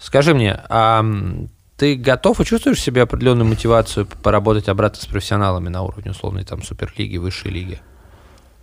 [0.00, 1.04] Скажи мне, а
[1.76, 6.62] ты готов и чувствуешь себе определенную мотивацию поработать обратно с профессионалами на уровне условной там
[6.62, 7.80] суперлиги, высшей лиги?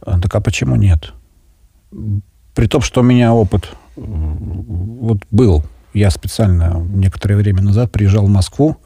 [0.02, 1.14] А, так а почему нет?
[2.56, 5.64] При том, что у меня опыт вот был.
[5.94, 8.78] Я специально некоторое время назад приезжал в Москву,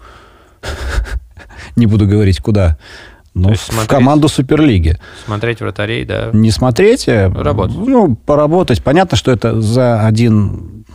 [1.76, 2.78] не буду говорить куда,
[3.34, 4.98] но в смотреть, команду Суперлиги.
[5.26, 6.32] Смотреть вратарей, да?
[6.34, 7.78] Не смотреть, а работать.
[7.78, 8.84] Ну, поработать.
[8.84, 10.86] Понятно, что это за один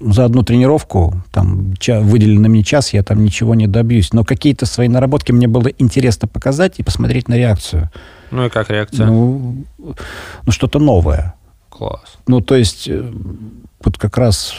[0.00, 4.12] за одну тренировку, там, выделенный мне час, я там ничего не добьюсь.
[4.12, 7.90] Но какие-то свои наработки мне было интересно показать и посмотреть на реакцию.
[8.30, 9.06] Ну и как реакция?
[9.06, 11.34] Ну, ну что-то новое.
[11.68, 12.18] Класс.
[12.26, 13.12] Ну, то есть, э,
[13.82, 14.56] вот как раз...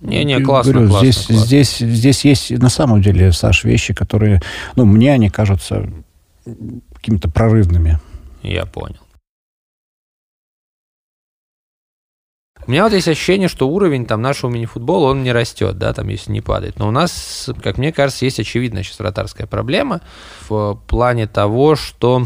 [0.00, 1.46] Не-не, классно, говорю, классно, здесь, классно.
[1.46, 4.40] Здесь, здесь есть, на самом деле, Саш, вещи, которые,
[4.76, 5.90] ну, мне они кажутся
[6.94, 7.98] какими-то прорывными.
[8.42, 9.00] Я понял.
[12.66, 16.08] У меня вот есть ощущение, что уровень там нашего мини-футбола, он не растет, да, там,
[16.08, 16.78] если не падает.
[16.78, 20.02] Но у нас, как мне кажется, есть очевидная сейчас вратарская проблема
[20.48, 22.24] в плане того, что,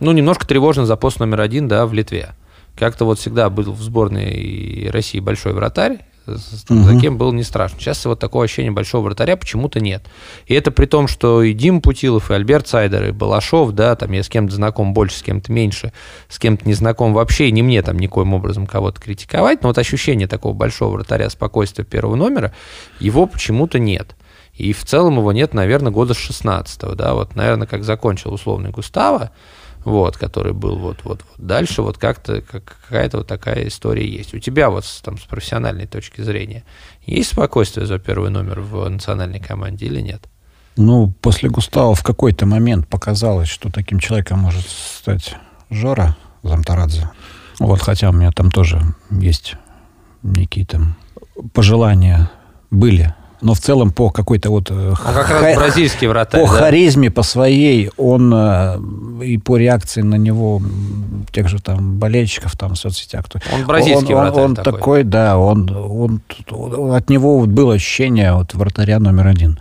[0.00, 2.30] ну, немножко тревожно за пост номер один, да, в Литве.
[2.74, 6.82] Как-то вот всегда был в сборной России большой вратарь, угу.
[6.82, 7.78] за кем был не страшно.
[7.80, 10.04] Сейчас вот такого ощущения большого вратаря почему-то нет.
[10.46, 14.12] И это при том, что и Дим Путилов, и Альберт Сайдер, и Балашов, да, там
[14.12, 15.92] я с кем-то знаком больше, с кем-то меньше,
[16.28, 19.78] с кем-то не знаком вообще, и не мне там никоим образом кого-то критиковать, но вот
[19.78, 22.52] ощущение такого большого вратаря спокойствия первого номера,
[23.00, 24.16] его почему-то нет.
[24.54, 28.70] И в целом его нет, наверное, года с 16 да, вот, наверное, как закончил условный
[28.70, 29.30] Густава,
[29.86, 31.38] вот, который был вот, вот, вот.
[31.38, 34.34] Дальше вот как-то как, какая-то вот такая история есть.
[34.34, 36.64] У тебя вот там с профессиональной точки зрения
[37.06, 40.28] есть спокойствие за первый номер в национальной команде или нет?
[40.76, 45.36] Ну, после Густава в какой-то момент показалось, что таким человеком может стать
[45.70, 47.08] Жора Замтарадзе.
[47.60, 49.54] Вот, хотя у меня там тоже есть
[50.24, 50.96] некие там
[51.54, 52.28] пожелания
[52.72, 54.70] были но в целом по какой-то вот...
[54.70, 56.58] Э, как ха- раз бразильский вратарь, По да?
[56.58, 58.78] харизме, по своей, он э,
[59.24, 60.60] и по реакции на него
[61.32, 63.24] тех же там болельщиков там в соцсетях.
[63.52, 64.72] Он бразильский он, вратарь Он, такой.
[64.72, 66.20] такой, да, он, он,
[66.94, 69.58] от него вот было ощущение вот вратаря номер один.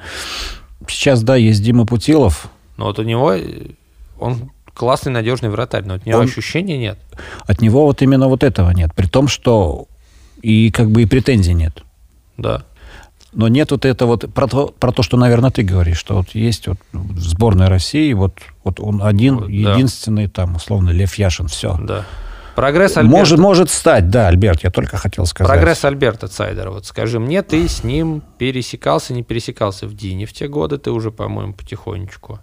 [0.88, 2.47] Сейчас, да, есть Дима Путилов.
[2.77, 3.34] Но вот у него,
[4.19, 6.99] он классный, надежный вратарь, но от него он, ощущения нет.
[7.47, 8.91] От него вот именно вот этого нет.
[8.95, 9.88] При том, что
[10.41, 11.84] и как бы и претензий нет.
[12.38, 12.64] Да.
[13.35, 16.29] Но нет вот это вот про то, про то, что, наверное, ты говоришь, что вот
[16.33, 16.77] есть вот
[17.17, 20.31] сборная России, вот, вот он один, вот, единственный, да.
[20.31, 21.77] там, условно, Лев Яшин, все.
[21.77, 22.05] Да.
[22.55, 23.17] Прогресс Альберта...
[23.17, 25.51] Может, может стать, да, Альберт, я только хотел сказать.
[25.51, 30.31] Прогресс Альберта Цайдера, вот скажи мне, ты с ним пересекался, не пересекался в Дине в
[30.31, 32.39] те годы, ты уже, по-моему, потихонечку.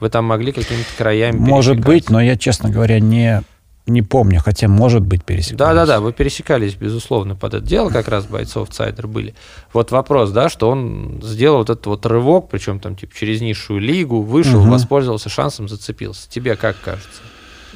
[0.00, 3.42] Вы там могли какими-то краями Может быть, но я, честно говоря, не
[3.86, 5.58] не помню, хотя, может быть, пересекались.
[5.58, 9.34] Да-да-да, вы пересекались, безусловно, под это дело, как раз бойцов Цайдер были.
[9.74, 13.80] Вот вопрос, да, что он сделал вот этот вот рывок, причем там типа через низшую
[13.80, 14.70] лигу, вышел, угу.
[14.70, 16.30] воспользовался шансом, зацепился.
[16.30, 17.20] Тебе как кажется?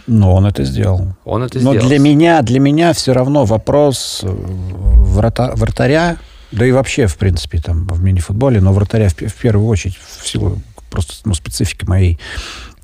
[0.06, 1.14] Ну, он это сделал.
[1.26, 1.86] Он это Но сделал.
[1.86, 6.16] для меня, для меня все равно вопрос э, врата, вратаря,
[6.52, 10.26] да и вообще, в принципе, там в мини-футболе, но вратаря в, в первую очередь в
[10.26, 10.58] силу
[10.88, 12.18] просто ну, специфики моей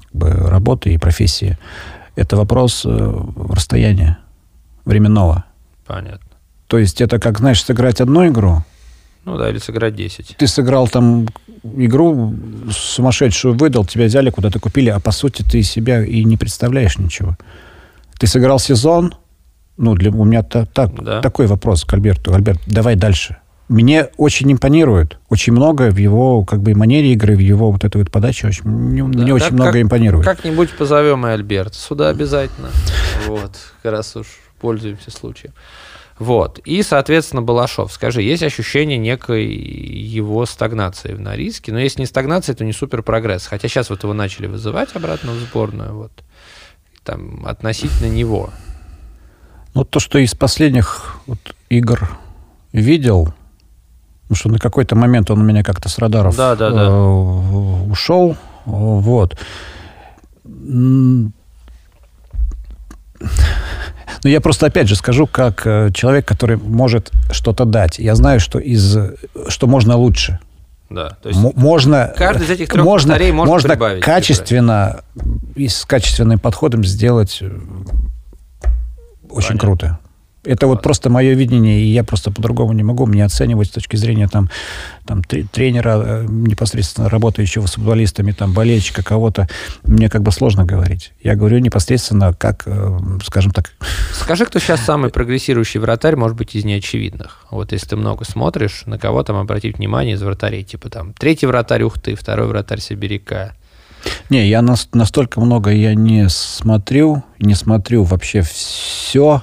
[0.02, 1.56] как бы, работы и профессии–
[2.16, 4.18] это вопрос э, расстояния
[4.84, 5.44] временного.
[5.86, 6.30] Понятно.
[6.66, 8.62] То есть это как, знаешь, сыграть одну игру.
[9.24, 10.36] Ну да, или сыграть 10.
[10.36, 11.26] Ты сыграл там
[11.62, 12.34] игру
[12.70, 17.36] сумасшедшую выдал, тебя взяли, куда-то купили, а по сути ты себя и не представляешь ничего.
[18.18, 19.14] Ты сыграл сезон,
[19.76, 21.20] ну, для, у меня та, так, да.
[21.20, 22.34] такой вопрос к Альберту.
[22.34, 23.38] Альберт, давай дальше.
[23.68, 25.18] Мне очень импонирует.
[25.30, 28.46] Очень много в его как бы манере игры, в его вот этой вот подаче.
[28.48, 30.24] Очень, мне да, мне очень много импонирует.
[30.24, 31.74] Как-нибудь позовем и Альберт.
[31.74, 32.68] Сюда обязательно.
[33.26, 33.52] Вот.
[33.82, 34.26] Раз уж
[34.60, 35.54] пользуемся случаем.
[36.18, 36.58] Вот.
[36.58, 37.92] И, соответственно, Балашов.
[37.92, 41.72] Скажи, есть ощущение некой его стагнации в Норильске?
[41.72, 43.46] Но если не стагнация, то не супер прогресс.
[43.46, 45.94] Хотя сейчас вот его начали вызывать обратно в сборную.
[45.94, 46.12] Вот.
[47.02, 48.50] Там, относительно него.
[49.74, 52.16] Ну, то, что из последних вот игр
[52.72, 53.34] видел,
[54.34, 56.82] Потому что на какой-то момент он у меня как-то с радаров Да, да, да.
[56.86, 56.90] э,
[57.90, 58.36] ушел.
[58.64, 59.38] Вот.
[60.44, 61.32] М,
[64.24, 67.98] Ну, я просто опять же скажу, как э, человек, который может что-то дать.
[67.98, 68.96] Я знаю, что из
[69.48, 70.40] что можно лучше.
[70.90, 75.02] Да, то есть можно каждый из этих трех можно, может можно прибавить, качественно
[75.54, 77.50] и с качественным подходом сделать э,
[79.30, 79.58] очень Понятно.
[79.58, 79.98] круто.
[80.44, 83.96] Это вот просто мое видение, и я просто по-другому не могу мне оценивать с точки
[83.96, 84.50] зрения там,
[85.06, 89.48] там тре- тренера, э, непосредственно работающего с футболистами, там, болельщика, кого-то.
[89.84, 91.12] Мне как бы сложно говорить.
[91.22, 93.72] Я говорю непосредственно, как, э, скажем так,
[94.12, 97.46] Скажи, кто сейчас самый прогрессирующий вратарь, может быть, из неочевидных.
[97.50, 101.46] Вот если ты много смотришь, на кого там обратить внимание из вратарей, типа там третий
[101.46, 103.54] вратарь Ухты, второй вратарь Сибиряка.
[104.30, 109.42] Не, я нас- настолько много я не смотрю, не смотрю вообще все.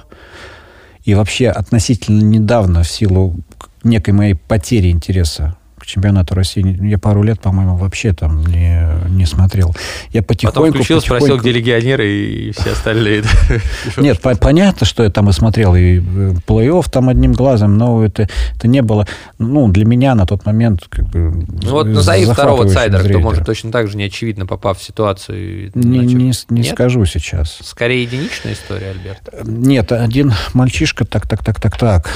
[1.04, 3.36] И вообще относительно недавно, в силу
[3.82, 9.26] некой моей потери интереса к чемпионату России, я пару лет, по-моему, вообще там не, не
[9.26, 9.74] смотрел.
[10.12, 10.60] Я потихоньку...
[10.60, 13.24] Потом включил, спросил, потихоньку- где легионеры и все остальные.
[13.96, 16.00] Нет, по- понятно, что я там и смотрел, и э,
[16.46, 19.06] плей-офф там одним глазом, но это, это не было,
[19.38, 23.44] ну, для меня на тот момент как бы Ну вот назови второго сайдера, кто может
[23.44, 25.72] точно так же неочевидно попав в ситуацию.
[25.74, 27.58] Не, не, не скажу сейчас.
[27.62, 29.28] Скорее единичная история, Альберт.
[29.44, 32.10] Нет, один мальчишка, так, так, так, так, так.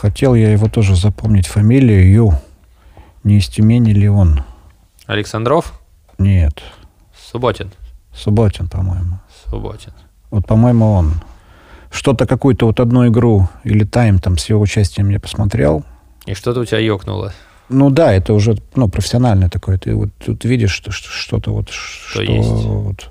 [0.00, 2.08] Хотел я его тоже запомнить фамилию.
[2.08, 2.34] Ю.
[3.24, 4.44] Не из Тюмени ли он?
[5.06, 5.72] Александров,
[6.18, 6.62] Нет.
[7.20, 7.72] Субботин.
[8.14, 9.18] Субботин, по-моему.
[9.50, 9.92] Субботин.
[10.30, 11.14] Вот, по-моему, он.
[11.90, 15.84] Что-то, какую-то вот одну игру или тайм там с его участием я посмотрел.
[16.26, 17.32] И что-то у тебя ёкнуло.
[17.68, 19.78] Ну да, это уже ну, профессиональное такое.
[19.78, 22.48] Ты вот тут видишь что, что- что-то вот, что, есть.
[22.48, 23.10] вот,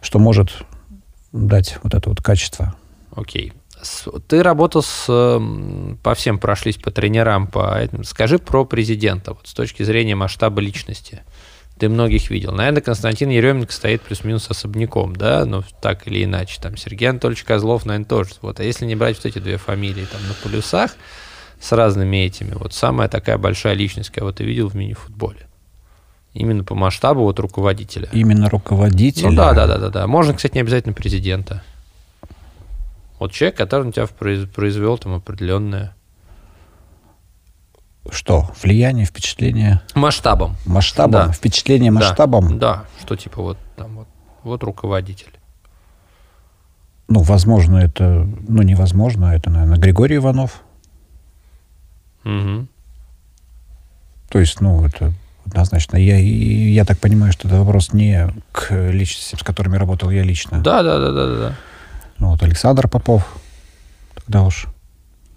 [0.00, 0.50] что может
[1.32, 2.74] дать вот это вот качество.
[3.14, 3.52] Окей.
[4.28, 5.06] Ты работал с...
[5.08, 8.04] эм, По всем прошлись, по тренерам, по этим.
[8.04, 11.22] Скажи про президента, вот с точки зрения масштаба личности.
[11.78, 12.52] Ты многих видел.
[12.52, 16.60] Наверное, Константин Еременко стоит плюс-минус особняком, да, но так или иначе.
[16.60, 18.30] Там Сергей Анатольевич Козлов, наверное, тоже.
[18.42, 18.60] Вот.
[18.60, 20.96] А если не брать вот эти две фамилии там на полюсах
[21.60, 25.48] с разными этими, вот самая такая большая личность, кого ты видел в мини-футболе.
[26.32, 28.08] Именно по масштабу вот руководителя.
[28.12, 29.26] Именно руководитель.
[29.26, 30.06] Ну да, да, да, да, да.
[30.06, 31.62] Можно, кстати, не обязательно президента.
[33.18, 35.94] Вот человек, который на тебя произ- произвел там определенное
[38.10, 38.50] Что?
[38.62, 40.56] Влияние, впечатление масштабом.
[40.66, 41.12] масштабом?
[41.28, 41.32] Да.
[41.32, 42.58] Впечатление Да, масштабом?
[42.58, 44.08] Да, что типа вот там вот,
[44.42, 45.32] вот руководитель.
[47.08, 48.26] Ну, возможно, это...
[48.48, 49.26] Ну, невозможно.
[49.34, 50.62] Это, наверное, Григорий Иванов.
[52.24, 52.68] Мгм.
[54.30, 55.12] То есть, ну, это
[55.46, 55.96] однозначно.
[55.98, 60.60] Я, я так понимаю, что это вопрос не к личностям, с которыми работал я лично.
[60.60, 61.54] Да, да, да, да, да, да.
[62.18, 63.24] Ну, вот Александр Попов.
[64.14, 64.66] Тогда уж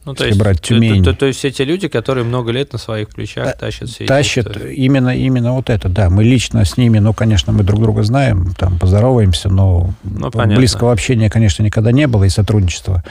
[0.06, 1.04] Ну, то есть, брать Тюмень.
[1.04, 4.04] То, то- то есть те люди, которые много лет на своих плечах Та- тащат все
[4.06, 4.74] эти тащат истории.
[4.76, 6.10] именно, именно вот это, да.
[6.10, 10.56] Мы лично с ними, ну, конечно, мы друг друга знаем, там, поздороваемся, но Ну, понятно.
[10.56, 13.04] близкого общения, конечно, никогда не было и сотрудничества.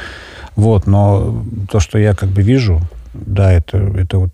[0.55, 2.81] Вот, но то, что я как бы вижу,
[3.13, 4.31] да, это, это вот...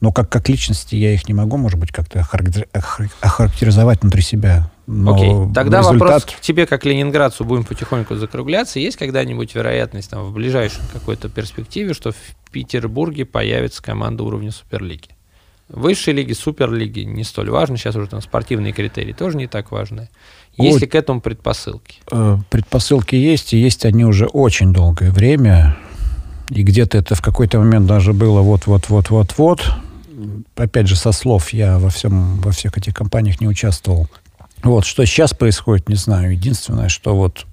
[0.00, 4.22] Но как, как личности я их не могу, может быть, как-то охарактер- охар- охарактеризовать внутри
[4.22, 4.70] себя.
[4.86, 8.80] Но Окей, тогда результат- вопрос к тебе, как ленинградцу, будем потихоньку закругляться.
[8.80, 15.10] Есть когда-нибудь вероятность там, в ближайшей какой-то перспективе, что в Петербурге появится команда уровня Суперлиги?
[15.68, 20.10] Высшей лиги, Суперлиги не столь важно, сейчас уже там спортивные критерии тоже не так важны.
[20.58, 20.80] Есть Ой.
[20.80, 22.00] ли к этому предпосылки?
[22.10, 25.76] Э, предпосылки есть, и есть они уже очень долгое время.
[26.50, 29.62] И где-то это в какой-то момент даже было вот-вот-вот-вот-вот.
[30.56, 34.08] Опять же, со слов я во, всем, во всех этих компаниях не участвовал.
[34.62, 36.32] Вот, что сейчас происходит, не знаю.
[36.32, 37.46] Единственное, что вот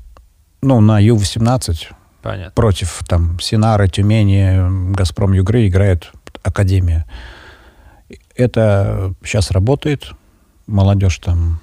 [0.62, 1.88] ну, на Ю-18
[2.22, 2.52] Понятно.
[2.54, 6.12] против там Синара, Тюмени, Газпром Югры играет
[6.44, 7.06] Академия.
[8.36, 10.12] Это сейчас работает.
[10.68, 11.60] Молодежь там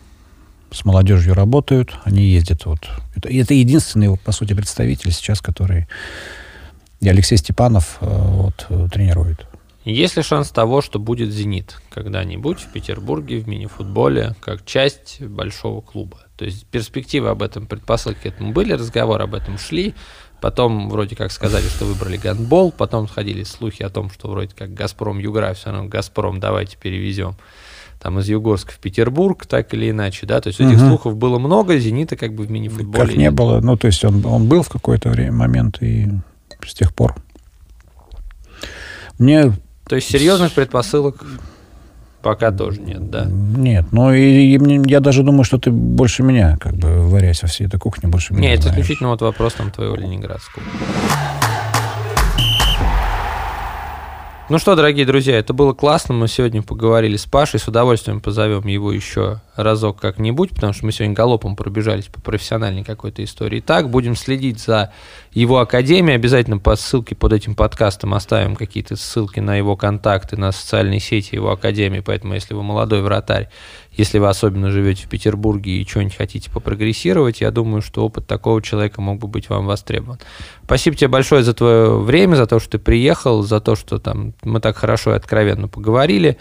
[0.72, 2.90] с молодежью работают, они ездят вот.
[3.14, 5.86] Это, это единственный, по сути, представитель сейчас, который
[7.00, 9.46] и Алексей Степанов э, вот, э, тренирует.
[9.86, 15.80] Есть ли шанс того, что будет «Зенит» когда-нибудь в Петербурге в мини-футболе как часть большого
[15.80, 16.18] клуба?
[16.36, 19.94] То есть перспективы об этом, предпосылки к этому были, разговоры об этом шли,
[20.40, 24.74] потом вроде как сказали, что выбрали гандбол, потом сходили слухи о том, что вроде как
[24.74, 27.36] «Газпром» Югра, все равно «Газпром» давайте перевезем
[28.00, 30.88] там из Югорска в Петербург, так или иначе, да, то есть этих Мгм.
[30.88, 34.26] слухов было много, «Зенита» как бы в мини-футболе Как не было, ну, то есть он,
[34.26, 36.08] он был в какое-то время, момент, и
[36.66, 37.14] с тех пор.
[39.18, 39.52] Мне
[39.88, 41.24] То есть серьезных предпосылок
[42.22, 43.24] пока тоже нет, да?
[43.26, 47.42] Нет, ну и, и мне- я даже думаю, что ты больше меня, как бы, варясь
[47.42, 50.64] во всей этой кухне, больше меня Нет, это исключительно вот вопрос там твоего ленинградского.
[54.48, 56.14] Ну что, дорогие друзья, это было классно.
[56.14, 57.58] Мы сегодня поговорили с Пашей.
[57.58, 62.84] С удовольствием позовем его еще разок как-нибудь, потому что мы сегодня галопом пробежались по профессиональной
[62.84, 63.58] какой-то истории.
[63.58, 64.92] Так, будем следить за
[65.32, 66.14] его академией.
[66.14, 71.34] Обязательно по ссылке под этим подкастом оставим какие-то ссылки на его контакты, на социальные сети
[71.34, 71.98] его академии.
[71.98, 73.48] Поэтому, если вы молодой вратарь,
[73.96, 78.60] если вы особенно живете в Петербурге и что-нибудь хотите попрогрессировать, я думаю, что опыт такого
[78.60, 80.18] человека мог бы быть вам востребован.
[80.64, 84.34] Спасибо тебе большое за твое время, за то, что ты приехал, за то, что там
[84.42, 86.36] мы так хорошо и откровенно поговорили.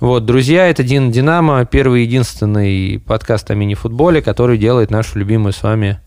[0.00, 5.52] Вот, друзья, это Дин Динамо, первый и единственный подкаст о мини-футболе, который делает нашу любимую
[5.52, 6.00] с вами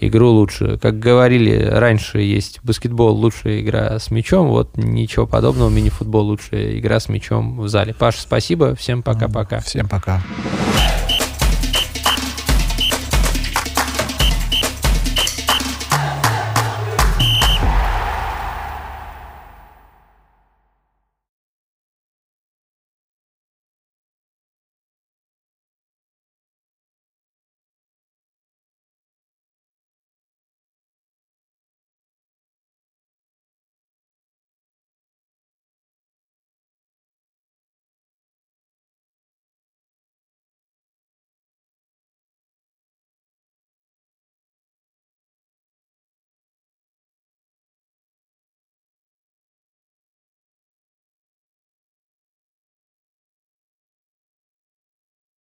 [0.00, 0.78] игру лучше.
[0.78, 7.00] Как говорили раньше, есть баскетбол лучшая игра с мячом, вот ничего подобного, мини-футбол лучшая игра
[7.00, 7.94] с мячом в зале.
[7.94, 9.60] Паша, спасибо, всем пока-пока.
[9.60, 10.22] Всем пока.